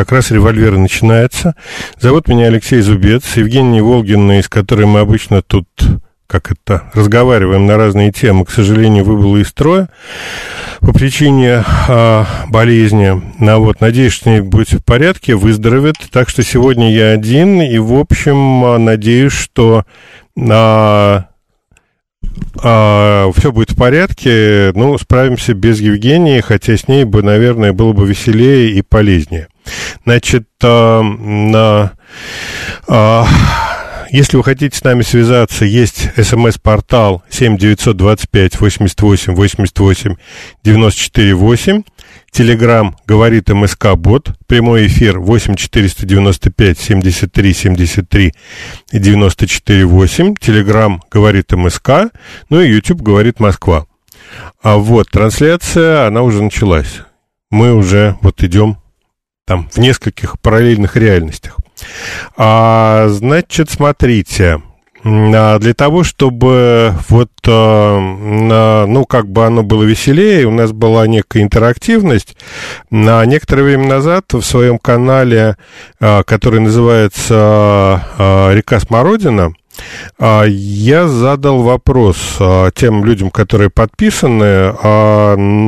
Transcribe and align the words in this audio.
Как 0.00 0.12
раз 0.12 0.30
револьвер 0.30 0.78
начинается. 0.78 1.54
Зовут 1.98 2.26
меня 2.26 2.46
Алексей 2.46 2.80
Зубец. 2.80 3.36
Евгений 3.36 3.82
Волгин, 3.82 4.32
из 4.32 4.48
которой 4.48 4.86
мы 4.86 5.00
обычно 5.00 5.42
тут 5.42 5.66
как 6.26 6.50
это, 6.50 6.90
разговариваем 6.94 7.66
на 7.66 7.76
разные 7.76 8.10
темы, 8.10 8.46
к 8.46 8.50
сожалению, 8.50 9.04
выбыла 9.04 9.36
из 9.36 9.48
строя 9.48 9.90
по 10.78 10.94
причине 10.94 11.64
а, 11.86 12.26
болезни. 12.48 13.20
Ну, 13.38 13.60
вот, 13.60 13.82
надеюсь, 13.82 14.14
что 14.14 14.30
ней 14.30 14.40
будет 14.40 14.70
в 14.70 14.82
порядке, 14.82 15.34
выздоровеет. 15.34 15.96
Так 16.10 16.30
что 16.30 16.42
сегодня 16.42 16.94
я 16.94 17.10
один, 17.10 17.60
и, 17.60 17.76
в 17.76 17.92
общем, 17.92 18.64
а, 18.64 18.78
надеюсь, 18.78 19.34
что 19.34 19.84
а, 20.38 21.26
а, 22.62 23.30
все 23.36 23.52
будет 23.52 23.72
в 23.72 23.76
порядке. 23.76 24.72
Ну, 24.74 24.96
справимся 24.96 25.52
без 25.52 25.78
Евгении, 25.78 26.40
хотя 26.40 26.74
с 26.78 26.88
ней 26.88 27.04
бы, 27.04 27.22
наверное, 27.22 27.74
было 27.74 27.92
бы 27.92 28.06
веселее 28.06 28.70
и 28.70 28.80
полезнее. 28.80 29.48
Значит, 30.04 30.48
а, 30.62 31.02
на... 31.02 31.92
А, 32.88 33.26
если 34.10 34.36
вы 34.36 34.42
хотите 34.42 34.76
с 34.76 34.82
нами 34.82 35.02
связаться, 35.02 35.64
есть 35.64 36.10
смс-портал 36.16 37.22
7925 37.30 38.60
88 38.60 39.34
88 39.34 40.16
94 40.64 41.34
8. 41.34 41.82
Телеграм 42.32 42.96
говорит 43.06 43.48
МСК 43.50 43.94
Бот. 43.94 44.30
Прямой 44.48 44.88
эфир 44.88 45.20
8 45.20 45.54
495 45.54 46.78
73 46.78 47.54
73 47.54 48.34
94 48.92 49.86
8. 49.86 50.34
Телеграм 50.40 51.02
говорит 51.08 51.52
МСК. 51.52 52.10
Ну 52.48 52.60
и 52.60 52.68
YouTube 52.68 53.02
говорит 53.02 53.38
Москва. 53.38 53.86
А 54.60 54.76
вот 54.76 55.08
трансляция, 55.08 56.08
она 56.08 56.22
уже 56.22 56.42
началась. 56.42 57.02
Мы 57.50 57.74
уже 57.74 58.16
вот 58.22 58.42
идем 58.42 58.79
там 59.50 59.68
в 59.72 59.78
нескольких 59.78 60.38
параллельных 60.38 60.94
реальностях. 60.94 61.56
А, 62.36 63.08
значит, 63.08 63.68
смотрите, 63.68 64.62
а, 65.02 65.58
для 65.58 65.74
того, 65.74 66.04
чтобы 66.04 66.94
вот, 67.08 67.32
а, 67.48 67.98
ну, 68.86 69.04
как 69.06 69.28
бы 69.28 69.44
оно 69.44 69.64
было 69.64 69.82
веселее, 69.82 70.46
у 70.46 70.52
нас 70.52 70.70
была 70.70 71.08
некая 71.08 71.42
интерактивность. 71.42 72.36
На 72.90 73.26
некоторое 73.26 73.64
время 73.64 73.88
назад 73.88 74.32
в 74.32 74.42
своем 74.42 74.78
канале, 74.78 75.56
а, 75.98 76.22
который 76.22 76.60
называется 76.60 78.04
«Река 78.54 78.78
Смородина», 78.78 79.54
я 80.20 81.08
задал 81.08 81.62
вопрос 81.62 82.38
тем 82.74 83.04
людям, 83.04 83.30
которые 83.30 83.70
подписаны, 83.70 84.74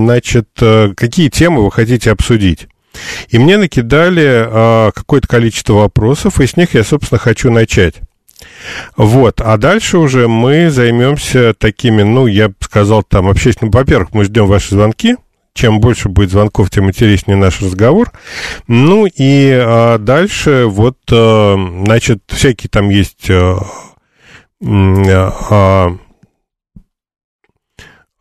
значит, 0.04 0.48
какие 0.54 1.30
темы 1.30 1.64
вы 1.64 1.70
хотите 1.72 2.10
обсудить. 2.10 2.68
И 3.28 3.38
мне 3.38 3.56
накидали 3.56 4.46
а, 4.46 4.90
какое-то 4.92 5.28
количество 5.28 5.74
вопросов, 5.74 6.40
и 6.40 6.46
с 6.46 6.56
них 6.56 6.74
я, 6.74 6.84
собственно, 6.84 7.18
хочу 7.18 7.50
начать. 7.50 7.96
Вот, 8.96 9.40
а 9.40 9.56
дальше 9.56 9.98
уже 9.98 10.28
мы 10.28 10.70
займемся 10.70 11.54
такими, 11.54 12.02
ну, 12.02 12.26
я 12.26 12.48
бы 12.48 12.54
сказал, 12.60 13.02
там, 13.02 13.28
общественным... 13.28 13.70
Во-первых, 13.70 14.12
мы 14.12 14.24
ждем 14.24 14.46
ваши 14.46 14.74
звонки, 14.74 15.16
чем 15.54 15.80
больше 15.80 16.08
будет 16.08 16.30
звонков, 16.30 16.70
тем 16.70 16.88
интереснее 16.88 17.36
наш 17.36 17.60
разговор. 17.60 18.12
Ну 18.66 19.06
и 19.06 19.50
а, 19.52 19.98
дальше 19.98 20.66
вот, 20.66 20.98
а, 21.10 21.56
значит, 21.84 22.22
всякие 22.28 22.68
там 22.68 22.90
есть 22.90 23.30
а 24.64 25.96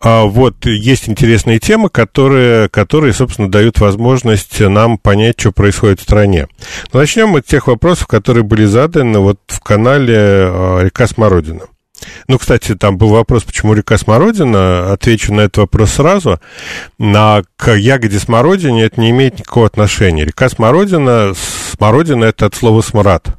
вот 0.01 0.65
есть 0.65 1.07
интересные 1.07 1.59
темы, 1.59 1.89
которые, 1.89 2.69
которые, 2.69 3.13
собственно, 3.13 3.51
дают 3.51 3.79
возможность 3.79 4.59
нам 4.59 4.97
понять, 4.97 5.39
что 5.39 5.51
происходит 5.51 5.99
в 5.99 6.03
стране. 6.03 6.47
Но 6.91 6.99
начнем 6.99 7.37
с 7.37 7.43
тех 7.43 7.67
вопросов, 7.67 8.07
которые 8.07 8.43
были 8.43 8.65
заданы 8.65 9.19
вот 9.19 9.39
в 9.47 9.59
канале 9.59 10.15
а, 10.17 10.79
«Река 10.79 11.07
Смородина». 11.07 11.61
Ну, 12.27 12.39
кстати, 12.39 12.75
там 12.75 12.97
был 12.97 13.09
вопрос, 13.09 13.43
почему 13.43 13.73
река 13.75 13.97
Смородина. 13.97 14.91
Отвечу 14.91 15.33
на 15.33 15.41
этот 15.41 15.57
вопрос 15.57 15.91
сразу. 15.91 16.39
На, 16.97 17.43
к 17.57 17.75
ягоде 17.75 18.17
смородине 18.17 18.85
это 18.85 18.99
не 18.99 19.11
имеет 19.11 19.37
никакого 19.37 19.67
отношения. 19.67 20.25
Река 20.25 20.49
Смородина, 20.49 21.33
смородина 21.35 22.25
это 22.25 22.47
от 22.47 22.55
слова 22.55 22.81
смрад 22.81 23.37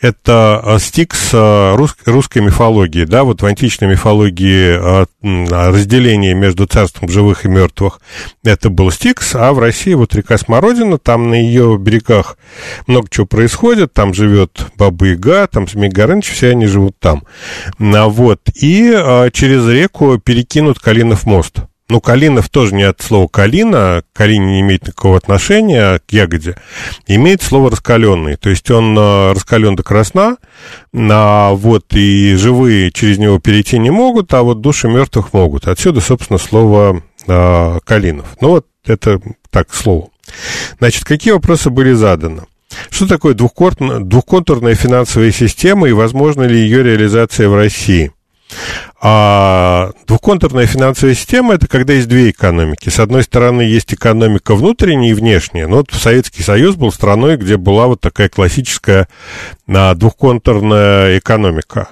это 0.00 0.62
э, 0.64 0.78
стикс 0.78 1.30
э, 1.32 1.74
рус, 1.74 1.96
русской 2.04 2.38
мифологии, 2.38 3.04
да, 3.04 3.24
вот 3.24 3.42
в 3.42 3.46
античной 3.46 3.88
мифологии 3.88 5.04
э, 5.04 5.06
разделение 5.22 6.34
между 6.34 6.66
царством 6.66 7.08
живых 7.08 7.44
и 7.44 7.48
мертвых, 7.48 8.00
это 8.44 8.70
был 8.70 8.90
стикс, 8.90 9.34
а 9.34 9.52
в 9.52 9.58
России 9.58 9.94
вот 9.94 10.14
река 10.14 10.38
Смородина, 10.38 10.98
там 10.98 11.30
на 11.30 11.34
ее 11.34 11.76
берегах 11.78 12.38
много 12.86 13.08
чего 13.10 13.26
происходит, 13.26 13.92
там 13.92 14.14
живет 14.14 14.66
Баба 14.76 15.06
Яга, 15.06 15.46
там 15.46 15.68
Змей 15.68 15.90
Горыныч, 15.90 16.30
все 16.30 16.50
они 16.50 16.66
живут 16.66 16.96
там. 16.98 17.24
А 17.78 18.08
вот, 18.08 18.40
и 18.54 18.90
через 19.32 19.66
реку 19.68 20.18
перекинут 20.18 20.78
Калинов 20.78 21.26
мост. 21.26 21.60
Ну, 21.90 22.02
Калинов 22.02 22.50
тоже 22.50 22.74
не 22.74 22.82
от 22.82 23.00
слова 23.00 23.28
калина, 23.28 24.02
калин 24.12 24.46
не 24.46 24.60
имеет 24.60 24.86
никакого 24.86 25.16
отношения 25.16 26.00
к 26.06 26.12
ягоде, 26.12 26.56
имеет 27.06 27.40
слово 27.40 27.70
раскаленный. 27.70 28.36
То 28.36 28.50
есть 28.50 28.70
он 28.70 28.96
э, 28.98 29.32
раскален 29.32 29.74
до 29.74 29.82
красна, 29.82 30.36
а 30.94 31.52
вот 31.52 31.86
и 31.94 32.34
живые 32.34 32.92
через 32.92 33.16
него 33.16 33.38
перейти 33.38 33.78
не 33.78 33.90
могут, 33.90 34.34
а 34.34 34.42
вот 34.42 34.60
души 34.60 34.86
мертвых 34.86 35.32
могут. 35.32 35.66
Отсюда, 35.66 36.02
собственно, 36.02 36.38
слово 36.38 37.02
а, 37.26 37.78
калинов. 37.80 38.36
Ну, 38.42 38.48
вот 38.48 38.66
это 38.84 39.20
так, 39.50 39.68
к 39.68 39.74
слову. 39.74 40.12
Значит, 40.78 41.04
какие 41.04 41.32
вопросы 41.32 41.70
были 41.70 41.92
заданы? 41.92 42.42
Что 42.90 43.06
такое 43.06 43.32
двухконтурная 43.32 44.74
финансовая 44.74 45.32
система 45.32 45.88
и 45.88 45.92
возможно 45.92 46.42
ли 46.42 46.58
ее 46.58 46.82
реализация 46.82 47.48
в 47.48 47.54
России? 47.54 48.12
А 49.00 49.92
двухконтурная 50.06 50.66
финансовая 50.66 51.14
система– 51.14 51.54
это 51.54 51.68
когда 51.68 51.92
есть 51.92 52.08
две 52.08 52.30
экономики. 52.30 52.88
С 52.88 52.98
одной 52.98 53.22
стороны, 53.22 53.62
есть 53.62 53.94
экономика 53.94 54.54
внутренняя 54.54 55.10
и 55.10 55.14
внешняя. 55.14 55.66
Ну, 55.66 55.76
вот 55.76 55.92
Советский 55.92 56.42
Союз 56.42 56.74
был 56.76 56.90
страной, 56.90 57.36
где 57.36 57.56
была 57.56 57.86
вот 57.86 58.00
такая 58.00 58.28
классическая 58.28 59.08
а, 59.68 59.94
двухконтурная 59.94 61.18
экономика. 61.18 61.90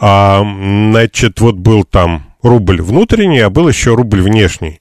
А, 0.00 0.42
значит, 0.42 1.40
вот 1.40 1.56
был 1.56 1.84
там 1.84 2.30
рубль 2.42 2.82
внутренний, 2.82 3.40
а 3.40 3.50
был 3.50 3.68
еще 3.68 3.94
рубль 3.94 4.22
внешний. 4.22 4.79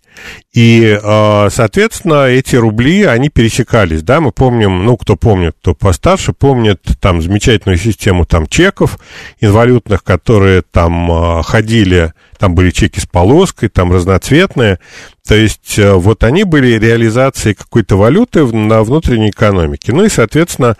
И, 0.54 1.00
а, 1.04 1.50
соответственно, 1.52 2.26
эти 2.26 2.56
рубли, 2.56 3.04
они 3.04 3.30
пересекались, 3.30 4.02
да, 4.02 4.20
мы 4.20 4.32
помним, 4.32 4.84
ну, 4.84 4.98
кто 4.98 5.16
помнит, 5.16 5.56
кто 5.62 5.76
постарше, 5.76 6.34
помнит 6.34 6.82
там 7.00 7.22
замечательную 7.22 7.78
систему 7.78 8.26
там 8.26 8.48
чеков 8.48 8.98
инвалютных, 9.40 10.04
которые 10.04 10.64
там 10.64 11.12
а, 11.12 11.44
ходили, 11.44 12.14
там 12.40 12.56
были 12.56 12.72
чеки 12.72 13.00
с 13.00 13.06
полоской, 13.06 13.70
там 13.70 13.92
разноцветные, 13.92 14.80
то 15.28 15.36
есть 15.36 15.78
э, 15.78 15.94
вот 15.94 16.24
они 16.24 16.46
были 16.46 16.80
реализацией 16.80 17.54
какой-то 17.54 17.98
валюты 17.98 18.44
на 18.46 18.82
внутренней 18.84 19.30
экономике. 19.30 19.94
Ну 19.94 20.06
и, 20.06 20.10
соответственно, 20.10 20.76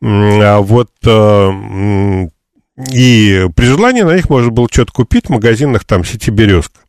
а 0.00 0.58
вот 0.60 0.90
э, 1.04 2.28
и 2.92 3.46
при 3.54 3.66
желании 3.66 4.02
на 4.02 4.16
них 4.16 4.30
можно 4.30 4.50
было 4.50 4.66
что-то 4.70 4.92
купить 4.92 5.26
в 5.26 5.30
магазинах 5.30 5.84
там 5.84 6.04
сети 6.04 6.30
«Березка». 6.30 6.80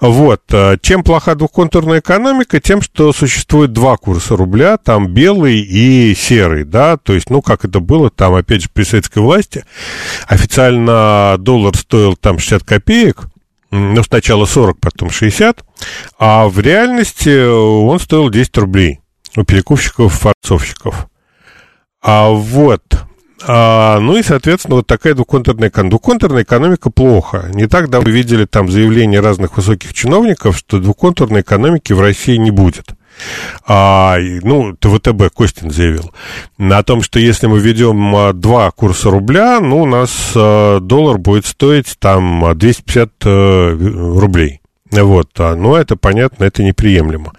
Вот. 0.00 0.42
Э, 0.52 0.76
чем 0.80 1.02
плоха 1.02 1.34
двухконтурная 1.34 2.00
экономика? 2.00 2.60
Тем, 2.60 2.82
что 2.82 3.12
существует 3.12 3.72
два 3.72 3.96
курса 3.96 4.36
рубля, 4.36 4.76
там 4.76 5.08
белый 5.08 5.60
и 5.60 6.14
серый, 6.14 6.64
да, 6.64 6.96
то 6.96 7.12
есть, 7.12 7.30
ну, 7.30 7.42
как 7.42 7.64
это 7.64 7.80
было 7.80 8.10
там, 8.10 8.34
опять 8.34 8.62
же, 8.62 8.68
при 8.72 8.84
советской 8.84 9.20
власти, 9.20 9.64
официально 10.26 11.36
доллар 11.38 11.76
стоил 11.76 12.16
там 12.16 12.38
60 12.38 12.64
копеек, 12.64 13.24
ну, 13.70 14.02
сначала 14.02 14.46
40, 14.46 14.78
потом 14.78 15.10
60, 15.10 15.64
а 16.18 16.48
в 16.48 16.60
реальности 16.60 17.46
он 17.46 17.98
стоил 17.98 18.30
10 18.30 18.56
рублей 18.58 19.00
у 19.36 19.42
перекупщиков-форцовщиков. 19.42 21.08
А 22.02 22.28
вот, 22.28 22.82
а, 23.42 23.98
ну 24.00 24.16
и, 24.16 24.22
соответственно, 24.22 24.76
вот 24.76 24.86
такая 24.86 25.14
двухконтурная 25.14 25.68
экономика. 25.68 25.90
Двухконтурная 25.90 26.42
экономика 26.44 26.90
плохо. 26.90 27.50
Не 27.52 27.66
так 27.66 27.90
давно 27.90 28.10
видели 28.10 28.44
там 28.44 28.70
заявления 28.70 29.20
разных 29.20 29.56
высоких 29.56 29.92
чиновников, 29.92 30.56
что 30.56 30.78
двухконтурной 30.78 31.42
экономики 31.42 31.92
в 31.92 32.00
России 32.00 32.36
не 32.36 32.50
будет. 32.50 32.86
а, 33.66 34.16
ну, 34.42 34.74
ТВТБ 34.76 35.32
Костин 35.32 35.70
заявил, 35.70 36.12
на 36.58 36.82
том, 36.82 37.02
что 37.02 37.18
если 37.20 37.46
мы 37.46 37.60
введем 37.60 38.14
а, 38.14 38.32
два 38.32 38.70
курса 38.70 39.10
рубля, 39.10 39.60
ну, 39.60 39.82
у 39.82 39.86
нас 39.86 40.32
а, 40.34 40.80
доллар 40.80 41.18
будет 41.18 41.46
стоить 41.46 41.96
там 41.98 42.44
250 42.56 43.10
а, 43.24 43.70
рублей. 44.18 44.60
Вот, 44.90 45.28
а, 45.38 45.54
ну, 45.54 45.74
это 45.76 45.96
понятно, 45.96 46.44
это 46.44 46.62
неприемлемо. 46.62 47.32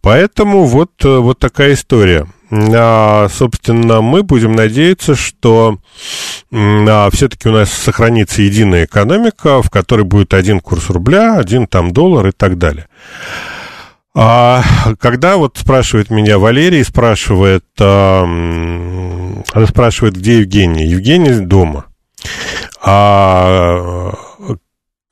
Поэтому 0.00 0.64
вот, 0.64 0.90
вот 1.02 1.38
такая 1.38 1.74
история. 1.74 2.26
А, 2.52 3.28
собственно, 3.28 4.00
мы 4.00 4.22
будем 4.22 4.52
надеяться, 4.52 5.14
что 5.14 5.78
а, 6.52 7.08
все-таки 7.10 7.48
у 7.48 7.52
нас 7.52 7.70
сохранится 7.70 8.42
единая 8.42 8.86
экономика, 8.86 9.62
в 9.62 9.70
которой 9.70 10.02
будет 10.02 10.34
один 10.34 10.60
курс 10.60 10.90
рубля, 10.90 11.38
один 11.38 11.66
там 11.66 11.92
доллар 11.92 12.28
и 12.28 12.32
так 12.32 12.58
далее. 12.58 12.88
А, 14.14 14.62
когда 14.98 15.36
вот 15.36 15.58
спрашивает 15.58 16.10
меня 16.10 16.38
Валерий, 16.38 16.84
спрашивает, 16.84 17.64
а, 17.78 18.26
спрашивает, 19.68 20.16
где 20.16 20.40
Евгений? 20.40 20.86
Евгений 20.86 21.46
дома. 21.46 21.86
А, 22.82 24.12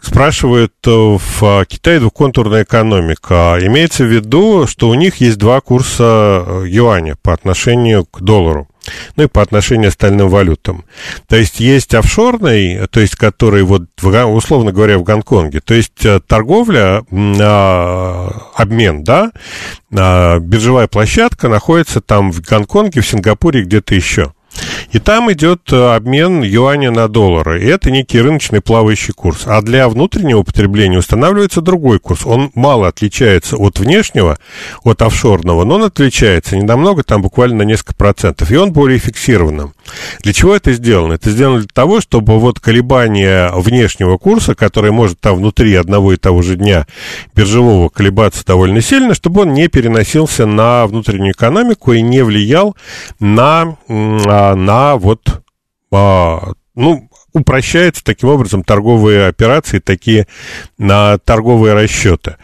спрашивают 0.01 0.75
э, 0.87 0.91
в 0.91 1.65
Китае 1.67 2.01
двухконтурная 2.01 2.65
экономика. 2.65 3.59
Имеется 3.61 4.05
в 4.05 4.09
виду, 4.09 4.67
что 4.67 4.89
у 4.89 4.95
них 4.95 5.17
есть 5.17 5.39
два 5.39 5.61
курса 5.61 6.45
э, 6.47 6.65
юаня 6.69 7.17
по 7.23 7.33
отношению 7.33 8.05
к 8.05 8.21
доллару 8.21 8.69
ну 9.17 9.25
и 9.25 9.27
по 9.27 9.43
отношению 9.43 9.91
к 9.91 9.93
остальным 9.93 10.31
валютам. 10.31 10.85
То 11.27 11.37
есть 11.37 11.61
есть 11.61 11.95
офшорный, 11.95 12.87
то 12.87 13.01
есть 13.01 13.17
который 13.17 13.63
вот, 13.63 13.83
условно 14.03 14.73
говоря, 14.73 14.99
в 14.99 15.03
Гонконге, 15.03 15.61
то 15.61 15.75
есть 15.75 16.07
э, 16.07 16.21
торговля, 16.27 17.03
обмен, 18.55 19.05
да, 19.05 19.31
биржевая 19.91 20.87
площадка 20.87 21.49
находится 21.49 22.01
там 22.01 22.33
в 22.33 22.41
Гонконге, 22.41 23.03
в 23.03 23.07
Сингапуре, 23.07 23.63
где-то 23.63 23.95
еще. 23.95 24.33
И 24.91 24.99
там 24.99 25.31
идет 25.31 25.71
э, 25.71 25.95
обмен 25.95 26.43
юаня 26.43 26.91
на 26.91 27.09
доллары. 27.09 27.63
И 27.63 27.67
это 27.67 27.91
некий 27.91 28.21
рыночный 28.21 28.63
плавающий 28.63 29.13
курс. 29.13 29.43
А 29.47 29.61
для 29.61 29.89
внутреннего 29.89 30.43
потребления 30.43 30.99
устанавливается 30.99 31.61
другой 31.61 31.99
курс. 31.99 32.25
Он 32.25 32.51
мало 32.55 32.89
отличается 32.89 33.57
от 33.57 33.79
внешнего, 33.79 34.39
от 34.85 35.03
офшорного, 35.03 35.65
но 35.65 35.75
он 35.75 35.85
отличается 35.85 36.57
не 36.57 36.63
намного, 36.63 37.03
там 37.03 37.21
буквально 37.21 37.59
на 37.59 37.63
несколько 37.63 37.95
процентов. 37.95 38.51
И 38.51 38.57
он 38.57 38.73
более 38.73 38.99
фиксированным. 38.99 39.75
Для 40.21 40.33
чего 40.33 40.57
это 40.57 40.73
сделано? 40.73 41.15
Это 41.15 41.31
сделано 41.31 41.59
для 41.61 41.69
того, 41.73 42.01
чтобы 42.01 42.39
вот 42.39 42.61
колебания 42.61 43.51
внешнего 43.53 44.17
курса, 44.17 44.55
который 44.55 44.91
может 44.91 45.21
там 45.21 45.37
внутри 45.37 45.75
одного 45.75 46.15
и 46.15 46.17
того 46.17 46.43
же 46.43 46.57
дня 46.57 46.87
биржевого 47.35 47.89
колебаться 47.89 48.45
довольно 48.45 48.81
сильно, 48.81 49.15
чтобы 49.15 49.43
он 49.43 49.53
не 49.53 49.69
переносился 49.69 50.47
на 50.47 50.87
внутреннюю 50.87 51.33
экономику 51.33 51.93
и 51.93 52.01
не 52.01 52.23
влиял 52.23 52.77
на, 53.21 53.77
а, 54.79 54.97
вот 54.97 55.43
а, 55.91 56.53
ну, 56.77 57.11
упрощается 57.33 58.05
таким 58.05 58.29
образом 58.29 58.63
торговые 58.63 59.27
операции, 59.27 59.81
такие 59.81 60.29
на 60.77 61.19
торговые 61.19 61.75
расчеты. 61.75 62.37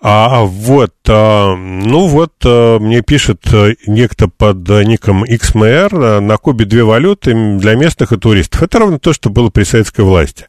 А, 0.00 0.44
вот, 0.44 0.94
а, 1.08 1.56
ну 1.56 2.06
вот, 2.06 2.32
а, 2.44 2.78
мне 2.78 3.02
пишет 3.02 3.40
э, 3.52 3.74
некто 3.88 4.28
под 4.28 4.68
ником 4.68 5.24
XMR, 5.24 6.20
на 6.20 6.36
Кубе 6.36 6.66
две 6.66 6.84
валюты 6.84 7.34
для 7.58 7.74
местных 7.74 8.12
и 8.12 8.16
туристов. 8.16 8.62
Это 8.62 8.78
ровно 8.78 9.00
то, 9.00 9.12
что 9.12 9.28
было 9.28 9.50
при 9.50 9.64
советской 9.64 10.02
власти. 10.02 10.46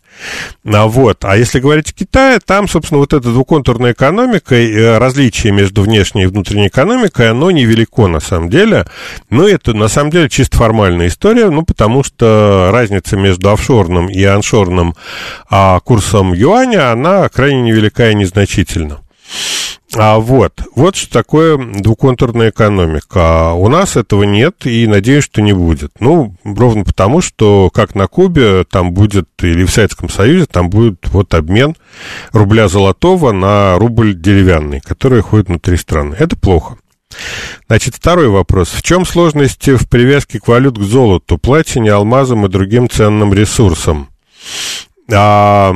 А, 0.65 0.85
вот. 0.85 1.25
а 1.25 1.35
если 1.35 1.59
говорить 1.59 1.89
о 1.89 1.93
Китае, 1.93 2.39
там, 2.45 2.67
собственно, 2.67 2.99
вот 2.99 3.13
эта 3.13 3.29
двуконтурная 3.29 3.93
экономика, 3.93 4.53
э, 4.53 4.99
различие 4.99 5.51
между 5.51 5.81
внешней 5.81 6.23
и 6.23 6.27
внутренней 6.27 6.67
экономикой, 6.67 7.31
оно 7.31 7.49
невелико 7.49 8.05
на 8.05 8.19
самом 8.19 8.49
деле. 8.49 8.85
Но 9.31 9.47
это 9.47 9.73
на 9.73 9.87
самом 9.87 10.11
деле 10.11 10.29
чисто 10.29 10.57
формальная 10.57 11.07
история, 11.07 11.49
ну, 11.49 11.63
потому 11.63 12.03
что 12.03 12.69
разница 12.71 13.17
между 13.17 13.49
офшорным 13.49 14.09
и 14.09 14.23
аншорным 14.23 14.93
а, 15.49 15.79
курсом 15.79 16.33
юаня, 16.33 16.91
она 16.91 17.27
крайне 17.29 17.63
невелика 17.63 18.11
и 18.11 18.13
незначительна. 18.15 18.99
А 19.95 20.19
вот, 20.19 20.61
вот 20.75 20.95
что 20.95 21.11
такое 21.11 21.57
двуконтурная 21.57 22.51
экономика. 22.51 23.53
У 23.53 23.67
нас 23.69 23.95
этого 23.95 24.21
нет 24.23 24.67
и 24.67 24.85
надеюсь, 24.85 25.23
что 25.23 25.41
не 25.41 25.51
будет. 25.51 25.91
Ну, 25.99 26.35
ровно 26.43 26.83
потому, 26.83 27.21
что 27.21 27.71
как 27.73 27.95
на 27.95 28.07
Кубе, 28.07 28.65
там 28.69 28.93
будет, 28.93 29.27
или 29.41 29.65
в 29.65 29.71
Советском 29.71 30.09
Союзе, 30.09 30.45
там 30.45 30.69
будет 30.69 31.07
вот 31.07 31.33
обмен 31.33 31.75
рубля 32.31 32.67
золотого 32.67 33.31
на 33.31 33.79
рубль 33.79 34.13
деревянный, 34.13 34.79
который 34.79 35.21
ходит 35.21 35.47
внутри 35.47 35.75
страны. 35.75 36.15
Это 36.19 36.37
плохо. 36.37 36.77
Значит, 37.67 37.95
второй 37.95 38.29
вопрос. 38.29 38.69
В 38.69 38.83
чем 38.83 39.05
сложности 39.05 39.75
в 39.75 39.89
привязке 39.89 40.39
к 40.39 40.47
валют 40.47 40.77
к 40.77 40.83
золоту, 40.83 41.39
платине, 41.39 41.91
алмазам 41.91 42.45
и 42.45 42.49
другим 42.49 42.87
ценным 42.89 43.33
ресурсам? 43.33 44.09
А, 45.11 45.73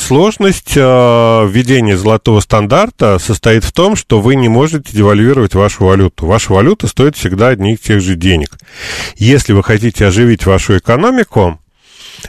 сложность 0.00 0.74
а, 0.76 1.46
введения 1.46 1.96
золотого 1.96 2.40
стандарта 2.40 3.18
состоит 3.18 3.64
в 3.64 3.72
том, 3.72 3.96
что 3.96 4.20
вы 4.20 4.34
не 4.34 4.48
можете 4.48 4.92
девальвировать 4.92 5.54
вашу 5.54 5.84
валюту. 5.84 6.26
Ваша 6.26 6.52
валюта 6.52 6.86
стоит 6.86 7.16
всегда 7.16 7.48
одних 7.48 7.78
и 7.78 7.82
тех 7.82 8.00
же 8.00 8.16
денег. 8.16 8.58
Если 9.16 9.52
вы 9.52 9.62
хотите 9.62 10.06
оживить 10.06 10.46
вашу 10.46 10.78
экономику, 10.78 11.60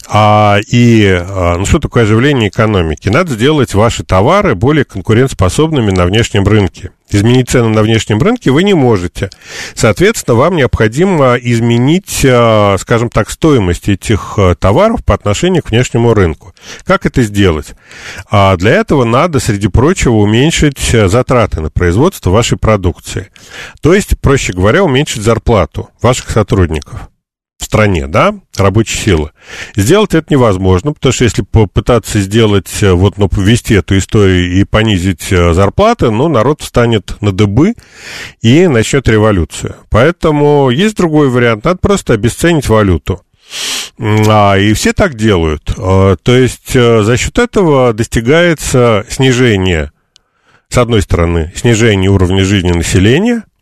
а, 0.07 0.59
и, 0.67 1.05
а, 1.07 1.57
ну, 1.57 1.65
что 1.65 1.79
такое 1.79 2.03
оживление 2.03 2.49
экономики? 2.49 3.09
Надо 3.09 3.33
сделать 3.33 3.73
ваши 3.73 4.03
товары 4.03 4.55
более 4.55 4.85
конкурентоспособными 4.85 5.91
на 5.91 6.05
внешнем 6.05 6.43
рынке. 6.43 6.91
Изменить 7.09 7.49
цены 7.49 7.69
на 7.69 7.81
внешнем 7.81 8.19
рынке 8.21 8.51
вы 8.51 8.63
не 8.63 8.73
можете. 8.73 9.29
Соответственно, 9.73 10.35
вам 10.35 10.55
необходимо 10.55 11.35
изменить, 11.35 12.25
а, 12.25 12.77
скажем 12.77 13.09
так, 13.09 13.29
стоимость 13.29 13.89
этих 13.89 14.35
а, 14.37 14.55
товаров 14.55 15.03
по 15.03 15.13
отношению 15.13 15.63
к 15.63 15.71
внешнему 15.71 16.13
рынку. 16.13 16.53
Как 16.83 17.05
это 17.05 17.23
сделать? 17.23 17.73
А 18.29 18.55
для 18.57 18.71
этого 18.71 19.05
надо, 19.05 19.39
среди 19.39 19.67
прочего, 19.67 20.15
уменьшить 20.15 20.79
затраты 20.79 21.61
на 21.61 21.71
производство 21.71 22.29
вашей 22.29 22.57
продукции. 22.57 23.31
То 23.81 23.93
есть, 23.93 24.19
проще 24.19 24.53
говоря, 24.53 24.83
уменьшить 24.83 25.23
зарплату 25.23 25.89
ваших 26.01 26.29
сотрудников 26.29 27.09
в 27.57 27.63
стране, 27.63 28.07
да, 28.07 28.35
рабочей 28.57 28.97
силы. 28.97 29.31
Сделать 29.75 30.13
это 30.13 30.33
невозможно, 30.33 30.93
потому 30.93 31.13
что 31.13 31.23
если 31.23 31.41
попытаться 31.41 32.19
сделать, 32.19 32.69
э, 32.81 32.91
вот, 32.91 33.17
ну, 33.17 33.29
повести 33.29 33.73
эту 33.73 33.97
историю 33.97 34.59
и 34.59 34.63
понизить 34.65 35.31
э, 35.31 35.53
зарплаты, 35.53 36.11
ну, 36.11 36.27
народ 36.27 36.61
встанет 36.61 37.21
на 37.21 37.31
дыбы 37.31 37.73
и 38.41 38.67
начнет 38.67 39.07
революцию. 39.07 39.75
Поэтому 39.89 40.69
есть 40.69 40.97
другой 40.97 41.29
вариант, 41.29 41.63
надо 41.63 41.77
просто 41.77 42.13
обесценить 42.13 42.67
валюту. 42.67 43.21
А, 43.99 44.55
и 44.55 44.73
все 44.73 44.91
так 44.91 45.15
делают. 45.15 45.73
А, 45.77 46.17
то 46.17 46.35
есть 46.35 46.75
э, 46.75 47.03
за 47.03 47.15
счет 47.15 47.39
этого 47.39 47.93
достигается 47.93 49.05
снижение, 49.09 49.91
с 50.67 50.77
одной 50.77 51.01
стороны, 51.01 51.53
снижение 51.55 52.09
уровня 52.09 52.43
жизни 52.43 52.73
населения– 52.73 53.43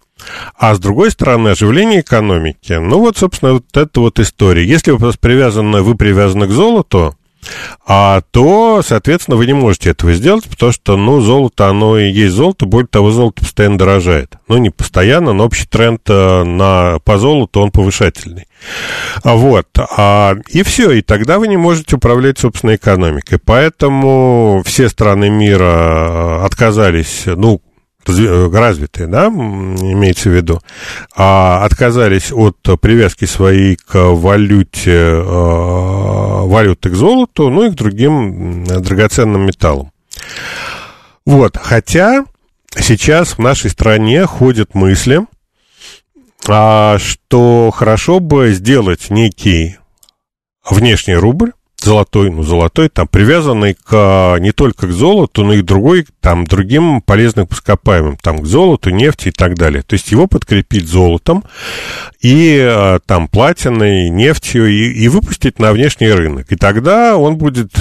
а 0.57 0.75
с 0.75 0.79
другой 0.79 1.11
стороны, 1.11 1.49
оживление 1.49 2.01
экономики. 2.01 2.73
Ну 2.73 2.99
вот, 2.99 3.17
собственно, 3.17 3.53
вот 3.53 3.65
эта 3.73 3.99
вот 3.99 4.19
история. 4.19 4.65
Если 4.65 4.91
вы 4.91 4.99
просто 4.99 5.19
привязаны, 5.19 5.81
вы 5.81 5.95
привязаны 5.95 6.47
к 6.47 6.51
золоту, 6.51 7.15
а, 7.85 8.21
то, 8.31 8.81
соответственно, 8.85 9.37
вы 9.37 9.45
не 9.45 9.53
можете 9.53 9.91
этого 9.91 10.13
сделать, 10.13 10.45
потому 10.45 10.71
что, 10.71 10.95
ну, 10.95 11.19
золото, 11.21 11.67
оно 11.67 11.97
и 11.97 12.09
есть 12.09 12.33
золото, 12.33 12.65
более 12.65 12.87
того, 12.87 13.11
золото 13.11 13.41
постоянно 13.41 13.77
дорожает. 13.77 14.37
Ну, 14.47 14.57
не 14.57 14.69
постоянно, 14.69 15.33
но 15.33 15.45
общий 15.45 15.65
тренд 15.65 16.01
э, 16.07 16.43
на, 16.43 16.99
по 17.03 17.17
золоту, 17.17 17.61
он 17.61 17.71
повышательный. 17.71 18.47
А 19.23 19.35
Вот. 19.35 19.67
А, 19.97 20.35
и 20.49 20.63
все, 20.63 20.91
и 20.91 21.01
тогда 21.01 21.39
вы 21.39 21.47
не 21.47 21.57
можете 21.57 21.97
управлять 21.97 22.39
собственной 22.39 22.75
экономикой. 22.75 23.39
Поэтому 23.43 24.63
все 24.65 24.87
страны 24.89 25.29
мира 25.29 25.63
э, 25.63 26.45
отказались, 26.45 27.23
ну, 27.25 27.61
развитые, 28.07 29.07
да, 29.07 29.27
имеется 29.27 30.29
в 30.29 30.33
виду, 30.33 30.61
а 31.15 31.63
отказались 31.63 32.31
от 32.31 32.57
привязки 32.81 33.25
своей 33.25 33.75
к 33.75 33.95
валюте, 33.95 34.91
э, 34.91 35.21
валюты 35.23 36.89
к 36.89 36.95
золоту, 36.95 37.49
ну 37.49 37.65
и 37.65 37.71
к 37.71 37.75
другим 37.75 38.63
драгоценным 38.65 39.45
металлам. 39.45 39.91
Вот, 41.25 41.57
хотя 41.57 42.25
сейчас 42.77 43.37
в 43.37 43.39
нашей 43.39 43.69
стране 43.69 44.25
ходят 44.25 44.75
мысли, 44.75 45.21
а, 46.47 46.97
что 46.99 47.71
хорошо 47.73 48.19
бы 48.19 48.51
сделать 48.51 49.09
некий 49.09 49.77
внешний 50.69 51.15
рубль, 51.15 51.53
золотой, 51.83 52.31
ну, 52.31 52.43
золотой, 52.43 52.89
там, 52.89 53.07
привязанный 53.07 53.75
к, 53.75 54.37
не 54.39 54.51
только 54.51 54.87
к 54.87 54.91
золоту, 54.91 55.43
но 55.43 55.53
и 55.53 55.61
другой, 55.61 56.05
там, 56.21 56.45
другим 56.45 57.01
полезным 57.01 57.47
ископаемым, 57.49 58.17
там, 58.17 58.39
к 58.39 58.45
золоту, 58.45 58.89
нефти 58.89 59.29
и 59.29 59.31
так 59.31 59.55
далее. 59.55 59.83
То 59.83 59.93
есть 59.93 60.11
его 60.11 60.27
подкрепить 60.27 60.87
золотом 60.87 61.43
и, 62.21 62.59
а, 62.61 62.99
там, 63.05 63.27
платиной, 63.27 64.09
нефтью 64.09 64.67
и, 64.67 64.93
и 64.93 65.07
выпустить 65.09 65.59
на 65.59 65.71
внешний 65.73 66.11
рынок. 66.11 66.51
И 66.51 66.55
тогда 66.55 67.17
он 67.17 67.37
будет 67.37 67.71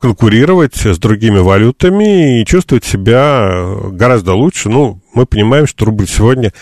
конкурировать 0.00 0.76
с 0.76 0.98
другими 0.98 1.38
валютами 1.38 2.40
и 2.40 2.46
чувствовать 2.46 2.84
себя 2.84 3.76
гораздо 3.90 4.32
лучше. 4.32 4.70
Ну, 4.70 5.02
мы 5.14 5.26
понимаем, 5.26 5.66
что 5.66 5.84
рубль 5.84 6.08
сегодня 6.08 6.52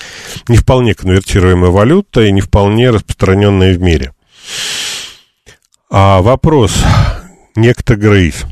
не 0.48 0.56
вполне 0.56 0.94
конвертируемая 0.94 1.70
валюта 1.70 2.22
и 2.22 2.32
не 2.32 2.40
вполне 2.40 2.90
распространенная 2.90 3.75
в 3.75 3.80
мире. 3.80 4.12
А 5.90 6.21
вопрос. 6.21 6.85
Некто 7.57 7.97
Грейс. 7.97 8.45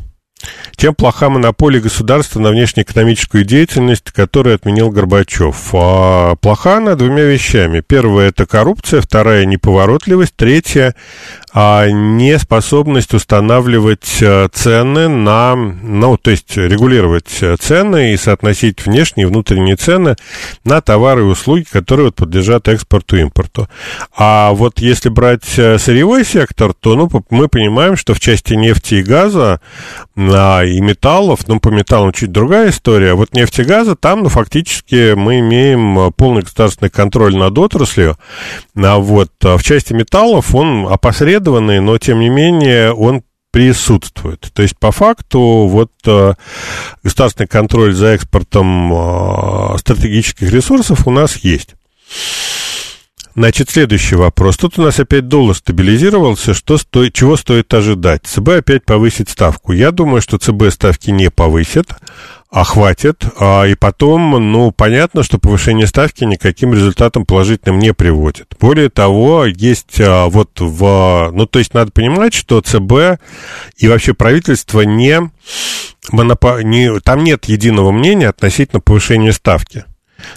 Чем 0.76 0.94
плоха 0.94 1.30
монополия 1.30 1.80
государства 1.80 2.40
на 2.40 2.50
внешнеэкономическую 2.50 3.44
деятельность, 3.44 4.10
которую 4.10 4.54
отменил 4.54 4.90
Горбачев? 4.90 5.70
А, 5.72 6.36
плоха 6.36 6.76
она 6.76 6.94
двумя 6.94 7.24
вещами. 7.24 7.82
Первая– 7.86 8.28
это 8.30 8.46
коррупция, 8.46 9.00
вторая– 9.00 9.44
неповоротливость, 9.46 10.34
третья 10.36 10.94
а 11.58 11.88
неспособность 11.88 13.14
устанавливать 13.14 14.18
э, 14.20 14.46
цены 14.52 15.08
на, 15.08 15.56
ну, 15.56 16.18
то 16.18 16.30
есть 16.30 16.54
регулировать 16.54 17.38
э, 17.40 17.56
цены 17.58 18.12
и 18.12 18.18
соотносить 18.18 18.84
внешние 18.84 19.26
и 19.26 19.30
внутренние 19.30 19.76
цены 19.76 20.16
на 20.64 20.82
товары 20.82 21.22
и 21.22 21.24
услуги, 21.24 21.64
которые 21.64 22.08
вот 22.08 22.16
подлежат 22.16 22.68
экспорту 22.68 23.16
и 23.16 23.22
импорту. 23.22 23.70
А 24.14 24.52
вот 24.52 24.80
если 24.80 25.08
брать 25.08 25.46
э, 25.56 25.78
сырьевой 25.78 26.26
сектор, 26.26 26.74
то 26.74 26.94
ну, 26.94 27.08
мы 27.30 27.48
понимаем, 27.48 27.96
что 27.96 28.12
в 28.12 28.20
части 28.20 28.52
нефти 28.52 28.96
и 28.96 29.02
газа 29.02 29.62
а, 30.37 30.62
и 30.64 30.81
металлов, 30.81 31.49
ну, 31.49 31.59
по 31.61 31.69
металлам 31.69 32.12
чуть 32.12 32.33
другая 32.33 32.71
история, 32.71 33.14
вот 33.14 33.33
нефть 33.33 33.61
и 33.61 33.64
газа, 33.64 33.97
там, 33.97 34.23
ну, 34.23 34.28
фактически 34.28 35.14
мы 35.14 35.40
имеем 35.40 36.12
полный 36.12 36.43
государственный 36.43 36.90
контроль 36.90 37.37
над 37.37 37.57
отраслью, 37.59 38.19
а 38.76 38.99
вот 38.99 39.31
в 39.40 39.62
части 39.62 39.93
металлов 39.93 40.55
он 40.55 40.87
опосредованный, 40.88 41.81
но 41.81 41.99
тем 41.99 42.21
не 42.21 42.28
менее 42.28 42.93
он 42.93 43.23
присутствует. 43.57 44.50
То 44.52 44.61
есть, 44.61 44.78
по 44.78 44.93
факту, 44.93 45.40
вот 45.66 45.90
э, 46.05 46.35
государственный 47.02 47.47
контроль 47.47 47.95
за 47.95 48.09
экспортом 48.09 48.93
э, 48.93 49.78
стратегических 49.78 50.52
ресурсов 50.52 51.07
у 51.07 51.11
нас 51.11 51.37
есть. 51.37 51.75
Значит, 53.37 53.69
следующий 53.69 54.16
вопрос. 54.16 54.57
Тут 54.57 54.78
у 54.78 54.83
нас 54.83 54.99
опять 54.99 55.28
доллар 55.28 55.55
стабилизировался. 55.55 56.55
Что 56.55 56.78
стоит, 56.78 57.12
чего 57.12 57.37
стоит 57.37 57.73
ожидать? 57.75 58.23
ЦБ 58.25 58.49
опять 58.49 58.85
повысит 58.87 59.28
ставку. 59.28 59.73
Я 59.73 59.90
думаю, 59.90 60.23
что 60.23 60.38
ЦБ 60.38 60.71
ставки 60.71 61.11
не 61.11 61.31
повысит 61.31 61.87
а 62.50 62.64
хватит. 62.64 63.25
А, 63.38 63.64
и 63.64 63.75
потом, 63.75 64.52
ну, 64.52 64.71
понятно, 64.71 65.23
что 65.23 65.38
повышение 65.38 65.87
ставки 65.87 66.25
никаким 66.25 66.73
результатом 66.73 67.26
положительным 67.26 67.78
не 67.78 67.93
приводит. 67.93 68.55
Более 68.59 68.88
того, 68.88 69.45
есть 69.45 70.00
а, 70.00 70.26
вот 70.26 70.59
в... 70.59 71.31
Ну, 71.35 71.45
то 71.45 71.59
есть 71.59 71.75
надо 71.75 71.90
понимать, 71.93 72.33
что 72.33 72.62
ЦБ 72.62 73.21
и 73.76 73.88
вообще 73.88 74.14
правительство 74.14 74.81
не... 74.81 75.31
Монопо... 76.11 76.62
не 76.62 76.99
там 77.00 77.25
нет 77.25 77.45
единого 77.47 77.90
мнения 77.90 78.28
относительно 78.28 78.81
повышения 78.81 79.35
ставки. 79.35 79.85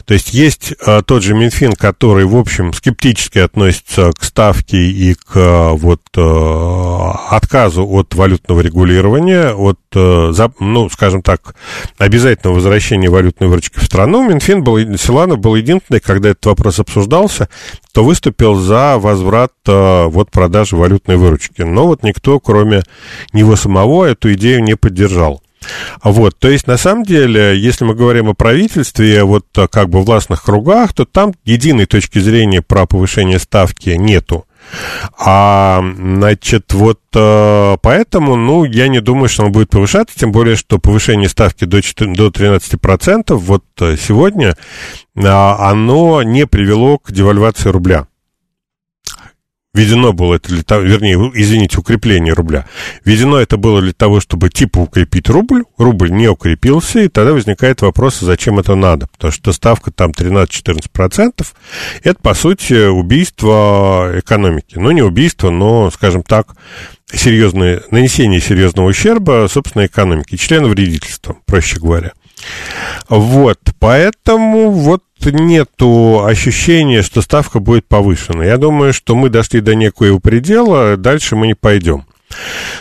То 0.06 0.14
есть 0.14 0.34
есть 0.34 0.74
а, 0.86 1.02
тот 1.02 1.24
же 1.24 1.34
Минфин, 1.34 1.74
который, 1.74 2.26
в 2.26 2.36
общем, 2.36 2.74
скептически 2.74 3.40
относится 3.40 4.12
к 4.18 4.24
ставке 4.24 4.78
и 4.78 5.14
к 5.14 5.32
а, 5.36 5.74
вот 5.74 6.02
а, 6.18 7.28
отказу 7.30 7.88
от 7.88 8.14
валютного 8.16 8.62
регулирования, 8.62 9.54
от, 9.54 9.80
а, 9.96 10.32
за, 10.32 10.52
ну, 10.60 10.90
скажем 10.90 11.22
так, 11.22 11.56
обязательного 11.98 12.56
возвращения 12.56 13.10
валютной 13.10 13.48
выручки 13.48 13.80
в 13.80 13.84
страну. 13.84 14.28
Минфин 14.28 14.64
был, 14.64 14.78
Силанов 14.98 15.40
был 15.40 15.56
единственный, 15.56 16.00
когда 16.00 16.30
этот 16.30 16.46
вопрос 16.48 16.80
обсуждался, 16.80 17.50
то 17.94 18.04
выступил 18.04 18.56
за 18.56 18.98
возврат 18.98 19.54
а, 19.68 20.08
вот 20.08 20.32
продажи 20.32 20.76
валютной 20.76 21.18
выручки. 21.18 21.62
Но 21.62 21.88
вот 21.88 22.04
никто, 22.04 22.40
кроме 22.40 22.84
него 23.34 23.56
самого, 23.56 24.06
эту 24.06 24.34
идею 24.34 24.64
не 24.64 24.76
поддержал. 24.76 25.42
Вот, 26.04 26.38
то 26.40 26.50
есть, 26.50 26.68
на 26.68 26.78
самом 26.78 27.04
деле, 27.04 27.58
если 27.60 27.84
мы 27.84 27.94
говорим 27.94 28.30
о 28.30 28.34
правительстве, 28.34 29.24
вот 29.24 29.46
э, 29.58 29.68
как 29.68 29.90
бы 29.90 30.02
властных 30.02 30.44
кругах, 30.44 30.94
то 30.94 31.06
там 31.06 31.34
единой 31.44 31.86
точки 31.86 32.20
зрения 32.20 32.62
про 32.62 32.86
повышение 32.86 33.40
ставки 33.40 33.90
нету. 33.90 34.46
А, 35.18 35.84
значит, 35.98 36.74
вот 36.74 37.00
э, 37.16 37.78
поэтому, 37.82 38.36
ну, 38.36 38.64
я 38.64 38.88
не 38.88 39.02
думаю, 39.02 39.28
что 39.28 39.46
он 39.46 39.52
будет 39.52 39.70
повышаться, 39.70 40.18
тем 40.18 40.32
более, 40.32 40.56
что 40.56 40.80
повышение 40.80 41.28
ставки 41.28 41.66
до, 41.66 41.82
4, 41.82 42.14
до 42.14 42.28
13% 42.28 43.34
вот 43.34 43.64
э, 43.80 43.98
сегодня, 43.98 44.56
оно 45.16 46.24
не 46.24 46.46
привело 46.46 46.98
к 46.98 47.12
девальвации 47.12 47.70
рубля. 47.70 48.09
Введено 49.72 50.14
было 50.14 50.36
это 50.36 50.50
для 50.50 50.64
того, 50.64 50.82
вернее, 50.82 51.16
извините, 51.36 51.78
укрепление 51.78 52.34
рубля. 52.34 52.66
Введено 53.06 53.38
это 53.38 53.56
было 53.58 53.82
для 53.82 53.94
того, 53.94 54.20
чтобы 54.20 54.50
типа 54.50 54.80
укрепить 54.80 55.30
рубль. 55.30 55.64
Рубль 55.78 56.12
не 56.12 56.28
укрепился, 56.28 57.02
и 57.02 57.08
тогда 57.08 57.34
возникает 57.34 57.84
вопрос, 57.84 58.20
зачем 58.20 58.58
это 58.58 58.74
надо. 58.74 59.08
Потому 59.08 59.32
что 59.32 59.54
ставка 59.54 59.92
там 59.92 60.10
13-14%. 60.10 61.46
Это, 62.04 62.20
по 62.20 62.34
сути, 62.34 62.88
убийство 62.88 64.12
экономики. 64.16 64.78
Ну, 64.78 64.90
не 64.90 65.04
убийство, 65.04 65.52
но, 65.52 65.92
скажем 65.92 66.24
так, 66.24 66.56
серьезное, 67.14 67.84
нанесение 67.92 68.42
серьезного 68.42 68.88
ущерба, 68.88 69.48
собственно, 69.52 69.86
экономике. 69.86 70.38
Член 70.38 70.66
вредительства, 70.66 71.38
проще 71.46 71.80
говоря. 71.80 72.14
Вот, 73.10 73.60
поэтому 73.80 74.72
вот 74.72 75.04
нету 75.26 76.24
ощущения, 76.26 77.02
что 77.02 77.22
ставка 77.22 77.60
будет 77.60 77.88
повышена. 77.88 78.46
Я 78.46 78.58
думаю, 78.58 78.94
что 78.94 79.16
мы 79.16 79.30
дошли 79.30 79.62
до 79.62 79.76
некоего 79.76 80.20
предела, 80.20 80.96
дальше 80.98 81.36
мы 81.36 81.48
не 81.48 81.56
пойдем. 81.56 82.06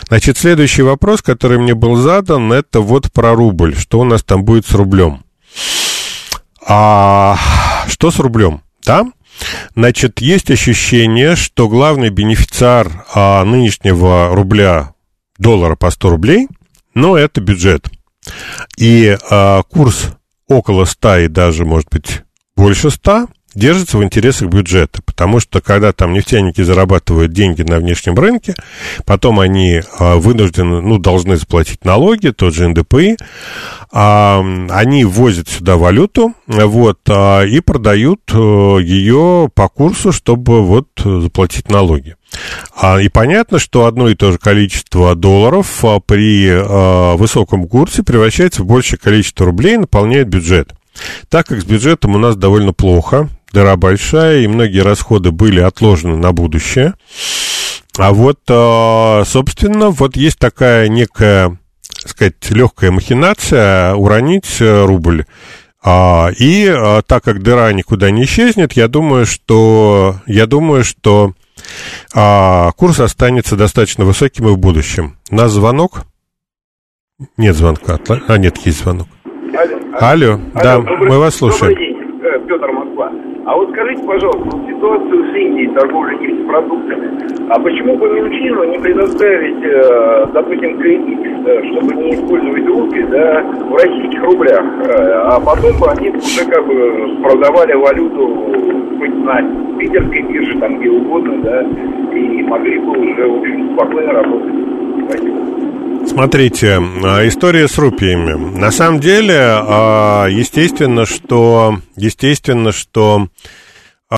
Значит, 0.07 0.37
следующий 0.37 0.83
вопрос, 0.83 1.21
который 1.21 1.57
мне 1.57 1.73
был 1.73 1.95
задан, 1.95 2.53
это 2.53 2.81
вот 2.81 3.11
про 3.11 3.33
рубль. 3.33 3.75
Что 3.75 3.99
у 3.99 4.03
нас 4.03 4.23
там 4.23 4.43
будет 4.43 4.65
с 4.65 4.73
рублем? 4.73 5.23
А 6.65 7.37
что 7.87 8.11
с 8.11 8.19
рублем? 8.19 8.61
Да? 8.85 9.05
Значит, 9.75 10.19
есть 10.19 10.51
ощущение, 10.51 11.35
что 11.35 11.67
главный 11.67 12.09
бенефициар 12.09 13.05
а, 13.13 13.43
нынешнего 13.45 14.29
рубля, 14.35 14.93
доллара 15.37 15.75
по 15.75 15.89
100 15.89 16.09
рублей, 16.09 16.47
ну, 16.93 17.15
это 17.15 17.39
бюджет. 17.41 17.87
И 18.77 19.17
а, 19.29 19.63
курс 19.63 20.09
около 20.47 20.85
100 20.85 21.17
и 21.17 21.27
даже, 21.27 21.65
может 21.65 21.89
быть, 21.89 22.23
больше 22.55 22.89
100 22.89 23.27
держится 23.53 23.97
в 23.97 24.03
интересах 24.03 24.49
бюджета, 24.49 25.01
потому 25.03 25.39
что 25.39 25.61
когда 25.61 25.91
там 25.91 26.13
нефтяники 26.13 26.61
зарабатывают 26.61 27.31
деньги 27.31 27.61
на 27.61 27.77
внешнем 27.77 28.15
рынке, 28.15 28.55
потом 29.05 29.39
они 29.39 29.81
а, 29.97 30.17
вынуждены, 30.17 30.81
ну, 30.81 30.97
должны 30.97 31.37
заплатить 31.37 31.85
налоги, 31.85 32.29
тот 32.29 32.53
же 32.53 32.67
НДПИ, 32.67 33.17
а, 33.91 34.43
они 34.69 35.03
возят 35.03 35.49
сюда 35.49 35.77
валюту, 35.77 36.33
вот, 36.47 36.99
а, 37.07 37.43
и 37.43 37.59
продают 37.59 38.21
а, 38.31 38.77
ее 38.77 39.49
по 39.53 39.67
курсу, 39.67 40.11
чтобы 40.11 40.63
вот 40.63 40.87
заплатить 41.03 41.69
налоги. 41.69 42.15
И 43.01 43.09
понятно, 43.09 43.57
что 43.57 43.85
одно 43.85 44.07
и 44.07 44.15
то 44.15 44.31
же 44.31 44.37
количество 44.37 45.15
долларов 45.15 45.83
при 46.05 47.17
высоком 47.17 47.67
курсе 47.67 48.03
превращается 48.03 48.61
в 48.61 48.67
большее 48.67 48.99
количество 48.99 49.47
рублей 49.47 49.73
и 49.73 49.79
наполняет 49.79 50.27
бюджет. 50.27 50.75
Так 51.29 51.47
как 51.47 51.61
с 51.61 51.65
бюджетом 51.65 52.15
у 52.15 52.19
нас 52.19 52.35
довольно 52.35 52.71
плохо, 52.71 53.29
дыра 53.51 53.75
большая, 53.75 54.41
и 54.41 54.47
многие 54.47 54.79
расходы 54.79 55.31
были 55.31 55.59
отложены 55.59 56.17
на 56.17 56.31
будущее. 56.31 56.93
А 57.97 58.13
вот, 58.13 58.39
а, 58.49 59.23
собственно, 59.25 59.89
вот 59.89 60.15
есть 60.15 60.39
такая 60.39 60.87
некая, 60.87 61.57
так 62.01 62.11
сказать, 62.11 62.49
легкая 62.49 62.91
махинация 62.91 63.93
уронить 63.93 64.61
э, 64.61 64.85
рубль. 64.85 65.25
А, 65.83 66.29
и 66.37 66.67
а, 66.67 67.01
так 67.01 67.23
как 67.23 67.41
дыра 67.41 67.71
никуда 67.73 68.11
не 68.11 68.23
исчезнет, 68.23 68.73
я 68.73 68.87
думаю, 68.87 69.25
что 69.25 70.15
я 70.27 70.45
думаю, 70.45 70.83
что 70.83 71.33
курс 72.13 73.01
останется 73.01 73.57
достаточно 73.57 74.05
высоким 74.05 74.47
и 74.47 74.51
в 74.51 74.57
будущем. 74.57 75.17
У 75.29 75.35
нас 75.35 75.51
звонок? 75.51 76.05
Нет 77.35 77.55
звонка. 77.55 77.99
А, 78.27 78.37
нет, 78.37 78.57
есть 78.65 78.79
звонок. 78.81 79.07
Алло, 79.99 80.33
Алло 80.33 80.39
да, 80.53 80.77
добрый, 80.77 81.09
мы 81.09 81.19
вас 81.19 81.35
слушаем. 81.35 81.73
Добрый 81.73 81.87
день, 81.87 81.97
э, 82.23 82.47
Петр 82.47 82.71
Москва. 82.71 83.11
А 83.49 83.55
вот 83.55 83.71
скажите, 83.71 84.03
пожалуйста, 84.03 84.59
ситуацию 84.67 85.25
с 85.25 85.35
Индией, 85.35 85.73
торговлей 85.73 86.19
нефтепродуктами, 86.19 87.09
а 87.49 87.59
почему 87.59 87.97
бы 87.97 88.07
Минфину 88.07 88.63
не 88.65 88.77
предоставить, 88.77 89.63
э, 89.63 90.27
допустим, 90.31 90.77
кредит, 90.77 91.19
э, 91.47 91.63
чтобы 91.71 91.95
не 91.95 92.11
использовать 92.11 92.67
рубли, 92.67 93.03
да, 93.09 93.41
в 93.41 93.73
российских 93.73 94.23
рублях, 94.23 94.63
а 94.85 95.39
потом 95.39 95.79
бы 95.79 95.87
они 95.89 96.09
уже 96.09 96.45
как 96.45 96.63
бы 96.67 97.17
продавали 97.23 97.73
валюту 97.73 98.27
хоть 98.99 99.15
на 99.15 99.41
питерской 99.79 100.21
бирже, 100.21 100.59
там 100.59 100.77
где 100.77 100.91
угодно, 100.91 101.41
да, 101.41 101.61
и 102.15 102.43
могли 102.43 102.77
бы 102.77 102.91
уже, 102.99 103.27
в 103.27 103.39
общем, 103.39 103.73
спокойно 103.73 104.13
работать. 104.13 104.53
Спасибо. 105.09 106.07
Смотрите, 106.07 106.79
а, 107.03 107.27
история 107.27 107.67
с 107.67 107.77
рупиями. 107.77 108.57
На 108.57 108.71
самом 108.71 108.99
деле, 108.99 109.37
а, 109.39 110.27
естественно, 110.27 111.05
что, 111.05 111.79
естественно, 111.95 112.71
что 112.71 113.27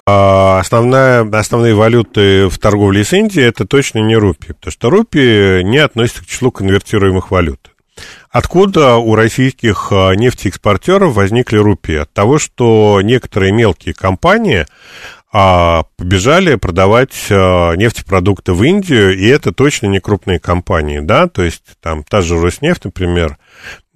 а 0.07 0.59
основная, 0.59 1.29
основные 1.37 1.75
валюты 1.75 2.47
в 2.47 2.57
торговле 2.59 3.03
с 3.03 3.11
Индией 3.11 3.47
это 3.47 3.67
точно 3.67 3.99
не 3.99 4.15
рупии, 4.15 4.53
потому 4.53 4.71
что 4.71 4.89
рупии 4.89 5.63
не 5.63 5.79
относятся 5.79 6.23
к 6.23 6.27
числу 6.27 6.49
конвертируемых 6.49 7.29
валют. 7.29 7.71
Откуда 8.29 8.95
у 8.95 9.15
российских 9.15 9.89
нефтеэкспортеров 9.91 11.13
возникли 11.13 11.57
рупии? 11.57 11.95
От 11.95 12.13
того, 12.13 12.39
что 12.39 13.01
некоторые 13.03 13.51
мелкие 13.51 13.93
компании 13.93 14.65
а, 15.33 15.83
побежали 15.97 16.55
продавать 16.55 17.15
а, 17.29 17.73
нефтепродукты 17.75 18.53
в 18.53 18.63
Индию, 18.63 19.17
и 19.17 19.27
это 19.27 19.53
точно 19.53 19.87
не 19.87 19.99
крупные 19.99 20.39
компании, 20.39 20.99
да, 20.99 21.27
то 21.27 21.41
есть 21.41 21.63
там 21.79 22.03
та 22.03 22.21
же 22.21 22.39
Роснефть, 22.39 22.85
например, 22.85 23.37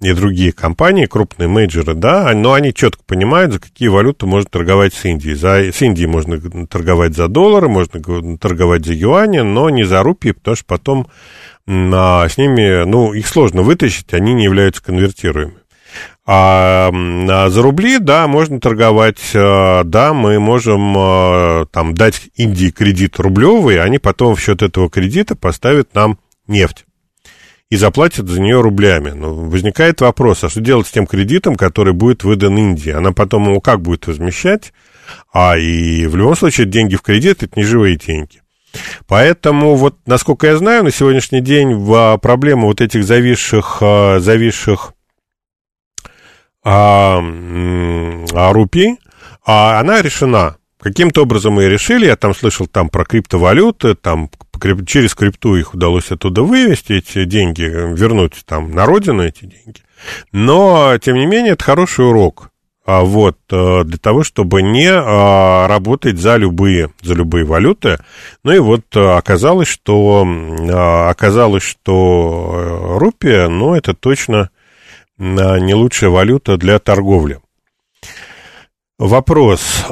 и 0.00 0.12
другие 0.12 0.52
компании, 0.52 1.06
крупные 1.06 1.48
менеджеры, 1.48 1.94
да, 1.94 2.32
но 2.34 2.52
они 2.52 2.72
четко 2.72 3.02
понимают, 3.04 3.52
за 3.52 3.60
какие 3.60 3.88
валюты 3.88 4.26
можно 4.26 4.48
торговать 4.48 4.94
с 4.94 5.04
Индией. 5.04 5.34
За, 5.34 5.56
с 5.56 5.82
Индией 5.82 6.06
можно 6.06 6.66
торговать 6.66 7.14
за 7.14 7.28
доллары, 7.28 7.68
можно 7.68 8.38
торговать 8.38 8.84
за 8.84 8.92
юани, 8.92 9.40
но 9.40 9.70
не 9.70 9.84
за 9.84 10.02
рупии, 10.02 10.32
потому 10.32 10.56
что 10.56 10.66
потом 10.66 11.06
а, 11.68 12.28
с 12.28 12.38
ними, 12.38 12.84
ну, 12.84 13.12
их 13.12 13.26
сложно 13.26 13.62
вытащить, 13.62 14.12
они 14.14 14.34
не 14.34 14.44
являются 14.44 14.82
конвертируемыми. 14.82 15.65
А, 16.28 16.90
а 16.92 17.50
за 17.50 17.62
рубли, 17.62 17.98
да, 17.98 18.26
можно 18.26 18.60
торговать, 18.60 19.30
а, 19.34 19.84
да, 19.84 20.12
мы 20.12 20.40
можем 20.40 20.94
а, 20.98 21.66
там 21.66 21.94
дать 21.94 22.30
Индии 22.34 22.70
кредит 22.70 23.20
рублевый, 23.20 23.80
они 23.80 23.98
потом 23.98 24.34
в 24.34 24.40
счет 24.40 24.60
этого 24.62 24.90
кредита 24.90 25.36
поставят 25.36 25.94
нам 25.94 26.18
нефть 26.48 26.84
и 27.70 27.76
заплатят 27.76 28.28
за 28.28 28.40
нее 28.40 28.60
рублями. 28.60 29.10
Но 29.10 29.34
возникает 29.34 30.00
вопрос, 30.00 30.42
а 30.42 30.48
что 30.48 30.60
делать 30.60 30.88
с 30.88 30.92
тем 30.92 31.06
кредитом, 31.06 31.54
который 31.54 31.92
будет 31.92 32.24
выдан 32.24 32.58
Индии? 32.58 32.90
Она 32.90 33.12
потом 33.12 33.48
его 33.48 33.60
как 33.60 33.80
будет 33.82 34.08
возмещать? 34.08 34.72
А 35.32 35.56
и 35.56 36.06
в 36.06 36.16
любом 36.16 36.34
случае 36.34 36.66
деньги 36.66 36.96
в 36.96 37.02
кредит 37.02 37.44
это 37.44 37.52
не 37.54 37.64
живые 37.64 37.96
деньги. 37.96 38.42
Поэтому 39.06 39.76
вот, 39.76 39.96
насколько 40.06 40.48
я 40.48 40.56
знаю, 40.56 40.82
на 40.82 40.90
сегодняшний 40.90 41.40
день 41.40 41.74
в 41.74 42.18
проблему 42.18 42.66
вот 42.66 42.80
этих 42.80 43.04
зависших, 43.04 43.78
а, 43.80 44.18
зависших 44.18 44.92
а, 46.68 47.22
а, 48.34 48.52
рупий, 48.52 48.98
а, 49.46 49.78
она 49.78 50.02
решена. 50.02 50.56
Каким-то 50.80 51.22
образом 51.22 51.54
мы 51.54 51.68
решили, 51.68 52.06
я 52.06 52.16
там 52.16 52.34
слышал 52.34 52.66
там 52.66 52.88
про 52.88 53.04
криптовалюты, 53.04 53.94
там 53.94 54.30
через 54.86 55.14
крипту 55.14 55.54
их 55.54 55.74
удалось 55.74 56.10
оттуда 56.10 56.42
вывести, 56.42 56.94
эти 56.94 57.24
деньги, 57.24 57.62
вернуть 57.62 58.42
там 58.44 58.72
на 58.72 58.84
родину 58.84 59.22
эти 59.24 59.44
деньги. 59.44 59.80
Но, 60.32 60.98
тем 60.98 61.16
не 61.16 61.26
менее, 61.26 61.52
это 61.52 61.62
хороший 61.62 62.08
урок. 62.08 62.50
А 62.84 63.02
вот, 63.02 63.36
э, 63.50 63.84
для 63.84 63.98
того, 63.98 64.22
чтобы 64.22 64.62
не 64.62 64.90
а, 64.90 65.66
работать 65.66 66.18
за 66.18 66.36
любые, 66.36 66.90
за 67.02 67.14
любые 67.14 67.44
валюты. 67.44 67.98
Ну 68.44 68.52
и 68.52 68.58
вот 68.58 68.84
э, 68.94 69.00
оказалось, 69.00 69.66
что, 69.66 70.24
а, 70.24 71.10
оказалось, 71.10 71.64
что 71.64 72.52
э, 72.54 72.98
рупия, 72.98 73.48
ну, 73.48 73.74
это 73.74 73.92
точно 73.92 74.50
не 75.18 75.74
лучшая 75.74 76.10
валюта 76.10 76.56
для 76.56 76.78
торговли. 76.78 77.40
Вопрос. 78.98 79.84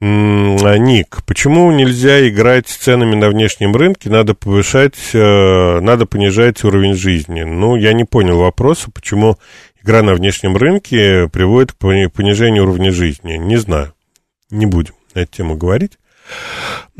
Ник, 0.00 1.24
почему 1.26 1.72
нельзя 1.72 2.28
играть 2.28 2.68
с 2.68 2.76
ценами 2.76 3.16
на 3.16 3.30
внешнем 3.30 3.74
рынке, 3.74 4.08
надо 4.10 4.34
повышать, 4.34 4.94
э, 5.12 5.80
надо 5.80 6.06
понижать 6.06 6.62
уровень 6.62 6.94
жизни? 6.94 7.42
Ну, 7.42 7.74
я 7.74 7.92
не 7.92 8.04
понял 8.04 8.38
вопроса, 8.38 8.92
почему 8.94 9.38
игра 9.82 10.02
на 10.02 10.14
внешнем 10.14 10.56
рынке 10.56 11.28
приводит 11.32 11.72
к 11.72 11.78
понижению 11.78 12.62
уровня 12.64 12.92
жизни. 12.92 13.38
Не 13.38 13.56
знаю, 13.56 13.92
не 14.50 14.66
будем 14.66 14.94
на 15.14 15.20
эту 15.20 15.32
тему 15.32 15.56
говорить. 15.56 15.98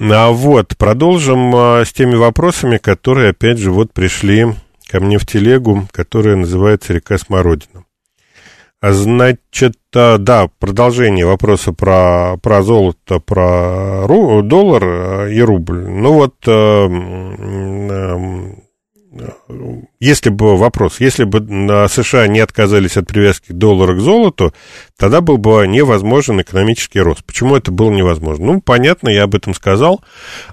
А 0.01 0.31
вот, 0.31 0.77
продолжим 0.77 1.55
а, 1.55 1.85
с 1.85 1.93
теми 1.93 2.17
вопросами, 2.17 2.79
которые, 2.79 3.31
опять 3.31 3.59
же, 3.59 3.71
вот 3.71 3.93
пришли 3.93 4.47
ко 4.89 5.01
мне 5.01 5.19
в 5.19 5.27
телегу, 5.27 5.89
которая 5.93 6.37
называется 6.37 6.93
«Река 6.93 7.19
Смородина». 7.19 7.85
А 8.81 8.93
значит, 8.93 9.75
а, 9.95 10.19
да, 10.19 10.49
продолжение 10.61 11.27
вопроса 11.27 11.73
про, 11.73 12.37
про 12.41 12.63
золото, 12.63 13.19
про 13.19 14.07
ру, 14.07 14.43
доллар 14.43 14.85
э, 14.85 15.35
и 15.35 15.41
рубль. 15.41 15.81
Ну 15.81 16.13
вот, 16.13 16.37
э, 16.47 16.51
э, 16.51 18.55
если 20.01 20.29
бы 20.29 20.57
вопрос, 20.57 21.01
если 21.01 21.25
бы 21.25 21.41
США 21.89 22.27
не 22.27 22.41
отказались 22.41 22.97
от 22.97 23.07
привязки 23.07 23.53
доллара 23.53 23.95
к 23.95 24.01
золоту, 24.01 24.53
тогда 24.97 25.21
был 25.21 25.39
бы 25.39 25.67
невозможен 25.67 26.41
экономический 26.41 27.01
рост. 27.01 27.25
Почему 27.25 27.57
это 27.57 27.73
было 27.73 27.91
невозможно? 27.91 28.47
Ну, 28.47 28.61
понятно, 28.61 29.09
я 29.09 29.25
об 29.25 29.35
этом 29.35 29.55
сказал. 29.55 30.03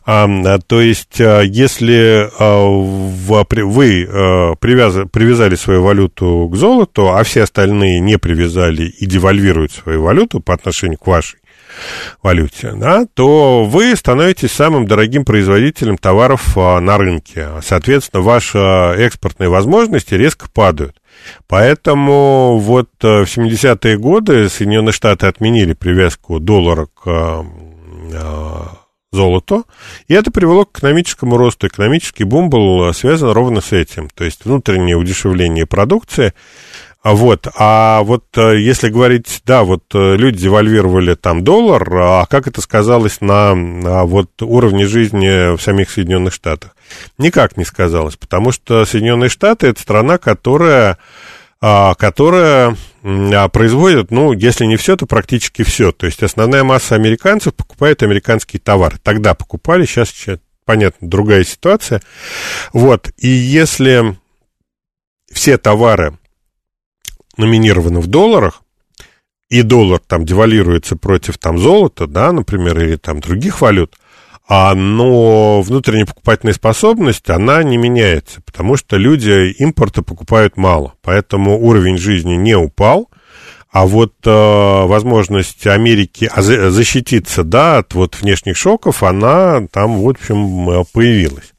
А, 0.05 0.27
то 0.59 0.81
есть, 0.81 1.19
а, 1.19 1.41
если 1.41 2.29
а, 2.39 2.65
вы 2.65 4.07
а, 4.09 4.55
привяз, 4.55 4.95
привязали 5.11 5.55
свою 5.55 5.83
валюту 5.83 6.49
к 6.51 6.55
золоту, 6.55 7.09
а 7.09 7.23
все 7.23 7.43
остальные 7.43 7.99
не 7.99 8.17
привязали 8.17 8.83
и 8.83 9.05
девальвируют 9.05 9.73
свою 9.73 10.03
валюту 10.03 10.39
по 10.39 10.53
отношению 10.53 10.97
к 10.97 11.07
вашей, 11.07 11.39
валюте, 12.21 12.73
да, 12.75 13.05
то 13.13 13.65
вы 13.65 13.95
становитесь 13.95 14.51
самым 14.51 14.87
дорогим 14.87 15.25
производителем 15.25 15.97
товаров 15.97 16.57
а, 16.57 16.79
на 16.79 16.97
рынке. 16.97 17.47
Соответственно, 17.61 18.23
ваши 18.23 18.57
экспортные 18.57 19.49
возможности 19.49 20.13
резко 20.13 20.47
падают. 20.51 20.97
Поэтому 21.47 22.57
вот 22.57 22.89
э, 23.01 23.23
в 23.23 23.37
70-е 23.37 23.97
годы 23.97 24.49
Соединенные 24.49 24.91
Штаты 24.91 25.27
отменили 25.27 25.73
привязку 25.73 26.39
доллара 26.39 26.87
к 26.87 27.01
а, 27.05 27.45
а, 28.13 28.67
золоту, 29.11 29.65
и 30.07 30.13
это 30.13 30.29
привело 30.29 30.65
к 30.65 30.77
экономическому 30.77 31.37
росту. 31.37 31.67
Экономический 31.67 32.25
бум 32.25 32.49
был 32.49 32.93
связан 32.93 33.31
ровно 33.31 33.61
с 33.61 33.71
этим, 33.71 34.09
то 34.13 34.23
есть 34.23 34.45
внутреннее 34.45 34.97
удешевление 34.97 35.65
продукции, 35.65 36.27
а 36.27 36.33
вот, 37.13 37.47
а 37.55 38.01
вот 38.01 38.25
э, 38.35 38.59
если 38.59 38.89
говорить, 38.89 39.43
да, 39.45 39.63
вот 39.63 39.83
э, 39.93 40.15
люди 40.15 40.39
девальвировали 40.39 41.13
там 41.13 41.43
доллар, 41.43 41.87
а 41.93 42.25
как 42.25 42.47
это 42.47 42.61
сказалось 42.61 43.21
на, 43.21 43.53
на 43.53 44.05
вот 44.05 44.41
уровне 44.41 44.87
жизни 44.87 45.55
в 45.55 45.61
самих 45.61 45.91
Соединенных 45.91 46.33
Штатах? 46.33 46.75
Никак 47.19 47.57
не 47.57 47.63
сказалось, 47.63 48.15
потому 48.15 48.51
что 48.51 48.85
Соединенные 48.85 49.29
Штаты 49.29 49.67
это 49.67 49.79
страна, 49.79 50.17
которая, 50.17 50.97
а, 51.61 51.93
которая 51.93 52.75
а, 53.03 53.49
производит, 53.49 54.09
ну, 54.09 54.33
если 54.33 54.65
не 54.65 54.75
все, 54.75 54.95
то 54.95 55.05
практически 55.05 55.63
все. 55.63 55.91
То 55.91 56.07
есть 56.07 56.23
основная 56.23 56.63
масса 56.63 56.95
американцев 56.95 57.53
покупает 57.53 58.01
американские 58.01 58.59
товары. 58.59 58.97
Тогда 59.03 59.35
покупали, 59.35 59.85
сейчас 59.85 60.11
понятно, 60.65 61.07
другая 61.07 61.43
ситуация. 61.43 62.01
Вот, 62.73 63.11
и 63.17 63.27
если 63.27 64.17
все 65.31 65.59
товары 65.59 66.17
номинировано 67.37 67.99
в 67.99 68.07
долларах, 68.07 68.61
и 69.49 69.61
доллар 69.61 69.99
там 69.99 70.25
девалируется 70.25 70.95
против 70.95 71.37
там 71.37 71.57
золота, 71.59 72.07
да, 72.07 72.31
например, 72.31 72.79
или 72.79 72.95
там 72.95 73.19
других 73.19 73.61
валют, 73.61 73.95
а, 74.47 74.75
но 74.75 75.61
внутренняя 75.61 76.05
покупательная 76.05 76.53
способность, 76.53 77.29
она 77.29 77.63
не 77.63 77.77
меняется, 77.77 78.41
потому 78.41 78.77
что 78.77 78.97
люди 78.97 79.51
импорта 79.57 80.01
покупают 80.03 80.57
мало, 80.57 80.93
поэтому 81.01 81.59
уровень 81.59 81.97
жизни 81.97 82.33
не 82.33 82.55
упал, 82.55 83.09
а 83.71 83.85
вот 83.85 84.13
э, 84.23 84.29
возможность 84.29 85.67
Америки 85.67 86.31
защититься, 86.37 87.43
да, 87.43 87.79
от 87.79 87.93
вот 87.93 88.15
внешних 88.15 88.55
шоков, 88.55 89.03
она 89.03 89.67
там, 89.69 90.01
в 90.01 90.07
общем, 90.07 90.85
появилась. 90.93 91.54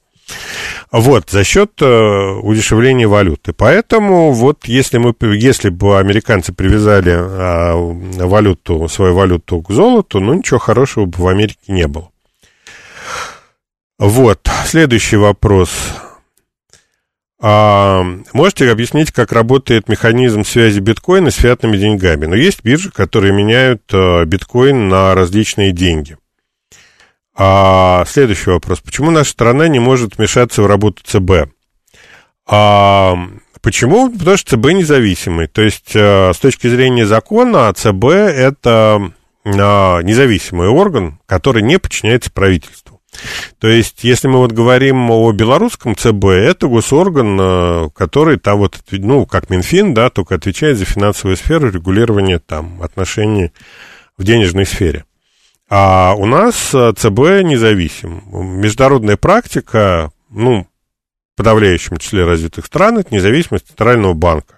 Вот, 0.93 1.31
за 1.31 1.45
счет 1.45 1.73
э, 1.81 2.31
удешевления 2.43 3.09
валюты. 3.09 3.53
Поэтому 3.53 4.33
вот 4.33 4.67
если, 4.67 4.99
мы, 4.99 5.15
если 5.21 5.69
бы 5.69 5.99
американцы 5.99 6.53
привязали 6.53 7.13
э, 7.13 8.25
валюту, 8.25 8.89
свою 8.89 9.15
валюту 9.15 9.61
к 9.63 9.71
золоту, 9.71 10.21
ну 10.21 10.35
ничего 10.35 10.59
хорошего 10.59 11.07
бы 11.07 11.19
в 11.19 11.27
Америке 11.27 11.59
не 11.69 11.87
было. 11.87 12.11
Вот, 13.99 14.49
следующий 14.67 15.17
вопрос. 15.17 15.71
А, 17.41 18.03
можете 18.33 18.71
объяснить, 18.71 19.13
как 19.13 19.33
работает 19.33 19.89
механизм 19.89 20.45
связи 20.45 20.81
биткоина 20.81 21.31
с 21.31 21.35
фиатными 21.35 21.77
деньгами? 21.77 22.27
Но 22.27 22.35
ну, 22.35 22.37
есть 22.37 22.63
биржи, 22.63 22.91
которые 22.91 23.33
меняют 23.33 23.83
а, 23.93 24.25
биткоин 24.25 24.89
на 24.89 25.15
различные 25.15 25.73
деньги. 25.73 26.17
А, 27.39 28.05
следующий 28.07 28.51
вопрос. 28.51 28.81
Почему 28.81 29.11
наша 29.11 29.31
страна 29.31 29.69
не 29.69 29.79
может 29.79 30.17
вмешаться 30.17 30.63
в 30.63 30.67
работу 30.67 31.03
ЦБ? 31.05 31.53
А, 32.47 33.15
почему? 33.61 34.11
Потому 34.11 34.39
что 34.39 34.57
ЦБ 34.57 34.73
независимый. 34.73 35.47
То 35.47 35.61
есть, 35.61 35.93
а, 35.95 36.33
с 36.33 36.39
точки 36.39 36.69
зрения 36.69 37.07
закона, 37.07 37.73
ЦБ 37.75 38.05
это 38.05 39.13
а, 39.45 40.01
независимый 40.01 40.69
орган, 40.69 41.21
который 41.27 41.63
не 41.63 41.79
подчиняется 41.79 42.33
правительству. 42.33 43.03
То 43.59 43.69
есть, 43.69 44.03
если 44.03 44.29
мы 44.29 44.39
вот 44.39 44.53
говорим 44.53 45.11
о 45.11 45.31
белорусском 45.33 45.95
ЦБ, 45.95 46.25
это 46.27 46.69
госорган, 46.69 47.39
а, 47.39 47.89
который 47.91 48.39
там 48.39 48.59
вот, 48.61 48.79
ну, 48.91 49.27
как 49.27 49.51
Минфин, 49.51 49.93
да, 49.93 50.09
только 50.09 50.37
отвечает 50.37 50.79
за 50.79 50.87
финансовую 50.87 51.37
сферу 51.37 51.71
регулирования 51.71 52.39
там 52.39 52.83
отношений 52.83 53.53
в 54.17 54.25
денежной 54.25 54.65
сфере. 54.65 55.05
А 55.69 56.15
у 56.17 56.27
нас 56.27 56.55
ЦБ 56.71 57.43
независим. 57.43 58.23
Международная 58.61 59.17
практика, 59.17 60.13
ну, 60.31 60.67
в 61.35 61.37
подавляющем 61.37 61.97
числе 61.97 62.25
развитых 62.25 62.67
стран, 62.67 62.99
это 62.99 63.15
независимость 63.15 63.67
Центрального 63.69 64.15
банка. 64.15 64.56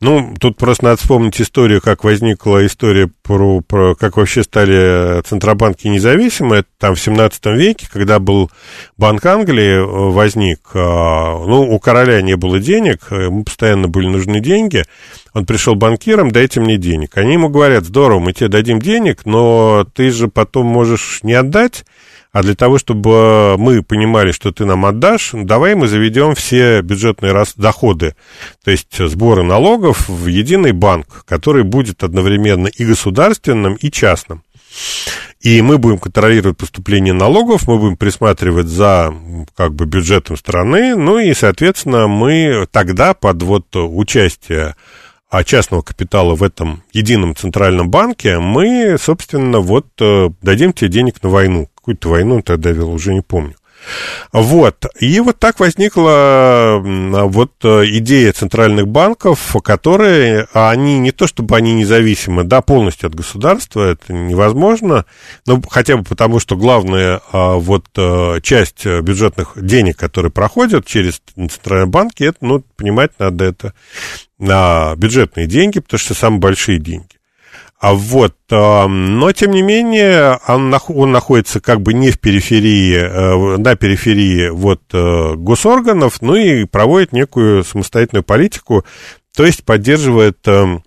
Ну, 0.00 0.34
тут 0.40 0.56
просто 0.56 0.84
надо 0.84 0.96
вспомнить 0.96 1.40
историю, 1.40 1.80
как 1.80 2.04
возникла 2.04 2.64
история 2.66 3.10
про, 3.22 3.60
про 3.60 3.94
как 3.94 4.16
вообще 4.16 4.42
стали 4.42 5.22
Центробанки 5.22 5.86
независимы. 5.88 6.56
Это 6.56 6.68
там 6.78 6.94
в 6.94 7.00
17 7.00 7.46
веке, 7.46 7.88
когда 7.92 8.18
был 8.18 8.50
Банк 8.96 9.24
Англии, 9.26 9.78
э, 9.78 9.84
возник, 9.84 10.60
а, 10.74 11.44
ну, 11.46 11.62
у 11.62 11.78
короля 11.78 12.22
не 12.22 12.36
было 12.36 12.60
денег, 12.60 13.10
ему 13.10 13.44
постоянно 13.44 13.88
были 13.88 14.06
нужны 14.08 14.40
деньги. 14.40 14.84
Он 15.34 15.46
пришел 15.46 15.74
банкирам, 15.74 16.30
дайте 16.30 16.60
мне 16.60 16.78
денег. 16.78 17.16
Они 17.16 17.34
ему 17.34 17.48
говорят, 17.48 17.84
здорово, 17.84 18.18
мы 18.18 18.32
тебе 18.32 18.48
дадим 18.48 18.80
денег, 18.80 19.24
но 19.24 19.86
ты 19.94 20.10
же 20.10 20.28
потом 20.28 20.66
можешь 20.66 21.20
не 21.22 21.34
отдать, 21.34 21.84
а 22.32 22.42
для 22.42 22.54
того, 22.54 22.78
чтобы 22.78 23.56
мы 23.58 23.82
понимали, 23.82 24.32
что 24.32 24.52
ты 24.52 24.64
нам 24.64 24.84
отдашь, 24.84 25.30
давай 25.32 25.74
мы 25.74 25.88
заведем 25.88 26.34
все 26.34 26.82
бюджетные 26.82 27.34
доходы, 27.56 28.14
то 28.64 28.70
есть 28.70 28.96
сборы 28.96 29.42
налогов 29.42 30.08
в 30.08 30.26
единый 30.26 30.72
банк, 30.72 31.24
который 31.26 31.62
будет 31.62 32.02
одновременно 32.02 32.66
и 32.66 32.84
государственным, 32.84 33.74
и 33.74 33.90
частным. 33.90 34.42
И 35.40 35.62
мы 35.62 35.78
будем 35.78 35.98
контролировать 35.98 36.58
поступление 36.58 37.14
налогов, 37.14 37.68
мы 37.68 37.78
будем 37.78 37.96
присматривать 37.96 38.66
за 38.66 39.14
как 39.56 39.74
бы 39.74 39.86
бюджетом 39.86 40.36
страны, 40.36 40.96
ну 40.96 41.18
и, 41.18 41.32
соответственно, 41.32 42.08
мы 42.08 42.66
тогда 42.70 43.14
под 43.14 43.42
вот 43.42 43.66
участие 43.74 44.74
а 45.30 45.44
частного 45.44 45.82
капитала 45.82 46.34
в 46.34 46.42
этом 46.42 46.82
едином 46.92 47.36
центральном 47.36 47.90
банке, 47.90 48.38
мы, 48.38 48.96
собственно, 48.98 49.60
вот 49.60 49.86
э, 50.00 50.30
дадим 50.40 50.72
тебе 50.72 50.88
денег 50.88 51.22
на 51.22 51.28
войну. 51.28 51.68
Какую-то 51.88 52.08
войну 52.10 52.42
тогда 52.42 52.70
вел, 52.70 52.90
уже 52.90 53.14
не 53.14 53.22
помню. 53.22 53.54
Вот. 54.30 54.84
И 55.00 55.20
вот 55.20 55.38
так 55.38 55.58
возникла 55.58 56.82
вот 56.82 57.52
э, 57.62 57.84
идея 57.86 58.34
центральных 58.34 58.86
банков, 58.88 59.56
которые, 59.64 60.48
они 60.52 60.98
не 60.98 61.12
то 61.12 61.26
чтобы 61.26 61.56
они 61.56 61.72
независимы, 61.72 62.44
да, 62.44 62.60
полностью 62.60 63.06
от 63.06 63.14
государства, 63.14 63.92
это 63.92 64.12
невозможно, 64.12 65.06
но 65.46 65.62
хотя 65.70 65.96
бы 65.96 66.04
потому, 66.04 66.40
что 66.40 66.56
главная 66.56 67.22
а, 67.32 67.54
вот 67.54 67.86
э, 67.96 68.40
часть 68.42 68.84
бюджетных 68.84 69.52
денег, 69.56 69.96
которые 69.96 70.30
проходят 70.30 70.84
через 70.84 71.22
центральные 71.34 71.86
банки, 71.86 72.24
это, 72.24 72.38
ну, 72.42 72.62
понимать 72.76 73.12
надо 73.18 73.46
это 73.46 73.72
на 74.38 74.94
бюджетные 74.96 75.46
деньги, 75.46 75.78
потому 75.78 75.98
что 75.98 76.12
самые 76.12 76.40
большие 76.40 76.78
деньги. 76.78 77.17
А 77.80 77.94
вот, 77.94 78.34
но 78.50 79.30
тем 79.32 79.52
не 79.52 79.62
менее, 79.62 80.40
он, 80.48 80.74
он 80.88 81.12
находится 81.12 81.60
как 81.60 81.80
бы 81.80 81.94
не 81.94 82.10
в 82.10 82.18
периферии, 82.18 82.96
э, 82.96 83.56
на 83.56 83.76
периферии 83.76 84.48
вот 84.48 84.82
э, 84.92 85.34
госорганов, 85.36 86.20
ну 86.20 86.34
и 86.34 86.64
проводит 86.64 87.12
некую 87.12 87.62
самостоятельную 87.62 88.24
политику, 88.24 88.84
то 89.36 89.46
есть 89.46 89.64
поддерживает 89.64 90.38
эм, 90.48 90.82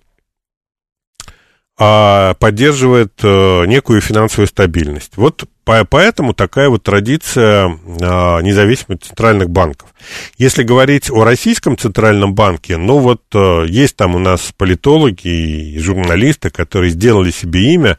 а 1.78 2.34
поддерживает 2.34 3.14
э, 3.22 3.66
некую 3.66 4.00
финансовую 4.00 4.46
стабильность. 4.46 5.16
Вот 5.16 5.44
поэтому 5.64 6.34
такая 6.34 6.68
вот 6.68 6.82
традиция 6.82 7.78
а, 8.00 8.40
независимых 8.40 9.00
центральных 9.00 9.50
банков. 9.50 9.94
Если 10.36 10.62
говорить 10.62 11.10
о 11.10 11.24
российском 11.24 11.78
центральном 11.78 12.34
банке, 12.34 12.76
ну 12.76 12.98
вот 12.98 13.22
э, 13.34 13.66
есть 13.68 13.94
там 13.94 14.16
у 14.16 14.18
нас 14.18 14.52
политологи 14.56 15.28
и 15.74 15.78
журналисты, 15.78 16.50
которые 16.50 16.90
сделали 16.90 17.30
себе 17.30 17.72
имя 17.74 17.98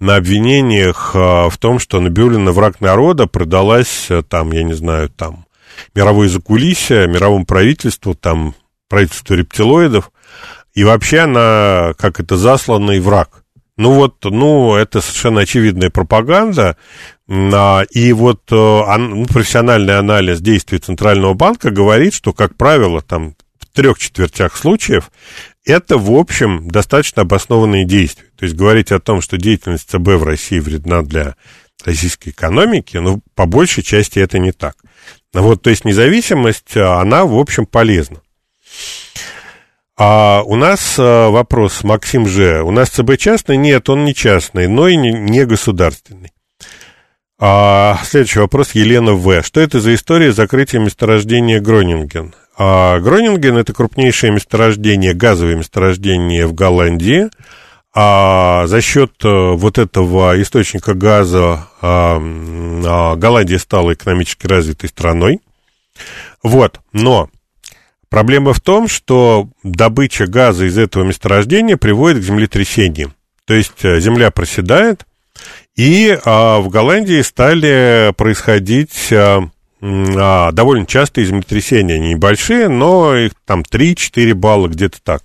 на 0.00 0.16
обвинениях 0.16 1.12
а, 1.14 1.50
в 1.50 1.58
том, 1.58 1.78
что 1.78 2.00
Набиулина 2.00 2.52
враг 2.52 2.80
народа 2.80 3.26
продалась 3.26 4.08
там, 4.28 4.52
я 4.52 4.62
не 4.62 4.74
знаю, 4.74 5.10
там 5.10 5.44
мировой 5.94 6.28
закулисье, 6.28 7.06
мировому 7.06 7.44
правительству, 7.44 8.14
там 8.14 8.54
правительству 8.88 9.34
рептилоидов. 9.34 10.10
И 10.74 10.84
вообще 10.84 11.20
она, 11.20 11.92
как 11.98 12.20
это, 12.20 12.36
засланный 12.36 13.00
враг. 13.00 13.41
Ну 13.82 13.94
вот, 13.94 14.18
ну, 14.22 14.76
это 14.76 15.00
совершенно 15.00 15.40
очевидная 15.40 15.90
пропаганда. 15.90 16.76
А, 17.28 17.82
и 17.90 18.12
вот 18.12 18.42
э, 18.52 18.54
ну, 18.54 19.26
профессиональный 19.26 19.98
анализ 19.98 20.40
действий 20.40 20.78
Центрального 20.78 21.34
банка 21.34 21.72
говорит, 21.72 22.14
что, 22.14 22.32
как 22.32 22.54
правило, 22.54 23.02
там 23.02 23.34
в 23.58 23.66
трех 23.74 23.98
четвертях 23.98 24.56
случаев 24.56 25.10
это, 25.64 25.98
в 25.98 26.14
общем, 26.14 26.68
достаточно 26.68 27.22
обоснованные 27.22 27.84
действия. 27.84 28.28
То 28.38 28.44
есть 28.44 28.54
говорить 28.54 28.92
о 28.92 29.00
том, 29.00 29.20
что 29.20 29.36
деятельность 29.36 29.90
ЦБ 29.90 30.10
в 30.10 30.22
России 30.22 30.60
вредна 30.60 31.02
для 31.02 31.34
российской 31.84 32.28
экономики, 32.28 32.98
ну, 32.98 33.20
по 33.34 33.46
большей 33.46 33.82
части 33.82 34.20
это 34.20 34.38
не 34.38 34.52
так. 34.52 34.76
Вот, 35.32 35.62
то 35.62 35.70
есть 35.70 35.84
независимость, 35.84 36.76
она, 36.76 37.24
в 37.24 37.36
общем, 37.36 37.66
полезна. 37.66 38.20
А 39.96 40.42
у 40.44 40.56
нас 40.56 40.96
а, 40.98 41.28
вопрос, 41.30 41.84
Максим 41.84 42.26
Ж. 42.26 42.62
У 42.62 42.70
нас 42.70 42.88
ЦБ 42.90 43.18
частный? 43.18 43.56
Нет, 43.56 43.88
он 43.90 44.04
не 44.04 44.14
частный, 44.14 44.66
но 44.66 44.88
и 44.88 44.96
не, 44.96 45.44
государственный. 45.44 46.32
А, 47.38 47.98
следующий 48.04 48.38
вопрос, 48.38 48.72
Елена 48.72 49.12
В. 49.14 49.42
Что 49.42 49.60
это 49.60 49.80
за 49.80 49.94
история 49.94 50.32
закрытия 50.32 50.80
месторождения 50.80 51.60
Гронинген? 51.60 52.34
А, 52.56 53.00
Гронинген– 53.00 53.56
это 53.58 53.74
крупнейшее 53.74 54.32
месторождение, 54.32 55.12
газовое 55.12 55.56
месторождение 55.56 56.46
в 56.46 56.54
Голландии. 56.54 57.28
А 57.94 58.66
за 58.68 58.80
счет 58.80 59.12
а, 59.22 59.52
вот 59.52 59.76
этого 59.76 60.40
источника 60.40 60.94
газа 60.94 61.68
а, 61.82 62.18
а, 62.20 63.16
Голландия 63.16 63.58
стала 63.58 63.92
экономически 63.92 64.46
развитой 64.46 64.88
страной. 64.88 65.40
Вот, 66.42 66.80
но 66.92 67.28
Проблема 68.12 68.52
в 68.52 68.60
том, 68.60 68.88
что 68.88 69.48
добыча 69.62 70.26
газа 70.26 70.66
из 70.66 70.76
этого 70.76 71.02
месторождения 71.02 71.78
приводит 71.78 72.18
к 72.18 72.22
землетрясениям. 72.22 73.14
То 73.46 73.54
есть 73.54 73.82
э, 73.84 74.00
земля 74.00 74.30
проседает, 74.30 75.06
и 75.76 76.18
а, 76.26 76.60
в 76.60 76.68
Голландии 76.68 77.22
стали 77.22 78.12
происходить 78.14 79.10
а, 79.12 79.48
а, 79.80 80.52
довольно 80.52 80.84
частые 80.84 81.26
землетрясения. 81.26 81.94
Они 81.94 82.10
небольшие, 82.10 82.68
но 82.68 83.16
их 83.16 83.32
там 83.46 83.62
3-4 83.62 84.34
балла, 84.34 84.68
где-то 84.68 84.98
так. 85.02 85.22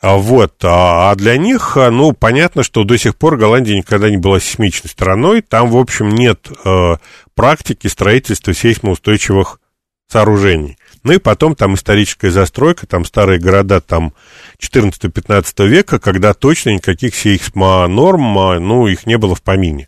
А, 0.00 0.16
вот, 0.16 0.54
а, 0.62 1.10
а 1.10 1.14
для 1.16 1.36
них, 1.36 1.76
а, 1.76 1.90
ну, 1.90 2.12
понятно, 2.12 2.62
что 2.62 2.84
до 2.84 2.96
сих 2.98 3.16
пор 3.16 3.36
Голландия 3.36 3.76
никогда 3.76 4.08
не 4.08 4.16
была 4.16 4.38
сейсмичной 4.38 4.90
страной. 4.90 5.42
Там, 5.42 5.70
в 5.70 5.76
общем, 5.76 6.10
нет 6.10 6.48
э, 6.64 6.98
практики 7.34 7.88
строительства 7.88 8.54
сейсмоустойчивых 8.54 9.58
сооружений. 10.06 10.78
Ну 11.06 11.12
и 11.12 11.18
потом 11.18 11.54
там 11.54 11.76
историческая 11.76 12.32
застройка, 12.32 12.84
там 12.84 13.04
старые 13.04 13.38
города 13.38 13.80
там 13.80 14.12
14-15 14.60 15.64
века, 15.68 16.00
когда 16.00 16.34
точно 16.34 16.70
никаких 16.70 17.14
сейсмонорм, 17.14 18.36
а, 18.36 18.58
ну, 18.58 18.88
их 18.88 19.06
не 19.06 19.16
было 19.16 19.36
в 19.36 19.42
помине. 19.42 19.86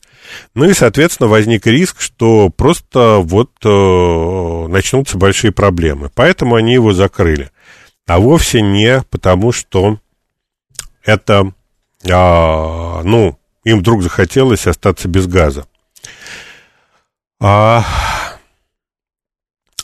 Ну 0.54 0.66
и, 0.66 0.74
соответственно, 0.74 1.28
возник 1.28 1.66
риск, 1.66 2.00
что 2.00 2.50
просто 2.50 3.18
вот 3.20 3.50
э, 3.64 4.66
начнутся 4.68 5.18
большие 5.18 5.50
проблемы. 5.50 6.08
Поэтому 6.14 6.54
они 6.54 6.74
его 6.74 6.92
закрыли. 6.92 7.50
А 8.06 8.20
вовсе 8.20 8.62
не 8.62 9.02
потому, 9.10 9.50
что 9.50 9.98
это, 11.02 11.52
э, 12.04 13.02
ну, 13.02 13.36
им 13.64 13.80
вдруг 13.80 14.04
захотелось 14.04 14.68
остаться 14.68 15.08
без 15.08 15.26
газа. 15.26 15.66
А, 17.40 17.84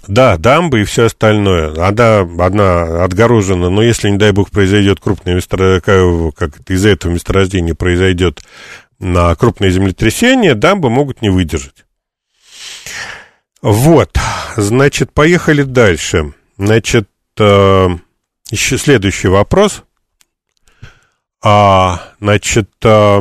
да, 0.08 0.36
дамбы 0.36 0.82
и 0.82 0.84
все 0.84 1.04
остальное. 1.04 1.74
Она, 1.86 2.20
она 2.20 3.04
отгорожена, 3.04 3.70
но 3.70 3.82
если, 3.82 4.10
не 4.10 4.18
дай 4.18 4.32
бог, 4.32 4.50
произойдет 4.50 5.00
крупное 5.00 5.34
месторождение, 5.34 6.32
как 6.32 6.58
из-за 6.68 6.90
этого 6.90 7.12
месторождения 7.12 7.74
произойдет 7.74 8.42
на 8.98 9.34
крупное 9.34 9.70
землетрясение, 9.70 10.54
дамбы 10.54 10.90
могут 10.90 11.22
не 11.22 11.30
выдержать. 11.30 11.84
Вот, 13.62 14.18
значит, 14.56 15.12
поехали 15.12 15.62
дальше. 15.62 16.34
Значит, 16.58 17.08
э, 17.38 17.88
еще 18.50 18.78
следующий 18.78 19.28
вопрос. 19.28 19.84
А, 21.42 22.12
значит, 22.20 22.70
э, 22.82 23.20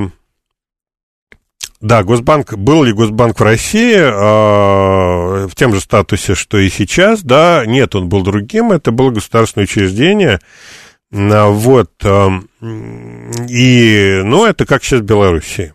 да, 1.84 2.02
Госбанк, 2.02 2.54
был 2.54 2.84
ли 2.84 2.94
Госбанк 2.94 3.38
в 3.38 3.44
России 3.44 3.98
э, 3.98 5.48
в 5.48 5.54
тем 5.54 5.74
же 5.74 5.82
статусе, 5.82 6.34
что 6.34 6.58
и 6.58 6.70
сейчас, 6.70 7.24
да, 7.24 7.66
нет, 7.66 7.94
он 7.94 8.08
был 8.08 8.24
другим, 8.24 8.72
это 8.72 8.92
было 8.92 9.10
государственное 9.10 9.66
учреждение, 9.66 10.40
э, 11.12 11.46
вот, 11.50 11.92
э, 12.04 12.30
и, 13.50 14.22
ну, 14.24 14.46
это 14.46 14.66
как 14.66 14.86
сейчас 14.86 15.02
в 15.02 15.04
Белоруссии. 15.04 15.74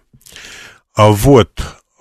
А 0.96 1.10
вот, 1.10 1.50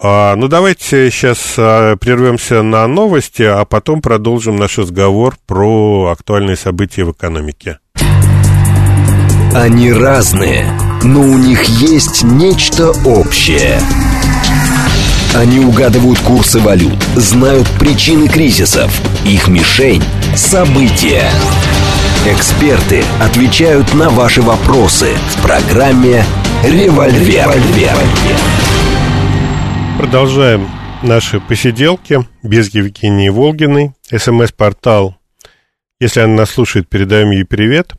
ну, 0.01 0.47
давайте 0.47 1.11
сейчас 1.11 1.39
прервемся 1.55 2.61
на 2.63 2.87
новости, 2.87 3.43
а 3.43 3.65
потом 3.65 4.01
продолжим 4.01 4.55
наш 4.55 4.77
разговор 4.77 5.35
про 5.45 6.11
актуальные 6.11 6.55
события 6.55 7.03
в 7.03 7.11
экономике. 7.11 7.79
Они 9.59 9.91
разные, 9.91 10.71
но 11.01 11.19
у 11.19 11.35
них 11.35 11.63
есть 11.63 12.21
нечто 12.21 12.91
общее– 13.07 13.79
Они 15.35 15.59
угадывают 15.59 16.19
курсы 16.19 16.59
валют, 16.59 17.01
знают 17.15 17.67
причины 17.79 18.27
кризисов. 18.27 18.91
Их 19.25 19.47
мишень– 19.47 20.03
события. 20.35 21.27
Эксперты 22.27 23.03
отвечают 23.19 23.95
на 23.95 24.11
ваши 24.11 24.43
вопросы 24.43 25.15
в 25.31 25.41
программе 25.41 26.23
«Револьвер». 26.63 27.49
Продолжаем 29.97 30.69
наши 31.01 31.39
посиделки 31.39 32.23
без 32.43 32.71
Евгении 32.75 33.29
Волгиной. 33.29 33.93
СМС-портал. 34.15 35.17
Если 35.99 36.19
она 36.19 36.35
нас 36.35 36.51
слушает, 36.51 36.87
передаем 36.87 37.31
ей 37.31 37.43
привет. 37.43 37.95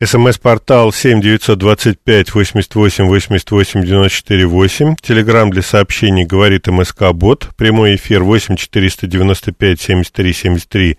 СМС-портал 0.00 0.92
7 0.92 1.20
925 1.20 2.32
88 2.32 3.08
88 3.08 3.82
94 3.84 4.46
8. 4.46 4.94
Телеграмм 5.02 5.50
для 5.50 5.62
сообщений 5.62 6.24
говорит 6.24 6.68
МСК 6.68 7.10
Бот. 7.12 7.48
Прямой 7.56 7.96
эфир 7.96 8.22
8 8.22 8.54
495 8.54 9.80
73 9.80 10.32
73 10.32 10.98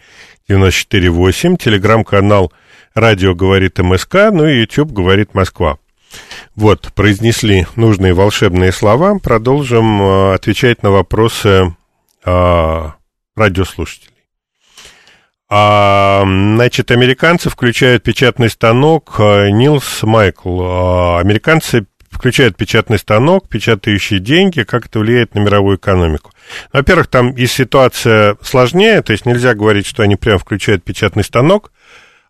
94 0.50 1.10
8. 1.10 1.56
Телеграм-канал 1.56 2.52
Радио 2.94 3.36
говорит 3.36 3.80
МСК. 3.80 4.16
Ну 4.34 4.46
и 4.46 4.60
YouTube 4.60 4.92
говорит 4.92 5.34
Москва. 5.34 5.78
Вот, 6.56 6.92
произнесли 6.94 7.68
нужные 7.78 8.14
волшебные 8.14 8.74
слова. 8.74 9.18
Продолжим 9.20 10.02
э, 10.02 10.34
отвечать 10.34 10.84
на 10.84 10.92
вопросы 10.92 11.74
э, 12.26 12.90
радиослушателей. 13.36 14.19
А, 15.52 16.24
значит, 16.26 16.92
американцы 16.92 17.50
включают 17.50 18.04
печатный 18.04 18.52
станок. 18.52 19.16
Э, 19.18 19.50
Нилс 19.50 20.04
Майкл. 20.04 20.62
А, 20.62 21.20
американцы 21.20 21.88
включают 22.12 22.56
печатный 22.56 23.00
станок, 23.00 23.50
печатающие 23.50 24.20
деньги, 24.20 24.62
как 24.62 24.86
это 24.86 25.00
влияет 25.00 25.34
на 25.34 25.40
мировую 25.40 25.78
экономику. 25.78 26.32
Во-первых, 26.72 27.08
там 27.08 27.32
и 27.32 27.48
ситуация 27.48 28.38
сложнее, 28.44 29.02
то 29.02 29.12
есть 29.12 29.26
нельзя 29.26 29.56
говорить, 29.56 29.88
что 29.88 30.04
они 30.04 30.16
прям 30.18 30.38
включают 30.38 30.84
печатный 30.84 31.24
станок, 31.24 31.72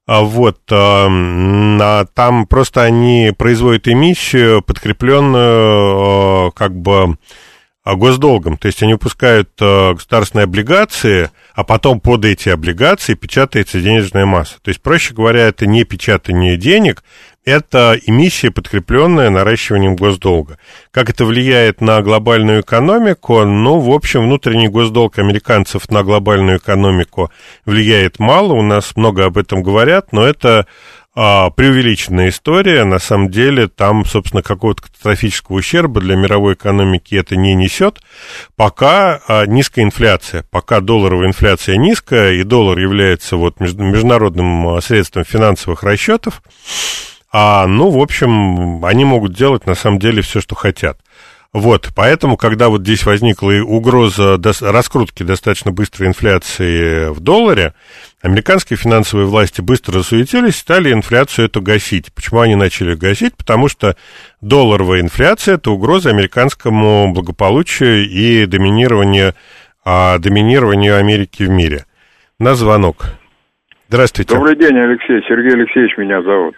а 0.05 0.21
вот, 0.21 0.60
а, 0.71 2.05
там 2.13 2.47
просто 2.47 2.84
они 2.84 3.34
производят 3.38 3.88
эмиссию, 3.88 4.62
подкрепленную 4.62 6.51
как 6.51 6.75
бы 6.75 7.17
госдолгом. 7.86 8.58
То 8.58 8.67
есть 8.67 8.84
они 8.84 8.93
выпускают 8.93 9.49
государственные 9.58 10.43
облигации, 10.43 11.32
а 11.60 11.65
потом 11.65 12.00
под 12.00 12.24
эти 12.24 12.48
облигации 12.48 13.15
печатается 13.15 13.82
денежная 13.82 14.26
масса. 14.26 14.56
То 14.62 14.69
есть, 14.69 14.82
проще 14.82 15.13
говоря, 15.13 15.41
это 15.41 15.65
не 15.65 15.84
печатание 15.84 16.56
денег, 16.56 17.04
это 17.43 18.00
эмиссия, 18.06 18.50
подкрепленная 18.50 19.30
наращиванием 19.30 19.98
госдолга. 19.98 20.58
Как 20.91 21.10
это 21.10 21.26
влияет 21.26 21.82
на 21.82 22.02
глобальную 22.02 22.62
экономику? 22.62 23.43
Ну, 23.43 23.80
в 23.80 23.91
общем, 23.91 24.24
внутренний 24.24 24.69
госдолг 24.69 25.19
американцев 25.19 25.89
на 25.89 26.02
глобальную 26.04 26.60
экономику 26.60 27.30
влияет 27.65 28.19
мало, 28.19 28.54
у 28.54 28.62
нас 28.62 28.95
много 28.95 29.26
об 29.26 29.38
этом 29.38 29.62
говорят, 29.62 30.13
но 30.13 30.26
это 30.26 30.65
а, 31.15 31.50
преувеличенная 31.50 32.30
история. 32.30 32.84
На 32.84 33.00
самом 33.00 33.30
деле 33.30 33.67
там, 33.67 34.06
собственно, 34.06 34.41
какого-то 34.41 34.84
катастрофического 34.84 35.58
ущерба 35.58 36.02
для 36.02 36.15
мировой 36.15 36.54
экономики 36.54 37.15
это 37.15 37.36
не 37.36 37.56
несет, 37.56 38.00
пока 38.56 39.22
а, 39.28 39.45
низкая 39.45 39.86
инфляция, 39.86 40.45
пока 40.52 40.80
долларовая 40.80 41.28
инфляция 41.28 41.78
низкая, 41.78 42.34
и 42.34 42.43
доллар 42.43 42.78
является 42.78 43.38
вот 43.38 43.60
международным 43.60 44.67
а, 44.67 44.82
средством 44.82 45.26
финансовых 45.26 45.84
расчетов, 45.84 46.41
а, 47.32 47.67
ну, 47.67 47.89
в 47.89 48.00
общем, 48.00 48.84
они 48.84 49.06
могут 49.06 49.34
делать 49.34 49.65
на 49.67 49.76
самом 49.76 50.00
деле 50.00 50.22
все, 50.22 50.41
что 50.41 50.56
хотят. 50.56 51.00
Вот, 51.51 51.89
поэтому, 51.95 52.38
когда 52.38 52.69
вот 52.69 52.81
здесь 52.81 53.07
возникла 53.07 53.51
угроза 53.63 54.38
до, 54.38 54.51
раскрутки 54.62 55.23
достаточно 55.23 55.71
быстрой 55.71 56.07
инфляции 56.07 57.09
в 57.09 57.19
долларе, 57.21 57.73
американские 58.21 58.77
финансовые 58.77 59.25
власти 59.25 59.59
быстро 59.62 59.93
засуетились, 59.93 60.57
стали 60.57 60.93
инфляцию 60.93 61.47
эту 61.47 61.63
гасить. 61.63 62.13
Почему 62.13 62.41
они 62.41 62.53
начали 62.53 62.93
гасить? 62.93 63.35
Потому 63.35 63.67
что 63.67 63.95
долларовая 64.41 65.01
инфляция– 65.01 65.55
это 65.55 65.71
угроза 65.71 66.12
американскому 66.12 67.12
благополучию 67.13 68.07
и 68.07 68.45
доминированию, 68.45 69.33
а, 69.83 70.19
доминированию 70.19 70.97
Америки 70.97 71.41
в 71.41 71.49
мире. 71.49 71.85
На 72.38 72.53
звонок. 72.53 73.05
Здравствуйте. 73.88 74.35
Добрый 74.35 74.55
день, 74.55 74.77
Алексей. 74.77 75.19
Сергей 75.27 75.53
Алексеевич 75.53 75.97
меня 75.97 76.21
зовут. 76.21 76.55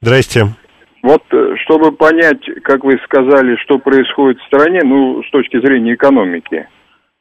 Здрасте. 0.00 0.54
Вот, 1.02 1.22
э, 1.30 1.54
чтобы 1.64 1.92
понять, 1.92 2.44
как 2.62 2.84
вы 2.84 2.98
сказали, 3.04 3.56
что 3.56 3.78
происходит 3.78 4.40
в 4.40 4.46
стране, 4.46 4.80
ну, 4.84 5.22
с 5.22 5.30
точки 5.30 5.60
зрения 5.60 5.94
экономики. 5.94 6.68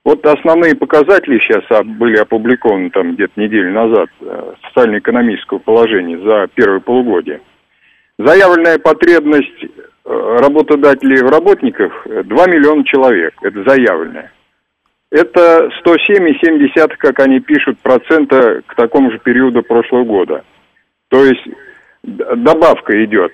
Вот 0.03 0.25
основные 0.25 0.75
показатели 0.75 1.39
сейчас 1.39 1.63
были 1.85 2.17
опубликованы 2.17 2.89
там 2.89 3.13
где-то 3.13 3.33
неделю 3.39 3.71
назад 3.73 4.09
э, 4.21 4.53
социально-экономического 4.67 5.59
положения 5.59 6.17
за 6.19 6.47
первое 6.53 6.79
полугодие. 6.79 7.41
Заявленная 8.17 8.79
потребность 8.79 9.63
э, 9.63 9.67
работодателей 10.05 11.21
в 11.21 11.29
работниках 11.29 12.07
2 12.07 12.47
миллиона 12.47 12.83
человек. 12.85 13.33
Это 13.41 13.63
заявленная. 13.63 14.31
Это 15.11 15.69
107,7, 15.85 16.95
как 16.97 17.19
они 17.19 17.39
пишут, 17.39 17.77
процента 17.79 18.61
к 18.65 18.75
такому 18.75 19.11
же 19.11 19.19
периоду 19.19 19.61
прошлого 19.61 20.03
года. 20.03 20.43
То 21.09 21.23
есть 21.23 21.47
добавка 22.03 23.03
идет. 23.05 23.31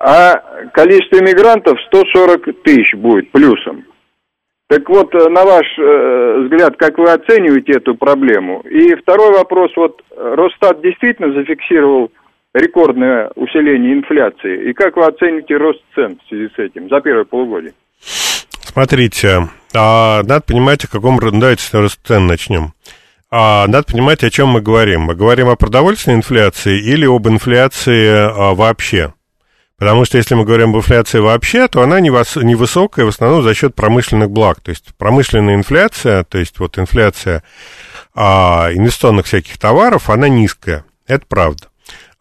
А 0.00 0.36
количество 0.72 1.18
иммигрантов 1.18 1.78
140 1.88 2.62
тысяч 2.64 2.94
будет 2.94 3.30
плюсом. 3.32 3.84
Так 4.68 4.88
вот, 4.88 5.14
э, 5.14 5.28
на 5.28 5.44
ваш 5.44 5.66
э, 5.78 6.42
взгляд, 6.44 6.76
как 6.76 6.96
вы 6.96 7.10
оцениваете 7.10 7.72
эту 7.72 7.94
проблему? 7.94 8.60
И 8.60 8.94
второй 8.94 9.32
вопрос, 9.32 9.70
вот 9.76 10.00
Росстат 10.16 10.80
действительно 10.80 11.34
зафиксировал 11.34 12.10
рекордное 12.54 13.30
усиление 13.34 13.94
инфляции. 13.94 14.70
И 14.70 14.72
как 14.72 14.96
вы 14.96 15.06
оцените 15.06 15.56
рост 15.56 15.80
цен 15.94 16.18
в 16.24 16.28
связи 16.28 16.48
с 16.54 16.58
этим 16.58 16.88
за 16.88 17.00
первое 17.00 17.24
полугодие? 17.24 17.74
Смотрите, 18.00 19.48
а, 19.74 20.22
надо 20.22 20.42
понимать, 20.42 20.84
о 20.84 20.88
каком 20.88 21.18
давайте 21.18 21.76
рост 21.76 22.00
цен 22.06 22.26
начнем. 22.26 22.72
А, 23.30 23.66
надо 23.66 23.84
понимать, 23.92 24.24
о 24.24 24.30
чем 24.30 24.48
мы 24.48 24.60
говорим. 24.60 25.02
Мы 25.02 25.14
говорим 25.14 25.48
о 25.48 25.56
продовольственной 25.56 26.18
инфляции 26.18 26.78
или 26.78 27.06
об 27.06 27.28
инфляции 27.28 28.08
а, 28.08 28.54
вообще. 28.54 29.12
Потому 29.80 30.04
что 30.04 30.18
если 30.18 30.34
мы 30.34 30.44
говорим 30.44 30.70
об 30.70 30.76
инфляции 30.76 31.20
вообще, 31.20 31.66
то 31.66 31.80
она 31.80 32.00
невысокая 32.00 33.06
в 33.06 33.08
основном 33.08 33.42
за 33.42 33.54
счет 33.54 33.74
промышленных 33.74 34.30
благ. 34.30 34.60
То 34.60 34.68
есть 34.68 34.94
промышленная 34.98 35.54
инфляция, 35.54 36.22
то 36.22 36.36
есть 36.36 36.58
вот 36.58 36.78
инфляция 36.78 37.42
а, 38.14 38.68
инвестиционных 38.74 39.24
всяких 39.24 39.56
товаров, 39.56 40.10
она 40.10 40.28
низкая. 40.28 40.84
Это 41.06 41.24
правда 41.26 41.69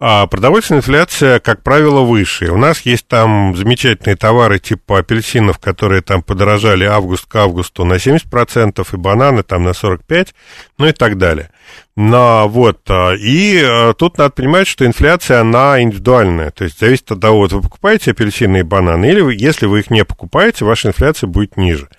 а 0.01 0.27
продовольственная 0.27 0.79
инфляция, 0.79 1.41
как 1.41 1.61
правило, 1.61 2.01
выше. 2.01 2.51
У 2.51 2.57
нас 2.57 2.81
есть 2.81 3.05
там 3.07 3.53
замечательные 3.57 4.15
товары 4.15 4.57
типа 4.57 4.99
апельсинов, 4.99 5.59
которые 5.59 6.01
там 6.01 6.23
подорожали 6.23 6.85
август 6.85 7.25
к 7.25 7.35
августу 7.35 7.83
на 7.83 7.95
70%, 7.95 8.87
и 8.93 8.95
бананы 8.95 9.43
там 9.43 9.65
на 9.65 9.71
45%, 9.71 10.29
ну 10.77 10.87
и 10.87 10.93
так 10.93 11.17
далее. 11.17 11.49
Но 11.97 12.47
вот, 12.47 12.79
а, 12.87 13.13
и 13.13 13.61
а, 13.61 13.93
тут 13.93 14.17
надо 14.17 14.29
понимать, 14.31 14.67
что 14.67 14.85
инфляция, 14.85 15.41
она 15.41 15.81
индивидуальная, 15.81 16.51
то 16.51 16.63
есть 16.63 16.79
зависит 16.79 17.11
от 17.11 17.19
того, 17.19 17.39
вот 17.39 17.51
вы 17.51 17.61
покупаете 17.61 18.11
апельсины 18.11 18.59
и 18.59 18.63
бананы, 18.63 19.05
или 19.05 19.19
вы, 19.19 19.35
если 19.35 19.65
вы 19.65 19.79
их 19.79 19.89
не 19.89 20.05
покупаете, 20.05 20.63
ваша 20.63 20.87
инфляция 20.87 21.27
будет 21.27 21.57
ниже. 21.57 21.89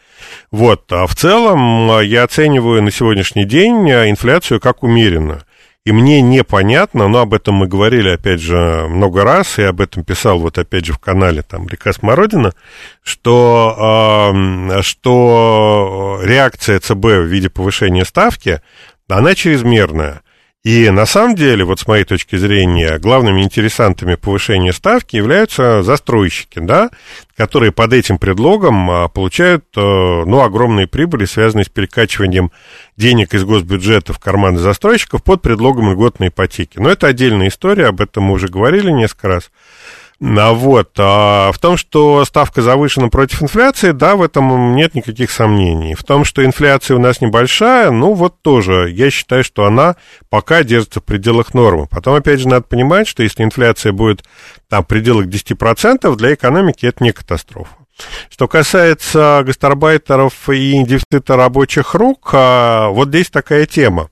Вот, 0.50 0.90
а 0.90 1.06
в 1.06 1.14
целом 1.14 2.00
я 2.00 2.22
оцениваю 2.22 2.82
на 2.82 2.90
сегодняшний 2.90 3.44
день 3.44 3.90
инфляцию 3.90 4.58
как 4.58 4.82
умеренную. 4.82 5.42
И 5.86 5.92
мне 5.92 6.20
непонятно, 6.20 7.08
но 7.08 7.20
об 7.20 7.32
этом 7.32 7.54
мы 7.54 7.66
говорили, 7.66 8.10
опять 8.10 8.40
же, 8.40 8.86
много 8.88 9.24
раз, 9.24 9.58
и 9.58 9.62
об 9.62 9.80
этом 9.80 10.04
писал 10.04 10.38
вот 10.38 10.58
опять 10.58 10.84
же 10.84 10.92
в 10.92 10.98
канале 10.98 11.40
там 11.42 11.66
«Река 11.68 11.94
Смородина», 11.94 12.52
что, 13.02 14.30
э, 14.74 14.82
что 14.82 16.20
реакция 16.22 16.80
ЦБ 16.80 17.04
в 17.04 17.24
виде 17.24 17.48
повышения 17.48 18.04
ставки, 18.04 18.60
она 19.08 19.34
чрезмерная. 19.34 20.20
И 20.62 20.90
на 20.90 21.06
самом 21.06 21.36
деле, 21.36 21.64
вот 21.64 21.80
с 21.80 21.86
моей 21.86 22.04
точки 22.04 22.36
зрения, 22.36 22.98
главными 22.98 23.40
интересантами 23.40 24.16
повышения 24.16 24.74
ставки 24.74 25.16
являются 25.16 25.82
застройщики, 25.82 26.58
да, 26.58 26.90
которые 27.34 27.72
под 27.72 27.94
этим 27.94 28.18
предлогом 28.18 28.90
а, 28.90 29.08
получают 29.08 29.64
а, 29.74 30.24
ну, 30.26 30.42
огромные 30.42 30.86
прибыли, 30.86 31.24
связанные 31.24 31.64
с 31.64 31.70
перекачиванием 31.70 32.52
денег 32.98 33.32
из 33.32 33.44
госбюджета 33.44 34.12
в 34.12 34.18
карманы 34.18 34.58
застройщиков 34.58 35.24
под 35.24 35.40
предлогом 35.40 35.92
льготной 35.92 36.28
ипотеки. 36.28 36.78
Но 36.78 36.90
это 36.90 37.06
отдельная 37.06 37.48
история, 37.48 37.86
об 37.86 38.02
этом 38.02 38.24
мы 38.24 38.34
уже 38.34 38.48
говорили 38.48 38.90
несколько 38.90 39.28
раз. 39.28 39.50
А 40.22 40.52
вот, 40.52 40.90
а 40.98 41.50
в 41.50 41.58
том, 41.58 41.78
что 41.78 42.22
ставка 42.26 42.60
завышена 42.60 43.08
против 43.08 43.42
инфляции, 43.42 43.92
да, 43.92 44.16
в 44.16 44.22
этом 44.22 44.74
нет 44.76 44.94
никаких 44.94 45.30
сомнений. 45.30 45.94
В 45.94 46.04
том, 46.04 46.26
что 46.26 46.44
инфляция 46.44 46.98
у 46.98 47.00
нас 47.00 47.22
небольшая, 47.22 47.90
ну 47.90 48.12
вот 48.12 48.42
тоже, 48.42 48.90
я 48.90 49.10
считаю, 49.10 49.42
что 49.42 49.64
она 49.64 49.96
пока 50.28 50.62
держится 50.62 51.00
в 51.00 51.04
пределах 51.04 51.54
нормы. 51.54 51.86
Потом, 51.90 52.16
опять 52.16 52.40
же, 52.40 52.48
надо 52.48 52.62
понимать, 52.62 53.08
что 53.08 53.22
если 53.22 53.42
инфляция 53.44 53.92
будет 53.92 54.22
там 54.68 54.84
в 54.84 54.86
пределах 54.86 55.26
10%, 55.26 56.14
для 56.16 56.34
экономики 56.34 56.84
это 56.84 57.02
не 57.02 57.12
катастрофа. 57.12 57.74
Что 58.28 58.46
касается 58.46 59.42
гастарбайтеров 59.44 60.50
и 60.50 60.84
дефицита 60.84 61.36
рабочих 61.36 61.94
рук, 61.94 62.30
а, 62.32 62.88
вот 62.88 63.08
здесь 63.08 63.30
такая 63.30 63.64
тема. 63.64 64.10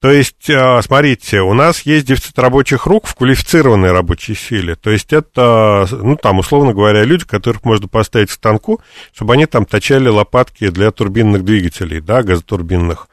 То 0.00 0.10
есть, 0.10 0.48
а, 0.50 0.80
смотрите, 0.82 1.40
у 1.40 1.54
нас 1.54 1.82
есть 1.82 2.06
дефицит 2.06 2.38
рабочих 2.38 2.86
рук 2.86 3.06
в 3.06 3.14
квалифицированной 3.14 3.92
рабочей 3.92 4.34
силе. 4.34 4.74
То 4.76 4.90
есть 4.90 5.12
это, 5.12 5.86
ну, 5.90 6.16
там, 6.16 6.38
условно 6.38 6.72
говоря, 6.72 7.04
люди, 7.04 7.24
которых 7.24 7.64
можно 7.64 7.88
поставить 7.88 8.30
к 8.30 8.32
станку, 8.32 8.80
чтобы 9.12 9.34
они 9.34 9.46
там 9.46 9.64
точали 9.64 10.08
лопатки 10.08 10.68
для 10.70 10.90
турбинных 10.90 11.44
двигателей, 11.44 12.00
да, 12.00 12.22
газотурбинных 12.22 13.08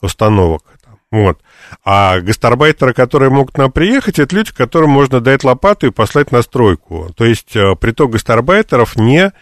установок. 0.00 0.62
Вот. 1.10 1.40
А 1.84 2.20
гастарбайтеры, 2.20 2.94
которые 2.94 3.30
могут 3.30 3.58
нам 3.58 3.72
приехать, 3.72 4.18
это 4.18 4.34
люди, 4.34 4.52
которым 4.52 4.90
можно 4.90 5.20
дать 5.20 5.42
лопату 5.42 5.88
и 5.88 5.90
послать 5.90 6.30
на 6.30 6.42
стройку. 6.42 7.12
То 7.16 7.24
есть 7.24 7.56
а, 7.56 7.74
приток 7.74 8.12
гастарбайтеров 8.12 8.96
не 8.96 9.32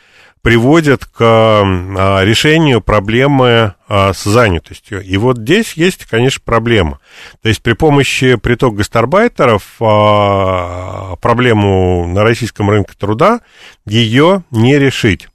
приводит 0.42 1.04
к 1.04 1.18
а, 1.20 2.22
решению 2.22 2.80
проблемы 2.80 3.74
а, 3.88 4.12
с 4.12 4.24
занятостью. 4.24 5.02
И 5.02 5.16
вот 5.16 5.38
здесь 5.38 5.74
есть, 5.74 6.04
конечно, 6.04 6.40
проблема. 6.44 7.00
То 7.42 7.48
есть 7.48 7.62
при 7.62 7.72
помощи 7.72 8.36
притока 8.36 8.76
гастарбайтеров 8.76 9.62
а, 9.80 11.16
проблему 11.16 12.06
на 12.06 12.22
российском 12.22 12.70
рынке 12.70 12.92
труда 12.98 13.40
ее 13.84 14.44
не 14.50 14.78
решить. 14.78 15.28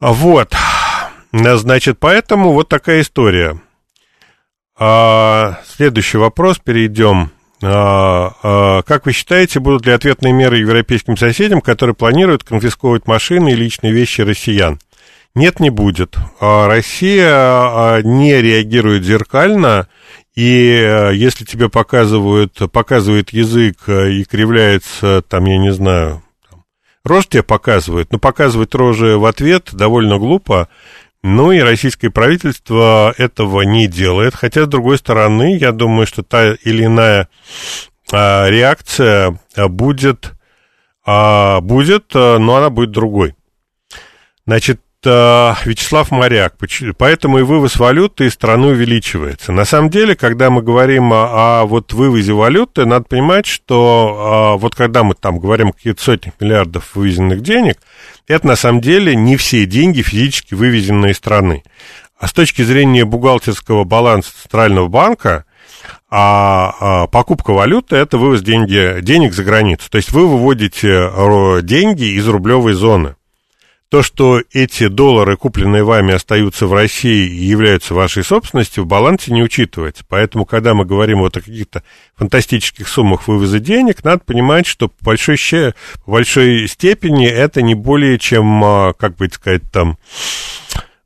Вот. 0.00 0.54
Значит, 1.32 1.98
поэтому 1.98 2.52
вот 2.52 2.68
такая 2.68 3.00
история. 3.00 3.60
Следующий 4.78 6.18
вопрос, 6.18 6.58
перейдем 6.58 7.30
как 7.60 9.06
вы 9.06 9.12
считаете, 9.12 9.60
будут 9.60 9.86
ли 9.86 9.92
ответные 9.92 10.32
меры 10.32 10.58
европейским 10.58 11.16
соседям, 11.16 11.60
которые 11.60 11.94
планируют 11.94 12.44
конфисковывать 12.44 13.06
машины 13.06 13.50
и 13.52 13.56
личные 13.56 13.92
вещи 13.92 14.20
россиян? 14.20 14.78
Нет, 15.34 15.60
не 15.60 15.70
будет. 15.70 16.16
А, 16.40 16.66
Россия 16.66 18.02
не 18.02 18.40
реагирует 18.40 19.04
зеркально, 19.04 19.86
и 20.34 21.10
если 21.14 21.44
тебе 21.44 21.68
показывают, 21.68 22.58
показывает 22.72 23.30
язык 23.30 23.88
и 23.88 24.24
кривляется, 24.24 25.22
там, 25.28 25.44
я 25.46 25.58
не 25.58 25.72
знаю, 25.72 26.22
рожь 27.04 27.28
тебе 27.28 27.42
показывает, 27.42 28.12
но 28.12 28.18
показывать 28.18 28.74
рожи 28.74 29.16
в 29.16 29.24
ответ 29.24 29.70
довольно 29.72 30.18
глупо, 30.18 30.68
ну 31.26 31.50
и 31.50 31.58
российское 31.58 32.08
правительство 32.08 33.12
этого 33.18 33.62
не 33.62 33.88
делает. 33.88 34.36
Хотя, 34.36 34.64
с 34.64 34.68
другой 34.68 34.96
стороны, 34.96 35.56
я 35.56 35.72
думаю, 35.72 36.06
что 36.06 36.22
та 36.22 36.54
или 36.54 36.84
иная 36.84 37.28
а, 38.12 38.48
реакция 38.48 39.36
будет, 39.56 40.34
а, 41.04 41.60
будет, 41.62 42.12
а, 42.14 42.38
но 42.38 42.54
она 42.54 42.70
будет 42.70 42.92
другой. 42.92 43.34
Значит, 44.46 44.80
Вячеслав 45.64 46.10
Моряк. 46.10 46.54
Поэтому 46.98 47.38
и 47.38 47.42
вывоз 47.42 47.76
валюты 47.76 48.26
из 48.26 48.34
страны 48.34 48.68
увеличивается. 48.68 49.52
На 49.52 49.64
самом 49.64 49.90
деле, 49.90 50.14
когда 50.14 50.50
мы 50.50 50.62
говорим 50.62 51.12
о, 51.12 51.60
о 51.60 51.66
вот 51.66 51.92
вывозе 51.92 52.32
валюты, 52.32 52.84
надо 52.84 53.04
понимать, 53.04 53.46
что 53.46 54.16
а, 54.18 54.56
вот 54.56 54.74
когда 54.74 55.04
мы 55.04 55.14
там 55.14 55.38
говорим 55.38 55.68
о 55.68 55.72
каких-то 55.72 56.02
сотнях 56.02 56.34
миллиардов 56.40 56.94
вывезенных 56.94 57.42
денег, 57.42 57.78
это 58.26 58.46
на 58.46 58.56
самом 58.56 58.80
деле 58.80 59.14
не 59.14 59.36
все 59.36 59.66
деньги 59.66 60.02
физически 60.02 60.54
вывезенные 60.54 61.12
из 61.12 61.16
страны. 61.16 61.62
А 62.18 62.28
с 62.28 62.32
точки 62.32 62.62
зрения 62.62 63.04
бухгалтерского 63.04 63.84
баланса 63.84 64.30
Центрального 64.42 64.88
банка, 64.88 65.44
а, 66.08 66.74
а 66.80 67.06
покупка 67.08 67.52
валюты– 67.52 67.96
это 67.96 68.16
вывоз 68.16 68.42
деньги, 68.42 69.00
денег 69.02 69.34
за 69.34 69.44
границу. 69.44 69.90
То 69.90 69.96
есть 69.96 70.12
вы 70.12 70.26
выводите 70.26 70.88
э, 70.88 71.60
деньги 71.62 72.04
из 72.16 72.26
рублевой 72.26 72.72
зоны. 72.72 73.16
То, 73.88 74.02
что 74.02 74.42
эти 74.52 74.88
доллары, 74.88 75.36
купленные 75.36 75.84
вами, 75.84 76.12
остаются 76.12 76.66
в 76.66 76.74
России 76.74 77.28
и 77.28 77.44
являются 77.44 77.94
вашей 77.94 78.24
собственностью, 78.24 78.82
в 78.82 78.86
балансе 78.88 79.32
не 79.32 79.44
учитывается. 79.44 80.02
Поэтому, 80.08 80.44
когда 80.44 80.74
мы 80.74 80.84
говорим 80.84 81.20
вот 81.20 81.36
о 81.36 81.40
каких-то 81.40 81.84
фантастических 82.16 82.88
суммах 82.88 83.28
вывоза 83.28 83.60
денег, 83.60 84.02
надо 84.02 84.24
понимать, 84.24 84.66
что 84.66 84.88
по 84.88 85.04
большой, 85.04 85.38
по 86.04 86.10
большой 86.10 86.66
степени 86.66 87.28
это 87.28 87.62
не 87.62 87.76
более 87.76 88.18
чем, 88.18 88.64
а, 88.64 88.92
как 88.92 89.16
бы 89.16 89.28
сказать, 89.28 89.62
там, 89.70 89.98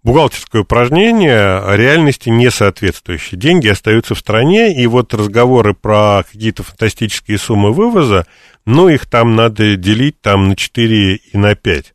бухгалтерское 0.03 0.63
упражнение 0.63 1.63
реальности 1.77 2.31
не 2.31 2.51
соответствующее. 2.51 3.39
Деньги 3.39 3.69
остаются 3.69 4.15
в 4.15 4.19
стране, 4.19 4.75
и 4.75 4.87
вот 4.87 5.13
разговоры 5.13 5.75
про 5.75 6.25
какие-то 6.31 6.63
фантастические 6.63 7.37
суммы 7.37 7.73
вывоза, 7.73 8.27
ну, 8.65 8.89
их 8.89 9.05
там 9.07 9.37
надо 9.37 9.77
делить 9.77 10.19
там 10.23 10.49
на 10.49 10.57
4 10.57 11.17
и 11.17 11.37
на 11.37 11.55
5. 11.55 11.93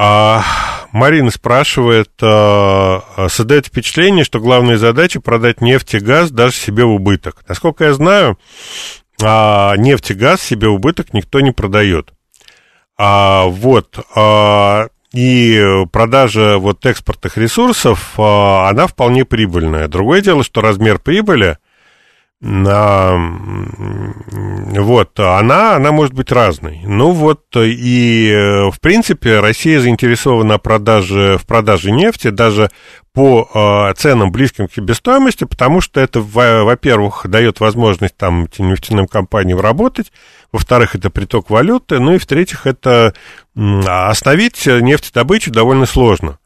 А, 0.00 0.44
Марина 0.92 1.32
спрашивает, 1.32 2.12
а, 2.22 3.02
а, 3.16 3.28
создает 3.28 3.66
впечатление, 3.66 4.22
что 4.22 4.38
главная 4.38 4.78
задача 4.78 5.20
продать 5.20 5.60
нефть 5.60 5.94
и 5.94 5.98
газ 5.98 6.30
даже 6.30 6.54
себе 6.54 6.84
в 6.84 6.90
убыток. 6.90 7.42
Насколько 7.48 7.86
я 7.86 7.94
знаю, 7.94 8.38
а, 9.20 9.74
нефть 9.76 10.12
и 10.12 10.14
газ 10.14 10.40
себе 10.40 10.68
в 10.68 10.74
убыток 10.74 11.12
никто 11.14 11.40
не 11.40 11.50
продает. 11.50 12.12
А, 12.96 13.46
вот, 13.46 13.98
а, 14.14 14.86
и 15.12 15.84
продажа 15.90 16.58
вот 16.58 16.86
экспортных 16.86 17.36
ресурсов, 17.36 18.12
а, 18.18 18.68
она 18.68 18.86
вполне 18.86 19.24
прибыльная. 19.24 19.88
Другое 19.88 20.20
дело, 20.20 20.44
что 20.44 20.60
размер 20.60 21.00
прибыли– 21.00 21.58
а, 22.40 23.16
вот, 24.76 25.18
она, 25.18 25.74
она 25.74 25.90
может 25.90 26.14
быть 26.14 26.30
разной. 26.30 26.82
Ну 26.84 27.10
вот, 27.10 27.42
и, 27.56 28.30
э, 28.30 28.70
в 28.70 28.80
принципе, 28.80 29.40
Россия 29.40 29.80
заинтересована 29.80 30.58
в 30.58 30.62
продаже, 30.62 31.36
в 31.36 31.46
продаже 31.46 31.90
нефти 31.90 32.30
даже 32.30 32.70
по 33.12 33.48
э, 33.52 33.94
ценам, 33.94 34.30
близким 34.30 34.68
к 34.68 34.72
себестоимости, 34.72 35.44
потому 35.44 35.80
что 35.80 36.00
это, 36.00 36.20
во-первых, 36.20 37.26
дает 37.28 37.58
возможность 37.58 38.16
там 38.16 38.48
нефтяным 38.58 39.08
компаниям 39.08 39.58
работать, 39.58 40.12
во-вторых, 40.52 40.94
это 40.94 41.10
приток 41.10 41.50
валюты, 41.50 41.98
ну 41.98 42.14
и 42.14 42.18
в-третьих, 42.18 42.68
это 42.68 43.14
остановить 43.56 44.64
нефтедобычу 44.64 45.50
довольно 45.50 45.86
сложно. 45.86 46.38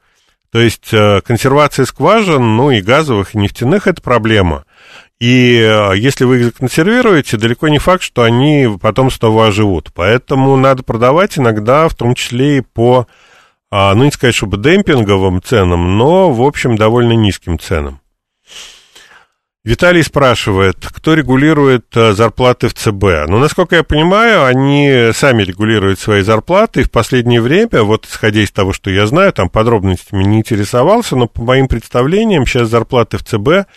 То 0.53 0.59
есть 0.59 0.89
э, 0.95 1.21
консервация 1.21 1.85
скважин, 1.85 2.57
ну 2.57 2.71
и 2.71 2.81
газовых, 2.81 3.35
и 3.35 3.39
нефтяных– 3.39 3.87
это 3.89 4.01
проблема– 4.01 4.65
и 5.23 5.57
э, 5.57 5.97
если 5.99 6.25
вы 6.25 6.41
их 6.41 6.55
консервируете, 6.55 7.37
далеко 7.37 7.69
не 7.69 7.79
факт, 7.79 8.03
что 8.03 8.25
они 8.25 8.69
потом 8.81 9.09
снова 9.09 9.47
оживут. 9.47 9.93
Поэтому 9.95 10.57
надо 10.57 10.83
продавать 10.83 11.39
иногда, 11.39 11.87
в 11.87 11.95
том 11.95 12.17
числе 12.17 12.59
и 12.59 12.61
по, 12.61 13.07
а, 13.71 13.95
ну 13.95 14.03
не 14.03 14.11
сказать, 14.11 14.35
чтобы 14.35 14.57
демпинговым 14.57 15.41
ценам, 15.41 15.97
но, 15.97 16.33
в 16.33 16.43
общем, 16.43 16.75
довольно 16.75 17.13
низким 17.13 17.61
ценам. 17.61 18.01
Виталий 19.63 20.03
спрашивает, 20.03 20.79
кто 20.85 21.15
регулирует 21.15 21.87
э, 21.97 22.15
зарплаты 22.15 22.67
в 22.67 22.75
ЦБ? 22.75 23.29
Ну, 23.29 23.39
насколько 23.39 23.77
я 23.77 23.85
понимаю, 23.85 24.45
они 24.45 25.11
сами 25.15 25.45
регулируют 25.45 26.01
свои 26.01 26.23
зарплаты, 26.23 26.81
и 26.81 26.85
в 26.85 26.91
последнее 26.91 27.41
время, 27.41 27.85
вот 27.85 28.07
исходя 28.07 28.41
из 28.41 28.51
того, 28.51 28.73
что 28.73 28.91
я 28.91 29.07
знаю, 29.07 29.33
там 29.33 29.49
подробностями 29.49 30.25
не 30.25 30.39
интересовался, 30.39 31.15
но 31.15 31.29
по 31.29 31.45
моим 31.45 31.69
представлениям 31.69 32.45
сейчас 32.45 32.71
зарплаты 32.71 33.19
в 33.19 33.23
ЦБ 33.23 33.69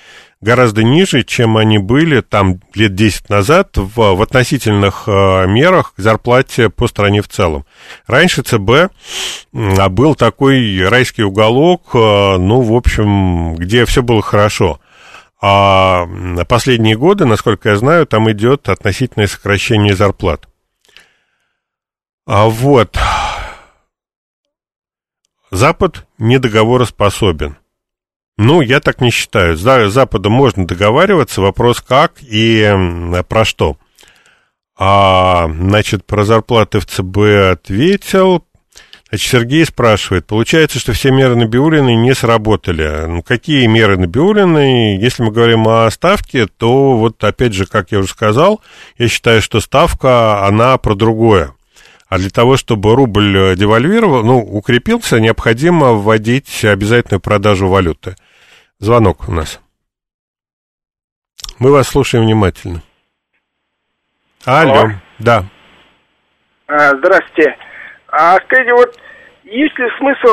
гораздо 0.45 0.83
ниже, 0.83 1.23
чем 1.23 1.57
они 1.57 1.79
были 1.79 2.21
там 2.21 2.61
лет 2.75 2.93
10 2.93 3.29
назад 3.29 3.75
в, 3.75 3.95
в 3.95 4.21
относительных 4.21 5.05
э, 5.07 5.47
мерах 5.47 5.95
к 5.95 5.99
зарплате 5.99 6.69
по 6.69 6.87
стране 6.87 7.23
в 7.23 7.27
целом. 7.27 7.65
Раньше 8.05 8.43
ЦБ 8.43 8.69
э, 8.69 9.89
был 9.89 10.13
такой 10.13 10.87
райский 10.87 11.23
уголок, 11.23 11.89
э, 11.95 12.37
ну, 12.37 12.61
в 12.61 12.73
общем, 12.73 13.55
где 13.55 13.85
все 13.85 14.03
было 14.03 14.21
хорошо. 14.21 14.79
А 15.41 16.05
последние 16.47 16.95
годы, 16.95 17.25
насколько 17.25 17.69
я 17.69 17.77
знаю, 17.77 18.05
там 18.05 18.31
идет 18.31 18.69
относительное 18.69 19.27
сокращение 19.27 19.95
зарплат. 19.95 20.47
А 22.27 22.45
вот. 22.45 22.97
Запад 25.49 26.05
недоговороспособен. 26.19 27.57
Ну, 28.37 28.61
я 28.61 28.79
так 28.81 28.99
не 28.99 29.11
считаю. 29.11 29.55
С 29.55 29.61
Западом 29.61 30.33
можно 30.33 30.67
договариваться, 30.67 31.41
вопрос 31.41 31.81
как 31.81 32.15
и 32.21 32.69
про 33.29 33.45
что. 33.45 33.77
А, 34.77 35.47
значит, 35.47 36.05
про 36.05 36.25
зарплаты 36.25 36.79
в 36.79 36.85
ЦБ 36.85 37.53
ответил. 37.53 38.43
Значит, 39.07 39.31
Сергей 39.31 39.65
спрашивает, 39.65 40.25
получается, 40.25 40.79
что 40.79 40.91
все 40.91 41.11
меры 41.11 41.35
Набиулиной 41.35 41.95
не 41.95 42.13
сработали. 42.13 43.05
Ну, 43.07 43.21
какие 43.21 43.67
меры 43.67 43.97
Набиулиной? 43.97 44.97
Если 44.97 45.23
мы 45.23 45.31
говорим 45.31 45.67
о 45.67 45.89
ставке, 45.91 46.47
то 46.47 46.97
вот 46.97 47.23
опять 47.23 47.53
же, 47.53 47.65
как 47.65 47.91
я 47.91 47.99
уже 47.99 48.09
сказал, 48.09 48.61
я 48.97 49.07
считаю, 49.07 49.41
что 49.41 49.61
ставка, 49.61 50.45
она 50.45 50.77
про 50.77 50.95
другое. 50.95 51.53
А 52.07 52.17
для 52.17 52.29
того, 52.29 52.55
чтобы 52.55 52.95
рубль 52.95 53.55
девальвировал, 53.55 54.23
ну, 54.23 54.37
укрепился, 54.39 55.19
необходимо 55.19 55.93
вводить 55.93 56.63
обязательную 56.63 57.19
продажу 57.19 57.67
валюты. 57.67 58.15
Звонок 58.79 59.27
у 59.27 59.31
нас. 59.31 59.59
Мы 61.57 61.71
вас 61.71 61.87
слушаем 61.87 62.25
внимательно. 62.25 62.81
Алло, 64.45 64.73
Алло. 64.73 64.91
да. 65.19 65.45
А, 66.67 66.89
здравствуйте. 66.97 67.55
А 68.09 68.37
скажите, 68.45 68.73
вот 68.73 68.95
есть 69.43 69.77
ли 69.77 69.85
смысл 69.97 70.29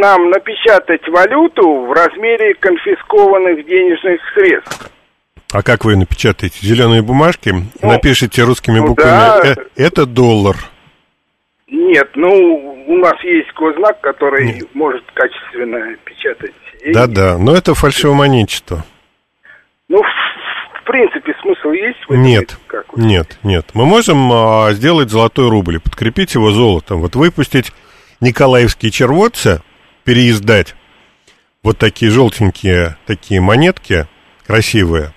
нам 0.00 0.30
напечатать 0.30 1.06
валюту 1.08 1.86
в 1.86 1.92
размере 1.92 2.54
конфискованных 2.54 3.66
денежных 3.66 4.20
средств? 4.34 4.90
А 5.52 5.62
как 5.62 5.84
вы 5.84 5.96
напечатаете? 5.96 6.58
Зеленые 6.62 7.02
бумажки? 7.02 7.50
Ну, 7.50 7.88
Напишите 7.88 8.42
русскими 8.42 8.78
ну, 8.78 8.88
буквами. 8.88 9.10
Да. 9.10 9.40
Э, 9.44 9.54
это 9.76 10.06
доллар. 10.06 10.56
Нет, 11.72 12.10
ну, 12.16 12.84
у 12.86 12.96
нас 12.98 13.14
есть 13.24 13.50
гознак, 13.54 13.98
который 14.02 14.56
Нет. 14.56 14.74
может 14.74 15.02
качественно 15.14 15.96
печатать. 16.04 16.52
Да-да, 16.92 17.38
но 17.38 17.56
это 17.56 17.74
фальшивомонетчество. 17.74 18.84
Ну, 19.88 20.02
в 20.02 20.84
принципе, 20.84 21.34
смысл 21.40 21.70
есть 21.70 21.98
в 22.06 22.12
этом? 22.12 22.22
Нет, 22.22 22.58
нет, 22.94 23.38
нет. 23.42 23.66
Мы 23.72 23.86
можем 23.86 24.30
а, 24.30 24.72
сделать 24.72 25.08
золотой 25.08 25.48
рубль, 25.48 25.80
подкрепить 25.80 26.34
его 26.34 26.50
золотом. 26.50 27.00
Вот 27.00 27.14
выпустить 27.14 27.72
николаевские 28.20 28.90
червотцы, 28.90 29.62
переиздать 30.04 30.74
вот 31.62 31.78
такие 31.78 32.10
желтенькие 32.10 32.96
такие 33.06 33.40
монетки, 33.40 34.06
красивые, 34.46 35.14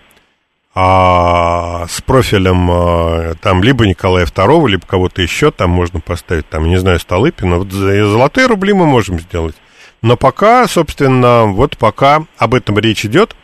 а 0.77 1.87
с 1.87 2.01
профилем 2.01 2.69
а, 2.69 3.35
там 3.35 3.63
либо 3.63 3.87
Николая 3.87 4.25
II, 4.25 4.67
либо 4.67 4.85
кого-то 4.85 5.21
еще 5.21 5.51
там 5.51 5.69
можно 5.69 6.01
поставить, 6.01 6.49
там, 6.49 6.67
не 6.67 6.77
знаю, 6.77 6.99
Столыпина. 6.99 7.59
Вот 7.59 7.71
золотые 7.71 8.47
рубли 8.47 8.73
мы 8.73 8.85
можем 8.85 9.19
сделать. 9.19 9.55
Но 10.01 10.17
пока, 10.17 10.67
собственно, 10.67 11.45
вот 11.45 11.77
пока 11.77 12.25
об 12.37 12.53
этом 12.53 12.77
речь 12.77 13.05
идет, 13.05 13.37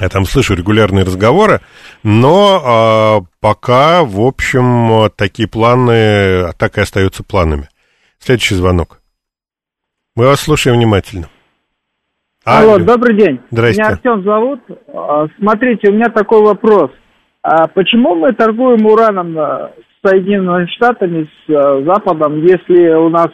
я 0.00 0.08
там 0.08 0.26
слышу 0.26 0.54
регулярные 0.54 1.04
разговоры, 1.04 1.60
но 2.02 3.22
э, 3.22 3.26
пока, 3.40 4.02
в 4.04 4.20
общем, 4.20 5.08
такие 5.16 5.48
планы 5.48 6.52
так 6.58 6.76
и 6.76 6.82
остаются 6.82 7.22
планами. 7.22 7.68
Следующий 8.18 8.56
звонок. 8.56 9.00
Мы 10.16 10.26
вас 10.26 10.40
слушаем 10.40 10.76
внимательно. 10.76 11.30
Алло, 12.46 12.74
Алло 12.74 12.84
добрый 12.84 13.16
день. 13.16 13.40
Здрасте. 13.50 13.82
Меня 13.82 13.90
Артем 13.90 14.22
зовут. 14.22 14.60
А, 14.94 15.26
смотрите, 15.36 15.90
у 15.90 15.94
меня 15.94 16.08
такой 16.10 16.42
вопрос. 16.42 16.92
А 17.42 17.66
почему 17.66 18.14
мы 18.14 18.32
торгуем 18.34 18.86
ураном 18.86 19.36
э, 19.36 19.70
с 19.80 20.08
Соединенными 20.08 20.66
Штатами, 20.76 21.24
с 21.24 21.50
э, 21.50 21.84
Западом, 21.84 22.40
если 22.46 22.94
у 22.94 23.08
нас 23.08 23.30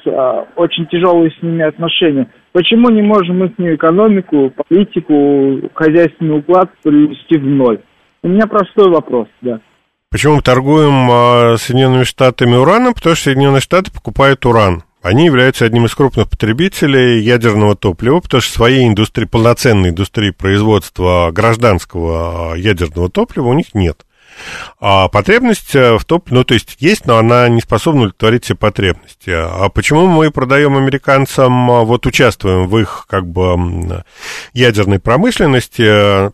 очень 0.57 0.87
тяжелые 0.87 1.31
с 1.31 1.43
ними 1.43 1.63
отношения? 1.63 2.27
Почему 2.53 2.89
не 2.89 3.03
можем 3.03 3.45
их 3.45 3.53
экономику, 3.59 4.51
политику, 4.57 5.69
хозяйственный 5.75 6.39
уклад 6.39 6.71
привести 6.83 7.37
в 7.37 7.45
ноль? 7.45 7.81
У 8.23 8.29
меня 8.29 8.47
простой 8.47 8.91
вопрос, 8.91 9.29
да. 9.43 9.61
Почему 10.11 10.37
мы 10.37 10.43
торгуем 10.43 11.59
Соединенными 11.59 12.05
Штатами 12.05 12.55
ураном? 12.55 12.95
Потому 12.95 13.15
что 13.15 13.25
Соединенные 13.25 13.61
Штаты 13.61 13.93
покупают 13.93 14.47
уран. 14.47 14.85
Они 15.03 15.25
являются 15.25 15.65
одним 15.65 15.87
из 15.87 15.95
крупных 15.95 16.29
потребителей 16.29 17.21
ядерного 17.21 17.75
топлива, 17.75 18.21
потому 18.21 18.41
что 18.41 18.53
своей 18.53 18.87
индустрии, 18.87 19.27
полноценной 19.27 19.91
индустрии 19.91 20.31
производства 20.31 21.31
гражданского 21.33 22.55
ядерного 22.55 23.11
топлива 23.11 23.49
у 23.49 23.53
них 23.53 23.75
нет. 23.75 24.07
А 24.81 25.09
потребность 25.09 25.75
э, 25.75 25.99
в 25.99 26.05
топ, 26.05 26.31
ну, 26.31 26.45
то 26.45 26.55
есть 26.55 26.77
есть, 26.79 27.07
но 27.07 27.19
она 27.19 27.49
не 27.49 27.61
способна 27.61 28.03
удовлетворить 28.03 28.45
все 28.45 28.55
потребности. 28.55 29.31
А 29.31 29.69
почему 29.69 30.07
мы 30.07 30.31
продаем 30.31 30.77
американцам, 30.77 31.71
э, 31.71 31.85
вот 31.85 32.07
участвуем 32.07 32.67
в 32.67 32.79
их, 32.79 33.07
как 33.09 33.27
бы, 33.27 34.05
ядерной 34.53 35.01
промышленности? 35.01 36.33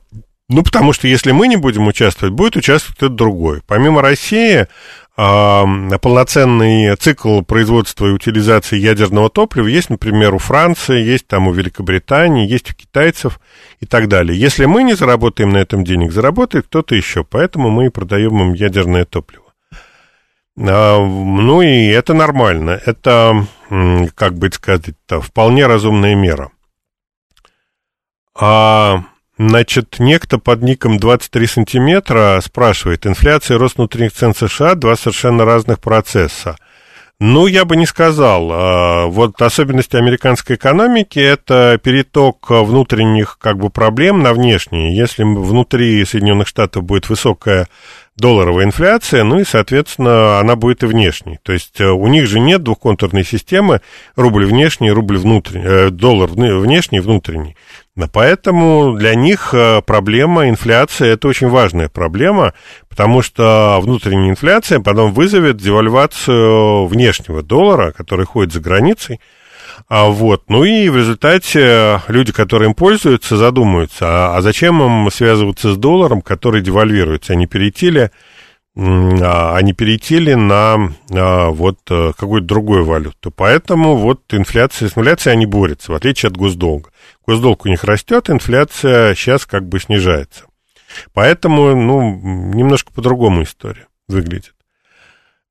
Ну, 0.51 0.63
потому 0.63 0.93
что 0.93 1.09
если 1.09 1.33
мы 1.33 1.49
не 1.49 1.57
будем 1.57 1.87
участвовать, 1.87 2.35
будет 2.35 2.57
участвовать 2.57 2.97
кто-то 2.97 3.15
другой. 3.15 3.61
Помимо 3.67 4.01
России, 4.01 4.67
полноценный 5.19 6.95
цикл 6.95 7.41
производства 7.43 8.07
и 8.07 8.13
утилизации 8.13 8.79
ядерного 8.79 9.29
топлива 9.29 9.67
есть, 9.67 9.91
например, 9.91 10.33
у 10.33 10.39
Франции, 10.39 11.03
есть 11.03 11.27
там 11.27 11.49
у 11.49 11.53
Великобритании, 11.53 12.47
есть 12.47 12.71
у 12.71 12.75
китайцев 12.75 13.41
и 13.81 13.87
так 13.87 14.07
далее. 14.07 14.39
Если 14.39 14.67
мы 14.67 14.85
не 14.85 14.95
заработаем 14.95 15.51
на 15.51 15.57
этом 15.59 15.83
денег, 15.83 16.13
заработает 16.13 16.67
кто-то 16.67 16.95
еще, 16.95 17.25
поэтому 17.25 17.69
мы 17.69 17.87
и 17.87 17.91
продаем 17.91 18.41
им 18.41 18.53
ядерное 18.53 19.05
топливо. 19.05 19.47
Ну 20.55 21.63
и 21.63 21.87
это 21.89 22.15
нормально, 22.15 22.81
это, 22.87 23.45
как 24.15 24.35
бы 24.35 24.53
сказать, 24.53 24.95
вполне 25.09 25.67
разумная 25.67 26.15
мера. 26.15 26.53
А 28.41 29.03
Значит, 29.39 29.97
некто 30.01 30.39
под 30.39 30.63
ником 30.63 30.99
23 30.99 31.47
сантиметра 31.47 32.41
спрашивает, 32.45 33.07
инфляция 33.07 33.55
и 33.55 33.59
рост 33.59 33.77
внутренних 33.77 34.13
цен 34.13 34.35
США– 34.35 34.75
два 34.75 34.97
совершенно 34.97 35.45
разных 35.45 35.79
процесса. 35.79 36.57
Ну, 37.21 37.47
я 37.47 37.65
бы 37.65 37.77
не 37.77 37.87
сказал. 37.87 38.49
А, 38.53 39.07
вот 39.07 39.41
особенности 39.41 39.97
американской 39.97 40.57
экономики– 40.57 41.19
это 41.21 41.79
переток 41.83 42.47
внутренних 42.49 43.39
как 43.41 43.59
бы 43.59 43.71
проблем 43.71 44.23
на 44.23 44.33
внешние. 44.33 44.97
Если 44.97 45.23
внутри 45.23 46.05
Соединенных 46.05 46.49
Штатов 46.49 46.83
будет 46.83 47.09
высокая 47.09 47.69
долларовая 48.19 48.65
инфляция, 48.65 49.25
ну 49.25 49.39
и, 49.39 49.45
соответственно, 49.45 50.41
она 50.41 50.57
будет 50.57 50.83
и 50.83 50.87
внешней. 50.87 51.39
То 51.43 51.53
есть 51.53 51.81
э, 51.81 51.87
у 51.87 52.07
них 52.09 52.27
же 52.27 52.41
нет 52.41 52.63
двухконтурной 52.63 53.25
системы 53.25 53.81
рубль 54.17 54.45
внешний, 54.45 54.91
рубль 54.91 55.19
внутренний, 55.19 55.65
э, 55.65 55.91
доллар 55.91 56.29
внешний, 56.29 57.01
внутренний. 57.01 57.57
Поэтому 58.07 58.95
для 58.97 59.15
них 59.17 59.51
э, 59.53 59.83
проблема 59.83 60.49
инфляции– 60.49 61.09
это 61.13 61.27
очень 61.27 61.49
важная 61.49 61.89
проблема, 61.89 62.55
потому 62.89 63.23
что 63.23 63.81
внутренняя 63.83 64.31
инфляция 64.31 64.79
потом 64.79 65.13
вызовет 65.13 65.57
девальвацию 65.57 66.87
внешнего 66.87 67.43
доллара, 67.43 67.91
который 67.91 68.27
ходит 68.27 68.53
за 68.53 68.61
границей, 68.61 69.21
а 69.89 70.09
вот. 70.09 70.45
Ну 70.49 70.65
и 70.65 70.89
в 70.89 70.97
результате 70.97 72.01
люди, 72.09 72.33
которые 72.33 72.69
им 72.69 72.75
пользуются, 72.75 73.37
задумаются, 73.37 74.07
а, 74.07 74.37
а 74.37 74.43
зачем 74.43 74.83
им 74.83 75.11
связываться 75.11 75.73
с 75.73 75.77
долларом, 75.77 76.21
который 76.21 76.61
девальвируется, 76.61 77.33
они 77.33 77.47
перейти 77.47 77.91
ли, 77.91 78.11
они 78.81 79.73
перейти 79.73 80.21
ли 80.21 80.37
на 80.37 80.93
а, 81.11 81.51
вот 81.51 81.79
э, 81.91 82.13
какую-то 82.17 82.47
другую 82.47 82.85
валюту. 82.85 83.33
Поэтому 83.33 83.97
вот 83.97 84.23
инфляция, 84.33 84.89
с 84.89 84.97
инфляцией 84.97 85.33
они 85.35 85.47
борются, 85.47 85.91
в 85.91 85.97
отличие 85.97 86.29
от 86.29 86.37
госдолга. 86.37 86.91
Госдолг 87.27 87.65
у 87.65 87.69
них 87.69 87.83
растет, 87.83 88.31
инфляция 88.31 89.17
сейчас 89.17 89.47
как 89.47 89.69
бы 89.69 89.81
снижается. 89.81 90.45
Поэтому, 91.13 91.75
ну, 91.75 92.53
немножко 92.55 92.93
по-другому 92.93 93.43
история 93.43 93.89
выглядит. 94.07 94.55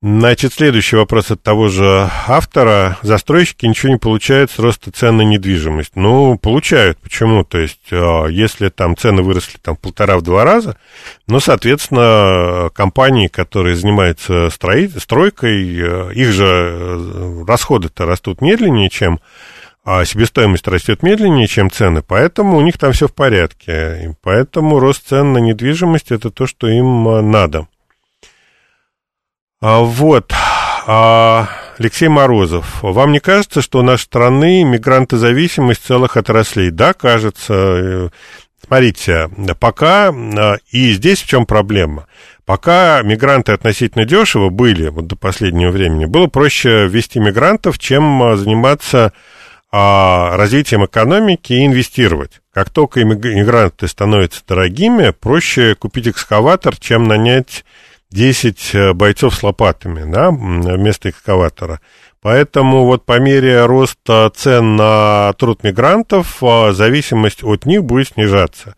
Значит, 0.03 0.53
следующий 0.53 0.95
вопрос 0.95 1.31
от 1.31 1.41
того 1.41 1.69
же 1.69 2.07
автора. 2.27 2.99
Застройщики 3.01 3.65
ничего 3.65 3.93
не 3.93 3.97
получают 3.97 4.51
с 4.51 4.59
роста 4.59 4.91
цен 4.91 5.17
на 5.17 5.23
недвижимость. 5.23 5.95
Ну, 5.95 6.37
получают. 6.37 6.99
Почему? 6.99 7.43
То 7.43 7.57
есть, 7.57 7.87
а, 7.91 8.27
если 8.27 8.69
там 8.69 8.95
цены 8.95 9.23
выросли 9.23 9.57
там 9.57 9.75
полтора-в 9.75 10.21
два 10.21 10.43
раза, 10.43 10.77
ну, 11.25 11.39
соответственно, 11.39 12.69
компании, 12.75 13.27
которые 13.27 13.75
занимаются 13.75 14.51
строить, 14.51 15.01
стройкой, 15.01 15.75
э, 15.75 16.13
их 16.13 16.31
же 16.31 16.45
э, 16.45 17.43
расходы-то 17.47 18.05
растут 18.05 18.39
медленнее, 18.41 18.91
чем 18.91 19.19
а 19.83 20.03
себестоимость 20.05 20.67
растет 20.67 21.01
медленнее, 21.01 21.47
чем 21.47 21.71
цены, 21.71 22.03
поэтому 22.05 22.57
у 22.57 22.61
них 22.61 22.77
там 22.77 22.91
все 22.91 23.07
в 23.07 23.13
порядке. 23.13 24.01
И 24.03 24.09
поэтому 24.21 24.79
рост 24.79 25.07
цен 25.07 25.31
на 25.33 25.37
недвижимость 25.37 26.11
это 26.11 26.29
то, 26.29 26.45
что 26.45 26.67
им 26.67 27.07
э, 27.07 27.21
надо. 27.21 27.67
А, 29.59 29.79
вот. 29.79 30.31
А, 30.85 31.49
Алексей 31.79 32.07
Морозов, 32.07 32.83
вам 32.83 33.11
не 33.11 33.19
кажется, 33.19 33.61
что 33.61 33.79
у 33.79 33.81
нашей 33.81 34.03
страны 34.03 34.63
мигрантозависимость 34.63 35.83
целых 35.83 36.15
отраслей? 36.15 36.69
Да, 36.69 36.93
кажется. 36.93 38.11
Смотрите, 38.63 39.29
пока, 39.59 40.09
а, 40.09 40.57
и 40.71 40.91
здесь 40.91 41.21
в 41.21 41.27
чем 41.27 41.45
проблема? 41.45 42.07
Пока 42.45 43.01
мигранты 43.01 43.51
относительно 43.51 44.05
дешево 44.05 44.49
были, 44.49 44.89
вот 44.89 45.07
до 45.07 45.15
последнего 45.15 45.71
времени, 45.71 46.05
было 46.05 46.27
проще 46.27 46.87
ввести 46.87 47.19
мигрантов, 47.19 47.79
чем 47.79 48.21
а, 48.21 48.37
заниматься 48.37 49.11
а, 49.71 50.37
развитием 50.37 50.85
экономики 50.85 51.53
и 51.53 51.65
инвестировать. 51.65 52.41
Как 52.53 52.69
только 52.69 53.01
иммигранты 53.01 53.87
становятся 53.87 54.43
дорогими, 54.47 55.09
проще 55.09 55.73
купить 55.75 56.07
экскаватор, 56.07 56.75
чем 56.77 57.05
нанять 57.05 57.65
10 58.11 58.69
э, 58.73 58.93
бойцов 58.93 59.35
с 59.35 59.43
лопатами, 59.43 60.09
да, 60.11 60.31
вместо 60.31 61.09
экскаватора. 61.09 61.81
Поэтому 62.21 62.85
вот 62.85 63.05
по 63.05 63.19
мере 63.19 63.65
роста 63.65 64.31
цен 64.35 64.75
на 64.75 65.33
труд 65.37 65.63
мигрантов 65.63 66.37
а, 66.41 66.73
зависимость 66.73 67.43
от 67.43 67.65
них 67.65 67.83
будет 67.83 68.09
снижаться. 68.09 68.75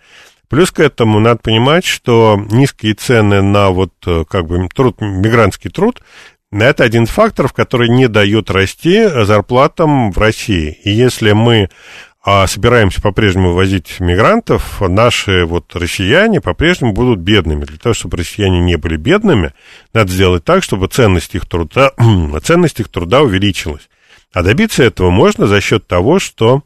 Плюс 0.49 0.71
к 0.71 0.79
этому 0.79 1.19
надо 1.19 1.39
понимать, 1.41 1.85
что 1.85 2.39
низкие 2.51 2.95
цены 2.95 3.41
на 3.41 3.69
вот 3.69 3.93
э, 4.05 4.25
как 4.29 4.47
бы 4.47 4.67
труд, 4.69 4.99
мигрантский 4.99 5.69
труд, 5.69 6.01
это 6.51 6.83
один 6.83 7.03
из 7.03 7.09
факторов, 7.09 7.53
который 7.53 7.89
не 7.89 8.07
дает 8.07 8.49
расти 8.49 9.07
зарплатам 9.07 10.11
в 10.11 10.17
России. 10.17 10.79
И 10.83 10.89
если 10.89 11.33
мы 11.33 11.69
а 12.31 12.45
собираемся 12.45 13.01
по-прежнему 13.01 13.53
возить 13.53 13.99
мигрантов, 13.99 14.81
наши 14.81 15.45
вот 15.45 15.75
россияне 15.75 16.39
по-прежнему 16.39 16.93
будут 16.93 17.21
бедными. 17.21 17.65
Для 17.65 17.79
того, 17.79 17.95
чтобы 17.95 18.17
россияне 18.17 18.59
не 18.59 18.75
были 18.77 18.97
бедными, 18.97 19.51
надо 19.93 20.11
сделать 20.11 20.43
так, 20.43 20.61
чтобы 20.61 20.89
ценность 20.89 21.33
их 21.33 21.47
труда, 21.47 21.91
ценность 22.43 22.79
их 22.79 22.89
труда 22.89 23.23
увеличилась. 23.23 23.89
А 24.31 24.43
добиться 24.43 24.83
этого 24.83 25.09
можно 25.09 25.47
за 25.47 25.59
счет 25.59 25.87
того, 25.87 26.19
что 26.19 26.61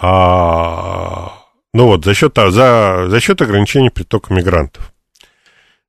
а, 0.00 1.34
ну 1.74 1.88
вот, 1.88 2.06
за 2.06 2.14
счет, 2.14 2.34
за, 2.34 3.08
за 3.10 3.20
счет 3.20 3.42
ограничения 3.42 3.90
притока 3.90 4.32
мигрантов. 4.32 4.90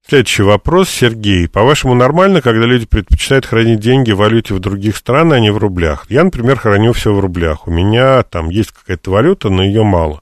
Следующий 0.09 0.43
вопрос, 0.43 0.89
Сергей. 0.89 1.49
По-вашему, 1.49 1.93
нормально, 1.93 2.41
когда 2.41 2.65
люди 2.65 2.85
предпочитают 2.85 3.45
хранить 3.45 3.81
деньги 3.81 4.13
в 4.13 4.17
валюте 4.17 4.53
в 4.53 4.59
других 4.59 4.95
странах, 4.95 5.33
а 5.33 5.39
не 5.41 5.51
в 5.51 5.57
рублях? 5.57 6.05
Я, 6.07 6.23
например, 6.23 6.57
храню 6.57 6.93
все 6.93 7.13
в 7.13 7.19
рублях. 7.19 7.67
У 7.67 7.71
меня 7.71 8.23
там 8.23 8.49
есть 8.49 8.71
какая-то 8.71 9.11
валюта, 9.11 9.49
но 9.49 9.65
ее 9.65 9.83
мало. 9.83 10.21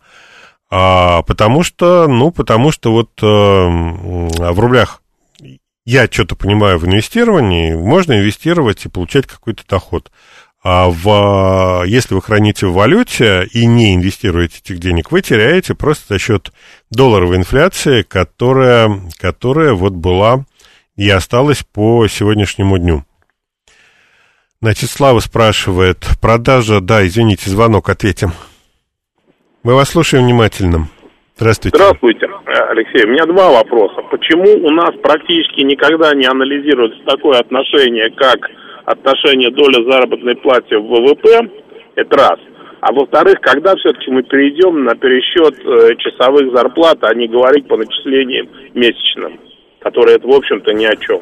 А, 0.71 1.21
потому 1.21 1.61
что, 1.61 2.07
ну, 2.07 2.31
потому 2.31 2.71
что 2.71 2.93
вот 2.93 3.11
э, 3.21 3.25
в 3.25 4.59
рублях 4.59 5.03
я 5.85 6.07
что-то 6.09 6.35
понимаю 6.35 6.79
в 6.79 6.87
инвестировании, 6.87 7.75
можно 7.75 8.13
инвестировать 8.13 8.83
и 8.85 8.89
получать 8.89 9.27
какой-то 9.27 9.61
доход. 9.69 10.11
А 10.67 10.89
в, 10.89 11.83
если 11.85 12.15
вы 12.15 12.23
храните 12.23 12.65
в 12.65 12.73
валюте 12.73 13.47
и 13.53 13.67
не 13.67 13.93
инвестируете 13.93 14.61
этих 14.63 14.79
денег, 14.79 15.11
вы 15.11 15.21
теряете 15.21 15.75
просто 15.75 16.15
за 16.15 16.19
счет 16.19 16.51
долларовой 16.89 17.37
инфляции, 17.37 18.01
которая, 18.01 18.89
которая 19.21 19.73
вот 19.73 19.93
была 19.93 20.45
и 20.97 21.07
осталась 21.07 21.61
по 21.61 22.07
сегодняшнему 22.07 22.79
дню. 22.79 23.03
Значит, 24.59 24.89
Слава 24.89 25.19
спрашивает, 25.19 25.99
продажа, 26.19 26.81
да, 26.81 27.05
извините, 27.05 27.47
звонок, 27.51 27.87
ответим. 27.89 28.31
Мы 29.61 29.75
вас 29.75 29.89
слушаем 29.89 30.25
внимательно. 30.25 30.87
Здравствуйте. 31.35 31.77
Здравствуйте, 31.77 32.25
Алексей. 32.71 33.05
У 33.05 33.11
меня 33.11 33.27
два 33.27 33.51
вопроса. 33.51 34.01
Почему 34.09 34.65
у 34.65 34.71
нас 34.71 34.95
практически 35.03 35.61
никогда 35.61 36.15
не 36.15 36.25
анализируется 36.25 37.03
такое 37.05 37.37
отношение, 37.37 38.09
как 38.09 38.39
отношение 38.85 39.51
доли 39.51 39.89
заработной 39.89 40.35
платы 40.35 40.77
в 40.77 40.87
ВВП, 40.87 41.49
это 41.95 42.17
раз. 42.17 42.39
А 42.81 42.93
во-вторых, 42.93 43.39
когда 43.41 43.75
все-таки 43.75 44.11
мы 44.11 44.23
перейдем 44.23 44.83
на 44.83 44.95
пересчет 44.95 45.57
э, 45.65 45.95
часовых 45.97 46.53
зарплат, 46.55 46.99
а 47.01 47.13
не 47.15 47.27
говорить 47.27 47.67
по 47.67 47.77
начислениям 47.77 48.47
месячным, 48.73 49.39
которые 49.79 50.17
это, 50.17 50.27
в 50.27 50.33
общем-то, 50.33 50.71
ни 50.73 50.85
о 50.85 50.95
чем. 50.97 51.21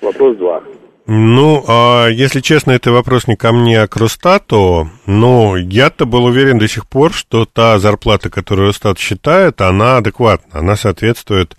Вопрос 0.00 0.36
два. 0.36 0.62
Ну, 1.06 1.62
а 1.68 2.08
если 2.08 2.40
честно, 2.40 2.70
это 2.72 2.90
вопрос 2.90 3.26
не 3.26 3.36
ко 3.36 3.52
мне, 3.52 3.82
а 3.82 3.88
к 3.88 3.96
Росстату. 3.96 4.88
Но 5.06 5.56
я-то 5.56 6.06
был 6.06 6.24
уверен 6.24 6.58
до 6.58 6.66
сих 6.66 6.88
пор, 6.88 7.12
что 7.12 7.44
та 7.44 7.78
зарплата, 7.78 8.30
которую 8.30 8.68
Росстат 8.68 8.98
считает, 8.98 9.60
она 9.60 9.98
адекватна, 9.98 10.60
она 10.60 10.76
соответствует 10.76 11.56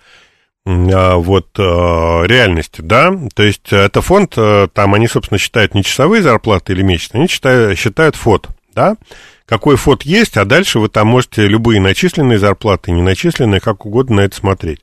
вот 0.65 1.47
а, 1.59 2.23
реальности, 2.23 2.81
да, 2.81 3.15
то 3.35 3.43
есть 3.43 3.71
это 3.71 4.01
фонд, 4.01 4.33
а, 4.35 4.67
там 4.67 4.95
они, 4.95 5.07
собственно, 5.07 5.37
считают 5.37 5.75
не 5.75 5.83
часовые 5.83 6.23
зарплаты 6.23 6.73
или 6.73 6.81
месячные, 6.81 7.19
они 7.19 7.27
считают, 7.29 7.77
считают 7.77 8.15
фот, 8.15 8.49
да, 8.73 8.97
какой 9.45 9.75
фот 9.75 10.01
есть, 10.03 10.37
а 10.37 10.45
дальше 10.45 10.79
вы 10.79 10.89
там 10.89 11.07
можете 11.07 11.47
любые 11.47 11.79
начисленные 11.79 12.39
зарплаты, 12.39 12.91
неначисленные, 12.91 13.61
как 13.61 13.85
угодно 13.85 14.17
на 14.17 14.21
это 14.21 14.35
смотреть. 14.35 14.81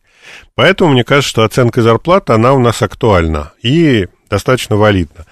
Поэтому 0.54 0.92
мне 0.92 1.02
кажется, 1.02 1.30
что 1.30 1.42
оценка 1.42 1.82
зарплаты, 1.82 2.32
она 2.32 2.52
у 2.52 2.60
нас 2.60 2.80
актуальна 2.80 3.50
и 3.60 4.06
достаточно 4.30 4.76
валидна. 4.76 5.26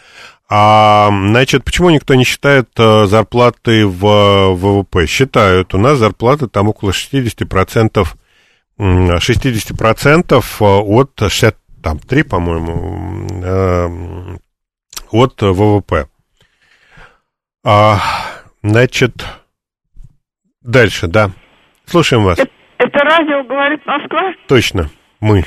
А, 0.48 1.10
значит, 1.10 1.62
почему 1.62 1.90
никто 1.90 2.16
не 2.16 2.24
считает 2.24 2.70
зарплаты 2.76 3.86
в 3.86 4.56
ВВП? 4.56 5.06
Считают. 5.06 5.74
У 5.74 5.78
нас 5.78 5.98
зарплаты 5.98 6.48
там 6.48 6.68
около 6.68 6.90
60% 6.90 8.04
60% 8.80 10.32
э, 10.32 10.64
от 10.64 11.10
63, 11.30 12.22
по-моему, 12.22 13.26
э, 13.44 14.36
от 15.12 15.42
ВВП. 15.42 16.06
А, 17.62 17.98
значит, 18.62 19.12
дальше, 20.62 21.08
да. 21.08 21.30
Слушаем 21.84 22.24
вас. 22.24 22.38
Это, 22.38 22.50
это 22.78 22.98
радио 23.00 23.42
говорит 23.44 23.84
Москва? 23.84 24.32
Точно, 24.48 24.88
мы. 25.20 25.44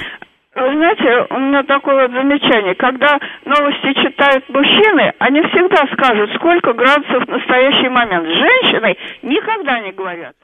Вы 0.55 0.75
знаете, 0.75 1.25
у 1.31 1.39
меня 1.39 1.63
такое 1.63 2.07
вот 2.07 2.11
замечание. 2.11 2.75
Когда 2.75 3.17
новости 3.45 3.93
читают 4.03 4.47
мужчины, 4.49 5.11
они 5.17 5.41
всегда 5.41 5.87
скажут, 5.93 6.29
сколько 6.35 6.73
градусов 6.73 7.25
в 7.25 7.29
настоящий 7.29 7.89
момент. 7.89 8.27
Женщины 8.27 8.95
никогда 9.23 9.79
не 9.79 9.91
говорят. 9.91 10.35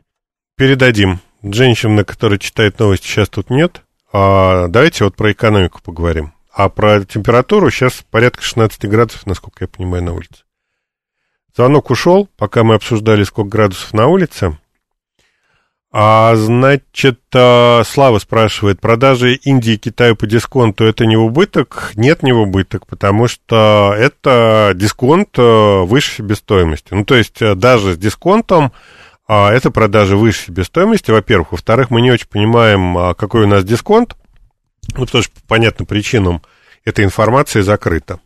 Передадим 0.58 1.20
женщин, 1.44 2.04
которые 2.04 2.40
читают 2.40 2.80
новости, 2.80 3.08
сейчас 3.08 3.30
тут 3.30 3.50
нет. 3.50 3.84
А 4.12 4.68
давайте 4.68 5.04
вот 5.04 5.16
про 5.16 5.32
экономику 5.32 5.82
поговорим. 5.84 6.34
А 6.52 6.70
про 6.70 7.06
температуру 7.06 7.70
сейчас 7.70 8.04
порядка 8.10 8.42
16 8.42 8.90
градусов, 8.90 9.26
насколько 9.26 9.64
я 9.64 9.68
понимаю, 9.68 10.04
на 10.04 10.14
улице. 10.14 10.44
Звонок 11.56 11.90
ушел, 11.90 12.30
пока 12.38 12.64
мы 12.64 12.76
обсуждали, 12.76 13.24
сколько 13.24 13.50
градусов 13.50 13.94
на 13.94 14.08
улице. 14.08 14.58
А, 15.92 16.36
значит, 16.36 17.20
а, 17.34 17.82
Слава 17.84 18.20
спрашивает, 18.20 18.80
продажи 18.80 19.34
Индии 19.34 19.74
и 19.74 19.78
Китаю 19.78 20.16
по 20.16 20.28
дисконту 20.28 20.86
это 20.86 21.08
не 21.08 21.18
убыток? 21.18 21.92
Нет, 21.96 22.22
не 22.22 22.32
убыток, 22.32 22.86
потому 22.86 23.28
что 23.28 23.96
это 23.98 24.74
дисконт 24.76 25.30
а, 25.38 25.84
выше 25.86 26.18
себестоимости. 26.18 26.94
Ну, 26.94 27.06
то 27.06 27.16
есть 27.16 27.42
а, 27.42 27.56
даже 27.56 27.94
с 27.94 27.98
дисконтом 27.98 28.72
а 29.30 29.54
это 29.54 29.70
продажи 29.70 30.18
выше 30.18 30.48
себестоимости, 30.48 31.12
во-первых. 31.12 31.52
Во-вторых, 31.52 31.92
мы 31.92 32.02
не 32.02 32.12
очень 32.12 32.28
понимаем, 32.28 32.98
а, 32.98 33.14
какой 33.14 33.44
у 33.44 33.48
нас 33.48 33.64
дисконт, 33.64 34.16
ну, 34.98 35.06
потому 35.06 35.24
что 35.24 35.32
по 35.36 35.48
понятным 35.48 35.86
причинам 35.86 36.42
эта 36.84 37.04
информация 37.04 37.62
закрыта. 37.62 38.20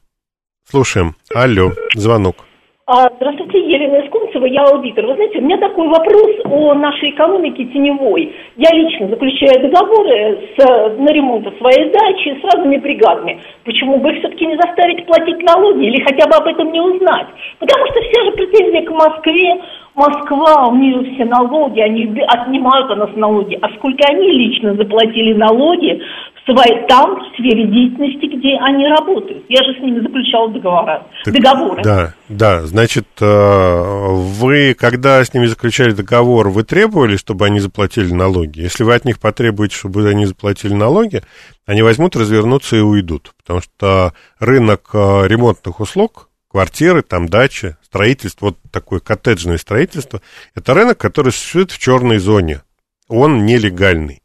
Слушаем. 0.64 1.18
Алло, 1.36 1.74
звонок. 1.93 2.38
А, 2.86 3.10
здравствуйте, 3.18 3.60
Елена 3.60 4.06
Искунцева, 4.34 4.45
я 4.45 4.63
аудитор. 4.63 5.05
Вы 5.05 5.15
знаете, 5.15 5.39
у 5.39 5.41
меня 5.41 5.57
такой 5.57 5.88
вопрос 5.88 6.31
о 6.45 6.73
нашей 6.73 7.11
экономике 7.11 7.65
теневой. 7.65 8.34
Я 8.57 8.69
лично 8.75 9.07
заключаю 9.07 9.61
договоры 9.61 10.39
с, 10.57 10.97
на 10.97 11.11
ремонт 11.11 11.47
своей 11.57 11.91
дачи 11.91 12.39
с 12.39 12.53
разными 12.53 12.77
бригадами. 12.77 13.39
Почему 13.63 13.97
бы 13.97 14.11
их 14.11 14.19
все-таки 14.19 14.45
не 14.45 14.55
заставить 14.55 15.05
платить 15.05 15.41
налоги 15.43 15.86
или 15.86 16.03
хотя 16.03 16.27
бы 16.27 16.36
об 16.36 16.47
этом 16.47 16.71
не 16.71 16.81
узнать? 16.81 17.27
Потому 17.59 17.86
что 17.88 18.01
все 18.01 18.23
же 18.23 18.31
претензии 18.31 18.86
к 18.86 18.91
Москве, 18.91 19.61
Москва, 19.95 20.67
у 20.67 20.75
нее 20.75 21.13
все 21.13 21.25
налоги, 21.25 21.79
они 21.79 22.03
отнимают 22.27 22.91
у 22.91 22.95
нас 22.95 23.09
налоги. 23.15 23.57
А 23.61 23.69
сколько 23.77 24.03
они 24.09 24.31
лично 24.31 24.73
заплатили 24.73 25.34
налоги 25.34 26.01
в 26.46 26.52
своей, 26.52 26.88
там, 26.88 27.16
в 27.16 27.36
сфере 27.36 27.68
деятельности, 27.68 28.26
где 28.38 28.58
они 28.60 28.88
работают? 28.88 29.46
Я 29.50 29.64
же 29.64 29.74
с 29.78 29.82
ними 29.82 30.02
заключала 30.02 30.50
договора, 30.52 31.08
так, 31.24 31.34
договоры. 31.34 31.84
Да, 31.84 32.14
да. 32.28 32.62
Значит, 32.66 33.08
э, 33.22 34.08
вы, 34.10 34.74
когда 34.74 35.24
с 35.24 35.34
ними 35.34 35.46
заключали 35.46 35.91
договор, 35.91 36.50
вы 36.50 36.64
требовали, 36.64 37.16
чтобы 37.16 37.46
они 37.46 37.60
заплатили 37.60 38.12
налоги? 38.12 38.60
Если 38.60 38.84
вы 38.84 38.94
от 38.94 39.06
них 39.06 39.20
потребуете, 39.20 39.76
чтобы 39.76 40.08
они 40.08 40.26
заплатили 40.26 40.74
налоги, 40.74 41.22
они 41.66 41.82
возьмут, 41.82 42.16
развернутся 42.16 42.76
и 42.76 42.82
уйдут. 42.82 43.34
Потому 43.38 43.62
что 43.62 44.14
рынок 44.39 44.89
э, 44.94 45.28
ремонтных 45.28 45.80
услуг 45.80 46.30
квартиры, 46.50 47.02
там 47.02 47.28
дачи, 47.28 47.78
строительство, 47.84 48.48
вот 48.48 48.58
такое 48.70 49.00
коттеджное 49.00 49.58
строительство, 49.58 50.22
это 50.54 50.74
рынок, 50.74 51.00
который 51.00 51.32
существует 51.32 51.72
в 51.72 51.80
черной 51.80 52.20
зоне. 52.20 52.62
Он 53.08 53.46
нелегальный. 53.46 54.22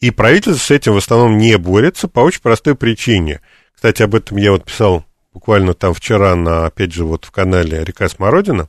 И 0.00 0.10
правительство 0.10 0.62
с 0.62 0.70
этим 0.70 0.94
в 0.94 0.98
основном 0.98 1.38
не 1.38 1.56
борется 1.58 2.08
по 2.08 2.20
очень 2.20 2.40
простой 2.40 2.74
причине. 2.74 3.40
Кстати, 3.74 4.02
об 4.02 4.14
этом 4.14 4.36
я 4.36 4.52
вот 4.52 4.64
писал 4.64 5.04
буквально 5.32 5.74
там 5.74 5.94
вчера 5.94 6.34
на, 6.36 6.66
опять 6.66 6.92
же, 6.92 7.04
вот 7.04 7.24
в 7.24 7.30
канале 7.30 7.84
«Река 7.84 8.08
Смородина». 8.08 8.68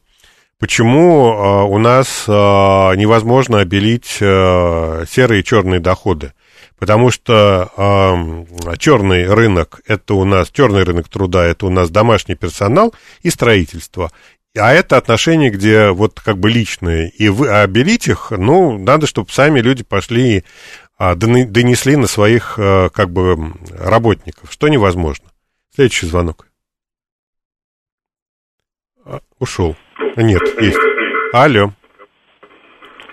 Почему 0.59 1.31
э, 1.31 1.63
у 1.63 1.77
нас 1.77 2.25
э, 2.27 2.31
невозможно 2.31 3.59
обелить 3.59 4.17
э, 4.19 5.05
серые 5.09 5.41
и 5.41 5.43
черные 5.43 5.79
доходы? 5.79 6.33
потому 6.79 7.11
что 7.11 7.69
э, 7.75 8.77
черный 8.77 9.31
рынок 9.31 9.81
это 9.85 10.13
у 10.13 10.23
нас 10.23 10.49
черный 10.49 10.83
рынок 10.83 11.09
труда 11.09 11.45
это 11.45 11.65
у 11.65 11.69
нас 11.69 11.89
домашний 11.89 12.35
персонал 12.35 12.95
и 13.21 13.29
строительство. 13.29 14.11
А 14.57 14.73
это 14.73 14.97
отношения, 14.97 15.51
где 15.51 15.89
вот 15.89 16.19
как 16.19 16.39
бы 16.39 16.49
личные. 16.49 17.09
И 17.09 17.29
вы, 17.29 17.49
а 17.49 17.67
их, 17.67 18.31
ну, 18.31 18.79
надо, 18.79 19.05
чтобы 19.05 19.29
сами 19.31 19.59
люди 19.59 19.83
пошли 19.83 20.43
донесли 20.99 21.95
на 21.95 22.07
своих 22.07 22.59
а, 22.59 22.89
как 22.89 23.09
бы 23.09 23.53
работников, 23.77 24.51
что 24.51 24.67
невозможно. 24.67 25.25
Следующий 25.73 26.07
звонок. 26.07 26.47
А, 29.05 29.21
ушел. 29.39 29.75
Нет, 30.17 30.41
есть. 30.61 30.77
Алло. 31.33 31.73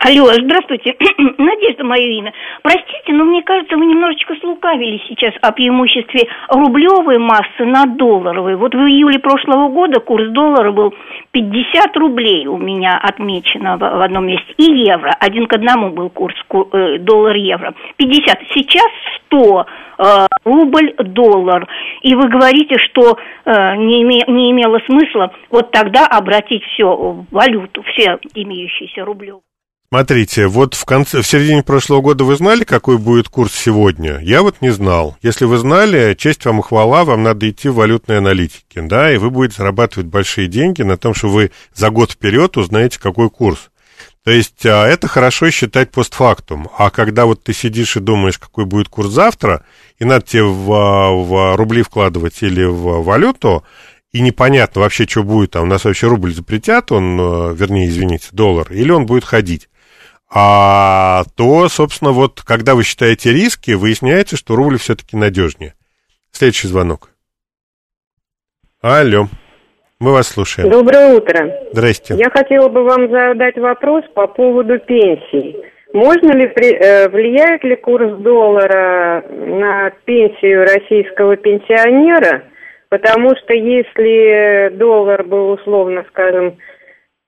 Алло, 0.07 0.30
здравствуйте. 0.40 0.94
Надежда 1.18 1.82
мое 1.82 2.07
имя. 2.18 2.32
Простите, 2.62 3.12
но 3.12 3.24
мне 3.24 3.42
кажется, 3.42 3.76
вы 3.76 3.86
немножечко 3.86 4.36
слукавили 4.40 5.02
сейчас 5.09 5.34
о 5.42 5.50
преимуществе 5.50 6.28
рублевой 6.48 7.18
массы 7.18 7.64
над 7.64 7.96
долларовой. 7.96 8.54
Вот 8.54 8.72
в 8.72 8.78
июле 8.78 9.18
прошлого 9.18 9.68
года 9.68 9.98
курс 9.98 10.28
доллара 10.28 10.70
был 10.70 10.94
50 11.32 11.96
рублей 11.96 12.46
у 12.46 12.57
меня 12.57 12.96
отмечено 13.02 13.78
в, 13.78 14.00
одном 14.00 14.28
месте. 14.28 14.54
И 14.59 14.62
евро. 14.86 15.11
Один 15.18 15.48
к 15.48 15.54
одному 15.54 15.90
был 15.90 16.09
курс 16.11 16.36
э, 16.52 16.98
доллар-евро. 17.00 17.74
50. 17.96 18.42
Сейчас 18.54 18.86
100 19.26 19.66
э, 19.98 20.26
рубль-доллар. 20.44 21.66
И 22.02 22.14
вы 22.14 22.28
говорите, 22.28 22.78
что 22.78 23.18
э, 23.44 23.76
не, 23.76 24.04
не 24.04 24.52
имело 24.52 24.78
смысла 24.86 25.32
вот 25.50 25.72
тогда 25.72 26.07
обратить 26.07 26.62
все 26.62 26.94
в 26.94 27.26
валюту, 27.32 27.82
все 27.82 28.20
имеющиеся 28.34 29.04
рублев. 29.04 29.40
Смотрите, 29.89 30.49
вот 30.49 30.74
в 30.74 30.84
конце, 30.84 31.22
в 31.22 31.26
середине 31.26 31.62
прошлого 31.62 32.01
года 32.01 32.24
вы 32.24 32.34
знали, 32.34 32.64
какой 32.64 32.99
будет 32.99 33.28
курс 33.28 33.55
сегодня? 33.55 34.18
Я 34.18 34.43
вот 34.43 34.57
не 34.61 34.70
знал. 34.70 35.16
Если 35.22 35.45
вы 35.45 35.59
знали, 35.59 36.14
честь 36.18 36.45
вам 36.45 36.59
и 36.59 36.62
хвала, 36.62 37.05
вам 37.05 37.22
надо 37.22 37.49
идти 37.49 37.68
в 37.68 37.76
валютные 37.76 38.18
аналитики, 38.18 38.80
да, 38.80 39.12
и 39.12 39.16
вы 39.16 39.30
будете 39.30 39.59
зарабатывать 39.59 40.09
большие 40.09 40.49
деньги 40.49 40.82
на 40.82 40.97
том, 40.97 41.14
что 41.14 41.28
вы 41.28 41.53
за 41.72 41.91
год 41.91 42.11
вперед 42.11 42.57
узнаете, 42.57 42.99
какой 42.99 43.30
курс. 43.30 43.70
То 44.24 44.32
есть 44.32 44.66
а, 44.66 44.89
это 44.89 45.07
хорошо 45.07 45.51
считать 45.51 45.93
постфактум. 45.93 46.68
А 46.76 46.91
когда 46.91 47.24
вот 47.24 47.45
ты 47.45 47.53
сидишь 47.53 47.97
и 47.97 48.01
думаешь, 48.01 48.39
какой 48.39 48.64
будет 48.64 48.89
курс 48.89 49.11
завтра, 49.11 49.64
и 50.01 50.05
надо 50.05 50.26
тебе 50.26 50.43
в, 50.43 50.66
в 50.66 51.57
рубли 51.57 51.82
вкладывать 51.82 52.43
или 52.43 52.64
в 52.64 53.05
валюту, 53.05 53.62
и 54.11 54.20
непонятно 54.20 54.80
вообще, 54.80 55.07
что 55.07 55.22
будет, 55.22 55.55
а 55.55 55.62
у 55.62 55.64
нас 55.64 55.84
вообще 55.84 56.09
рубль 56.09 56.34
запретят, 56.34 56.91
он, 56.91 57.20
э, 57.20 57.55
вернее, 57.55 57.87
извините, 57.87 58.28
доллар, 58.32 58.72
или 58.72 58.91
он 58.91 59.07
будет 59.07 59.24
ходить 59.24 59.68
а, 60.29 61.22
то, 61.37 61.68
собственно, 61.68 62.12
вот 62.12 62.43
когда 62.43 62.74
вы 62.74 62.83
считаете 62.83 63.33
риски, 63.33 63.72
выясняется, 63.72 64.37
что 64.37 64.57
рубль 64.57 64.79
все-таки 64.79 65.16
надежнее. 65.16 65.74
Следующий 66.33 66.68
звонок. 66.68 67.11
Алло. 68.83 69.27
Мы 69.99 70.12
вас 70.12 70.29
слушаем. 70.29 70.70
Доброе 70.70 71.14
утро. 71.14 71.68
Здрасте. 71.72 72.14
Я 72.14 72.29
хотела 72.29 72.68
бы 72.68 72.85
вам 72.85 73.11
задать 73.11 73.57
вопрос 73.57 74.05
по 74.14 74.27
поводу 74.27 74.79
пенсий. 74.79 75.57
Можно 75.95 76.33
ли, 76.33 76.45
э, 76.45 77.09
влияет 77.09 77.64
ли 77.64 77.77
курс 77.77 78.18
доллара 78.18 79.24
на 79.31 79.91
пенсию 80.05 80.64
российского 80.64 81.37
пенсионера? 81.37 82.45
Потому 82.91 83.31
что 83.37 83.55
если 83.55 84.77
доллар 84.77 85.24
был 85.24 85.53
условно, 85.53 86.05
скажем, 86.11 86.59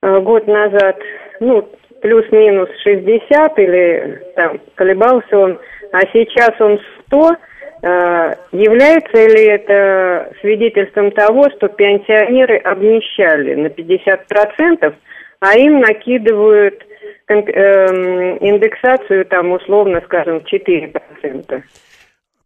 э, 0.02 0.20
год 0.20 0.46
назад, 0.46 0.98
ну, 1.40 1.66
плюс-минус 2.00 2.68
60 2.82 3.58
или 3.58 4.22
там 4.36 4.60
колебался 4.74 5.38
он, 5.38 5.58
а 5.92 6.00
сейчас 6.12 6.52
он 6.60 6.78
100, 7.06 7.36
э, 7.82 8.34
является 8.52 9.26
ли 9.26 9.44
это 9.44 10.32
свидетельством 10.40 11.10
того, 11.12 11.48
что 11.56 11.68
пенсионеры 11.68 12.58
обнищали 12.58 13.54
на 13.54 13.68
50%, 13.68 14.94
а 15.40 15.56
им 15.56 15.80
накидывают 15.80 16.84
э, 17.28 17.34
индексацию 17.34 19.24
там 19.26 19.52
условно, 19.52 20.02
скажем, 20.04 20.38
4%? 20.38 21.62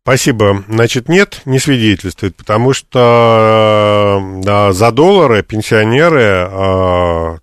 Спасибо. 0.03 0.65
Значит, 0.69 1.09
нет, 1.09 1.43
не 1.45 1.61
свидетельствует, 1.61 2.35
потому 2.37 2.73
что 2.73 4.21
э, 4.45 4.73
за 4.73 4.93
доллары 4.93 5.43
пенсионеры 5.43 7.41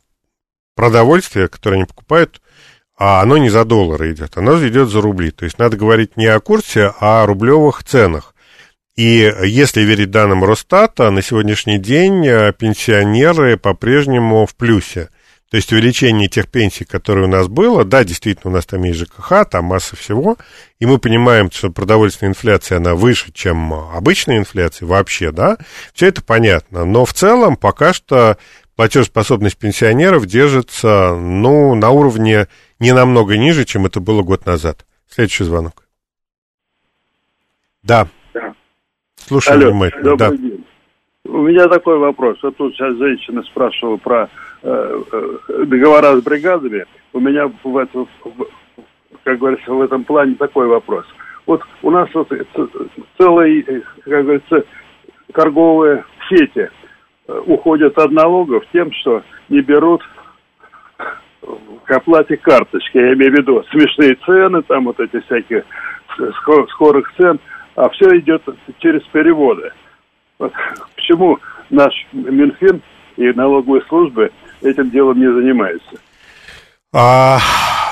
продовольствие, 0.80 1.50
которое 1.50 1.76
они 1.76 1.84
покупают, 1.84 2.42
а 2.98 3.22
оно 3.22 3.38
не 3.38 3.50
за 3.50 3.66
доллары 3.66 4.14
идет, 4.14 4.38
оно 4.38 4.66
идет 4.66 4.88
за 4.88 5.02
рубли. 5.02 5.30
То 5.30 5.44
есть 5.44 5.60
надо 5.60 5.76
говорить 5.76 6.16
не 6.16 6.28
о 6.28 6.40
курсе, 6.40 6.94
а 7.02 7.22
о 7.22 7.26
рублевых 7.26 7.84
ценах. 7.84 8.34
И 8.96 9.30
если 9.44 9.82
верить 9.82 10.10
данным 10.10 10.46
Росстата, 10.46 11.10
на 11.10 11.22
сегодняшний 11.22 11.80
день 11.80 12.26
э, 12.26 12.54
пенсионеры 12.58 13.58
по-прежнему 13.58 14.46
в 14.46 14.56
плюсе. 14.56 15.10
То 15.52 15.58
есть 15.58 15.74
увеличение 15.74 16.30
тех 16.30 16.48
пенсий, 16.48 16.86
которые 16.86 17.26
у 17.26 17.30
нас 17.30 17.50
было, 17.50 17.84
да, 17.84 18.06
действительно, 18.06 18.52
у 18.52 18.54
нас 18.54 18.66
там 18.66 18.84
есть 18.84 19.00
ЖКХ, 19.00 19.50
там 19.52 19.66
масса 19.66 19.98
всего, 19.98 20.38
и 20.80 20.86
мы 20.86 20.98
понимаем, 20.98 21.52
что 21.52 21.72
продовольственная 21.72 22.32
инфляция, 22.32 22.78
она 22.78 22.96
выше, 22.96 23.34
чем 23.34 23.74
обычная 23.74 24.38
инфляция 24.38 24.86
вообще, 24.86 25.32
да, 25.32 25.58
все 25.94 26.06
это 26.06 26.22
понятно, 26.22 26.86
но 26.86 27.04
в 27.04 27.14
целом 27.14 27.58
пока 27.58 27.92
что 27.92 28.38
платежеспособность 28.80 29.60
пенсионеров 29.60 30.26
держится, 30.26 31.14
ну, 31.14 31.76
на 31.76 31.90
уровне 31.90 32.48
не 32.80 32.94
намного 32.94 33.36
ниже, 33.36 33.66
чем 33.66 33.86
это 33.86 34.00
было 34.00 34.24
год 34.24 34.46
назад. 34.46 34.86
Следующий 35.10 35.44
звонок. 35.44 35.84
Да. 37.84 38.08
да. 38.34 38.54
Слушаю 39.18 39.58
Алло, 39.58 39.72
внимательно. 39.72 40.04
Добрый 40.16 40.30
да. 40.30 40.38
день. 40.38 40.66
У 41.26 41.42
меня 41.42 41.68
такой 41.68 41.98
вопрос. 41.98 42.42
Вот 42.42 42.56
тут 42.56 42.74
сейчас 42.74 42.96
женщина 42.96 43.44
спрашивала 43.44 43.98
про 43.98 44.30
э, 44.64 45.02
э, 45.12 45.66
договора 45.66 46.16
с 46.16 46.24
бригадами. 46.24 46.86
У 47.12 47.20
меня 47.20 47.52
в 47.62 47.78
этом, 47.78 48.08
в, 48.24 48.48
как 49.26 49.40
говорится, 49.40 49.74
в 49.74 49.82
этом 49.82 50.06
плане 50.06 50.36
такой 50.36 50.68
вопрос. 50.68 51.06
Вот 51.48 51.62
у 51.82 51.92
нас 51.92 52.08
вот 52.14 52.32
целые, 53.18 53.62
как 54.06 54.24
говорится, 54.24 54.64
торговые 55.34 56.06
сети– 56.30 56.70
уходят 57.46 57.98
от 57.98 58.12
налогов 58.12 58.64
тем, 58.72 58.92
что 58.94 59.24
не 59.50 59.62
берут 59.62 60.02
к 61.86 61.92
оплате 61.92 62.38
карточки. 62.38 62.98
Я 62.98 63.14
имею 63.14 63.32
в 63.34 63.38
виду 63.38 63.64
смешные 63.72 64.16
цены, 64.26 64.62
там 64.64 64.86
вот 64.86 65.00
эти 65.00 65.20
всякие 65.22 65.64
скорых 66.72 67.12
цен, 67.18 67.40
а 67.76 67.90
все 67.90 68.20
идет 68.20 68.44
через 68.80 69.02
переводы. 69.08 69.72
Вот 70.38 70.54
почему 70.96 71.40
наш 71.70 71.94
Минфин 72.12 72.82
и 73.18 73.32
налоговые 73.32 73.84
службы 73.88 74.32
этим 74.62 74.90
делом 74.90 75.20
не 75.20 75.32
занимаются? 75.32 75.98
А, 76.92 77.38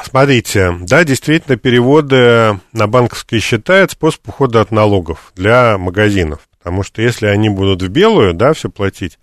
смотрите, 0.04 0.74
да, 0.82 1.04
действительно, 1.04 1.58
переводы 1.58 2.60
на 2.74 2.88
банковские 2.88 3.42
счета– 3.42 3.76
это 3.76 3.94
способ 3.94 4.28
ухода 4.28 4.62
от 4.62 4.72
налогов 4.72 5.32
для 5.36 5.78
магазинов. 5.78 6.47
Потому 6.68 6.84
что 6.84 7.02
если 7.02 7.28
они 7.28 7.48
будут 7.48 7.82
в 7.82 7.88
белую, 7.88 8.34
да, 8.34 8.52
все 8.52 8.70
платить, 8.70 9.20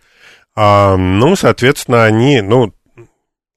а, 0.57 0.97
ну, 0.97 1.37
соответственно, 1.37 2.07
они, 2.07 2.41
ну, 2.41 2.73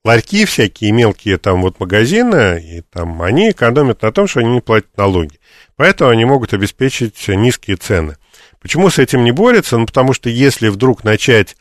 ларьки 0.04 0.44
всякие 0.44 0.92
мелкие 0.92 1.38
там 1.38 1.62
вот 1.62 1.80
магазины, 1.80 2.62
и 2.62 2.82
там 2.82 3.22
они 3.22 3.50
экономят 3.50 4.02
на 4.02 4.12
том, 4.12 4.28
что 4.28 4.40
они 4.40 4.50
не 4.50 4.60
платят 4.60 4.94
налоги. 4.98 5.40
Поэтому 5.76 6.10
они 6.10 6.26
могут 6.26 6.52
обеспечить 6.52 7.28
низкие 7.28 7.78
цены. 7.78 8.18
Почему 8.60 8.90
с 8.90 8.98
этим 8.98 9.24
не 9.24 9.32
борются? 9.32 9.78
Ну, 9.78 9.86
потому 9.86 10.12
что 10.12 10.28
если 10.28 10.68
вдруг 10.68 11.02
начать 11.02 11.56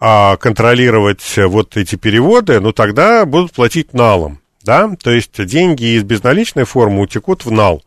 а, 0.00 0.38
контролировать 0.38 1.22
вот 1.36 1.76
эти 1.76 1.94
переводы, 1.94 2.58
ну, 2.58 2.72
тогда 2.72 3.24
будут 3.26 3.52
платить 3.52 3.94
налом, 3.94 4.40
да, 4.64 4.90
то 5.00 5.12
есть 5.12 5.40
деньги 5.46 5.96
из 5.96 6.02
безналичной 6.02 6.64
формы 6.64 7.02
утекут 7.02 7.44
в 7.44 7.52
нал. 7.52 7.84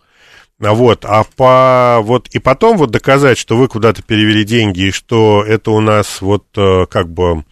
Вот, 0.60 1.04
а 1.04 1.24
по, 1.24 2.00
вот, 2.04 2.30
и 2.30 2.40
потом 2.40 2.78
вот 2.78 2.92
доказать, 2.92 3.38
что 3.38 3.58
вы 3.58 3.68
куда-то 3.68 4.02
перевели 4.02 4.44
деньги, 4.44 4.88
и 4.88 4.92
что 4.92 5.44
это 5.46 5.72
у 5.72 5.82
нас 5.82 6.22
вот 6.22 6.46
э, 6.56 6.86
как 6.90 7.10
бы 7.10 7.44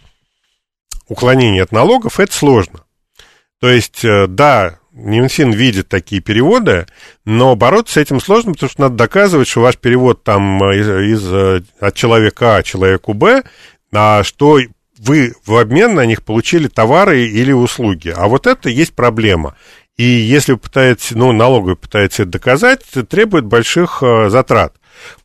уклонение 1.08 1.64
от 1.64 1.72
налогов, 1.72 2.20
это 2.20 2.32
сложно. 2.34 2.86
То 3.60 3.70
есть, 3.70 4.06
э, 4.06 4.28
да, 4.28 4.80
Минфин 4.92 5.52
видит 5.52 5.90
такие 5.90 6.22
переводы, 6.22 6.86
но 7.26 7.56
бороться 7.56 7.96
с 7.96 7.98
этим 7.98 8.22
сложно, 8.22 8.54
потому 8.54 8.70
что 8.70 8.82
надо 8.82 8.96
доказывать, 8.96 9.48
что 9.48 9.62
ваш 9.62 9.78
перевод 9.78 10.24
там 10.24 10.64
из, 10.72 10.88
из, 10.88 11.64
от 11.80 11.96
человека 11.96 12.58
А 12.58 12.64
человеку 12.64 13.14
Б, 13.14 13.44
а 13.94 14.24
что 14.24 14.60
вы 15.02 15.34
в 15.46 15.58
обмен 15.58 15.96
на 15.96 16.06
них 16.06 16.24
получили 16.24 16.68
товары 16.68 17.26
или 17.26 17.52
услуги. 17.52 18.14
А 18.16 18.28
вот 18.28 18.46
это 18.46 18.70
есть 18.70 18.94
проблема. 18.94 19.56
И 20.02 20.04
если 20.04 20.54
вы 20.54 20.58
пытаетесь, 20.58 21.12
ну, 21.12 21.32
налоговый 21.32 21.76
пытается 21.76 22.24
это 22.24 22.32
доказать, 22.32 22.82
требует 23.08 23.46
больших 23.46 24.02
э, 24.02 24.30
затрат. 24.30 24.74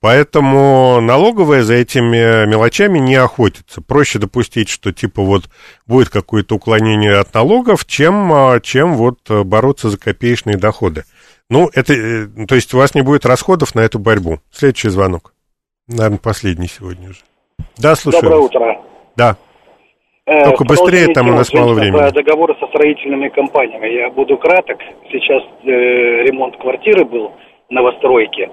Поэтому 0.01 1.01
налоговая 1.01 1.62
за 1.62 1.72
этими 1.72 2.47
мелочами 2.47 2.99
не 2.99 3.14
охотится. 3.14 3.81
Проще 3.81 4.18
допустить, 4.18 4.68
что 4.68 4.93
типа 4.93 5.22
вот 5.22 5.45
будет 5.87 6.11
какое-то 6.11 6.57
уклонение 6.57 7.16
от 7.16 7.33
налогов, 7.33 7.87
чем, 7.87 8.31
э, 8.31 8.61
чем 8.61 8.97
вот 8.97 9.18
бороться 9.31 9.89
за 9.89 9.97
копеечные 9.97 10.59
доходы. 10.59 11.05
Ну, 11.49 11.70
это, 11.72 11.95
э, 11.95 12.27
то 12.47 12.55
есть 12.55 12.74
у 12.74 12.77
вас 12.77 12.95
не 12.95 13.01
будет 13.01 13.24
расходов 13.24 13.74
на 13.74 13.81
эту 13.81 13.99
борьбу. 13.99 14.41
Следующий 14.53 14.91
звонок. 14.91 15.33
Наверное, 15.89 16.18
последний 16.18 16.68
сегодня 16.68 17.09
уже. 17.09 17.20
Да, 17.79 17.97
слушаю. 17.97 18.24
Доброе 18.24 18.41
утро. 18.41 18.85
Да. 19.16 19.39
Э, 20.27 20.43
Только 20.43 20.64
быстрее, 20.64 21.14
там 21.14 21.29
у 21.29 21.33
нас 21.33 21.53
мало 21.53 21.74
времени. 21.74 22.11
Договоры 22.11 22.57
со 22.59 22.66
строительными 22.66 23.29
компаниями. 23.29 23.87
Я 23.87 24.11
буду 24.11 24.37
краток. 24.37 24.79
Сейчас 25.12 25.43
э, 25.62 25.68
ремонт 26.24 26.57
квартиры 26.57 27.05
был 27.05 27.33
в 27.68 27.72
новостройке. 27.72 28.51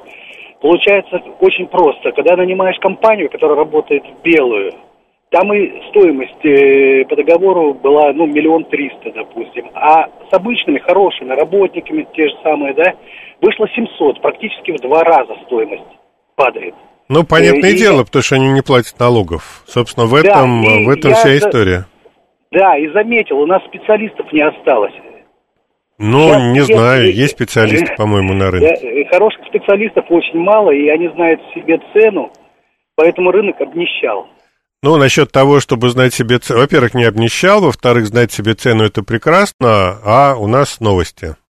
Получается 0.61 1.21
очень 1.39 1.65
просто. 1.65 2.11
Когда 2.11 2.37
нанимаешь 2.37 2.77
компанию, 2.79 3.29
которая 3.29 3.57
работает 3.57 4.03
в 4.05 4.21
белую, 4.21 4.71
там 5.31 5.51
и 5.51 5.81
стоимость 5.89 6.45
э, 6.45 7.05
по 7.05 7.15
договору 7.15 7.73
была, 7.73 8.13
ну, 8.13 8.27
миллион 8.27 8.65
триста, 8.65 9.11
допустим. 9.11 9.71
А 9.73 10.09
с 10.29 10.33
обычными, 10.33 10.77
хорошими 10.77 11.33
работниками, 11.33 12.05
те 12.15 12.29
же 12.29 12.35
самые, 12.43 12.75
да, 12.75 12.93
вышло 13.41 13.67
700, 13.67 14.21
практически 14.21 14.77
в 14.77 14.79
два 14.79 15.03
раза 15.03 15.35
стоимость 15.47 15.81
падает. 16.35 16.75
Ну, 17.09 17.23
понятное 17.23 17.71
Э, 17.71 17.73
и- 17.73 17.77
дело, 17.77 18.03
потому 18.03 18.23
что 18.23 18.35
они 18.35 18.49
не 18.49 18.61
платят 18.61 18.99
налогов. 18.99 19.63
Собственно, 19.67 20.05
в 20.05 20.15
этом, 20.15 20.61
в 20.85 20.89
этом 20.89 21.13
вся 21.13 21.23
за- 21.23 21.37
история. 21.37 21.85
Да, 22.51 22.77
и 22.77 22.87
заметил, 22.89 23.39
у 23.39 23.45
нас 23.47 23.63
специалистов 23.65 24.31
не 24.31 24.41
осталось. 24.41 24.93
Ну, 25.99 26.27
Сейчас 26.29 26.41
не 26.53 26.61
знаю, 26.61 27.13
есть 27.13 27.33
специалисты, 27.33 27.93
по-моему, 27.97 28.33
на 28.33 28.51
рынке. 28.51 28.67
Да, 28.81 28.87
э, 28.87 29.05
хороших 29.09 29.41
специалистов 29.47 30.05
очень 30.09 30.39
мало, 30.39 30.71
и 30.71 30.87
они 30.89 31.07
знают 31.09 31.39
себе 31.53 31.79
цену, 31.93 32.31
поэтому 32.95 33.31
рынок 33.31 33.59
обнищал. 33.61 34.27
Ну, 34.81 34.97
насчет 34.97 35.31
того, 35.31 35.59
чтобы 35.61 35.89
знать 35.89 36.13
себе 36.13 36.39
цену. 36.39 36.59
Во-первых, 36.59 36.93
не 36.93 37.05
обнищал, 37.05 37.61
во-вторых, 37.61 38.05
знать 38.07 38.31
себе 38.33 38.53
цену 38.53 38.83
это 38.83 39.01
прекрасно, 39.01 39.99
а 40.03 40.35
у 40.37 40.47
нас 40.47 40.79
новости. 40.81 41.35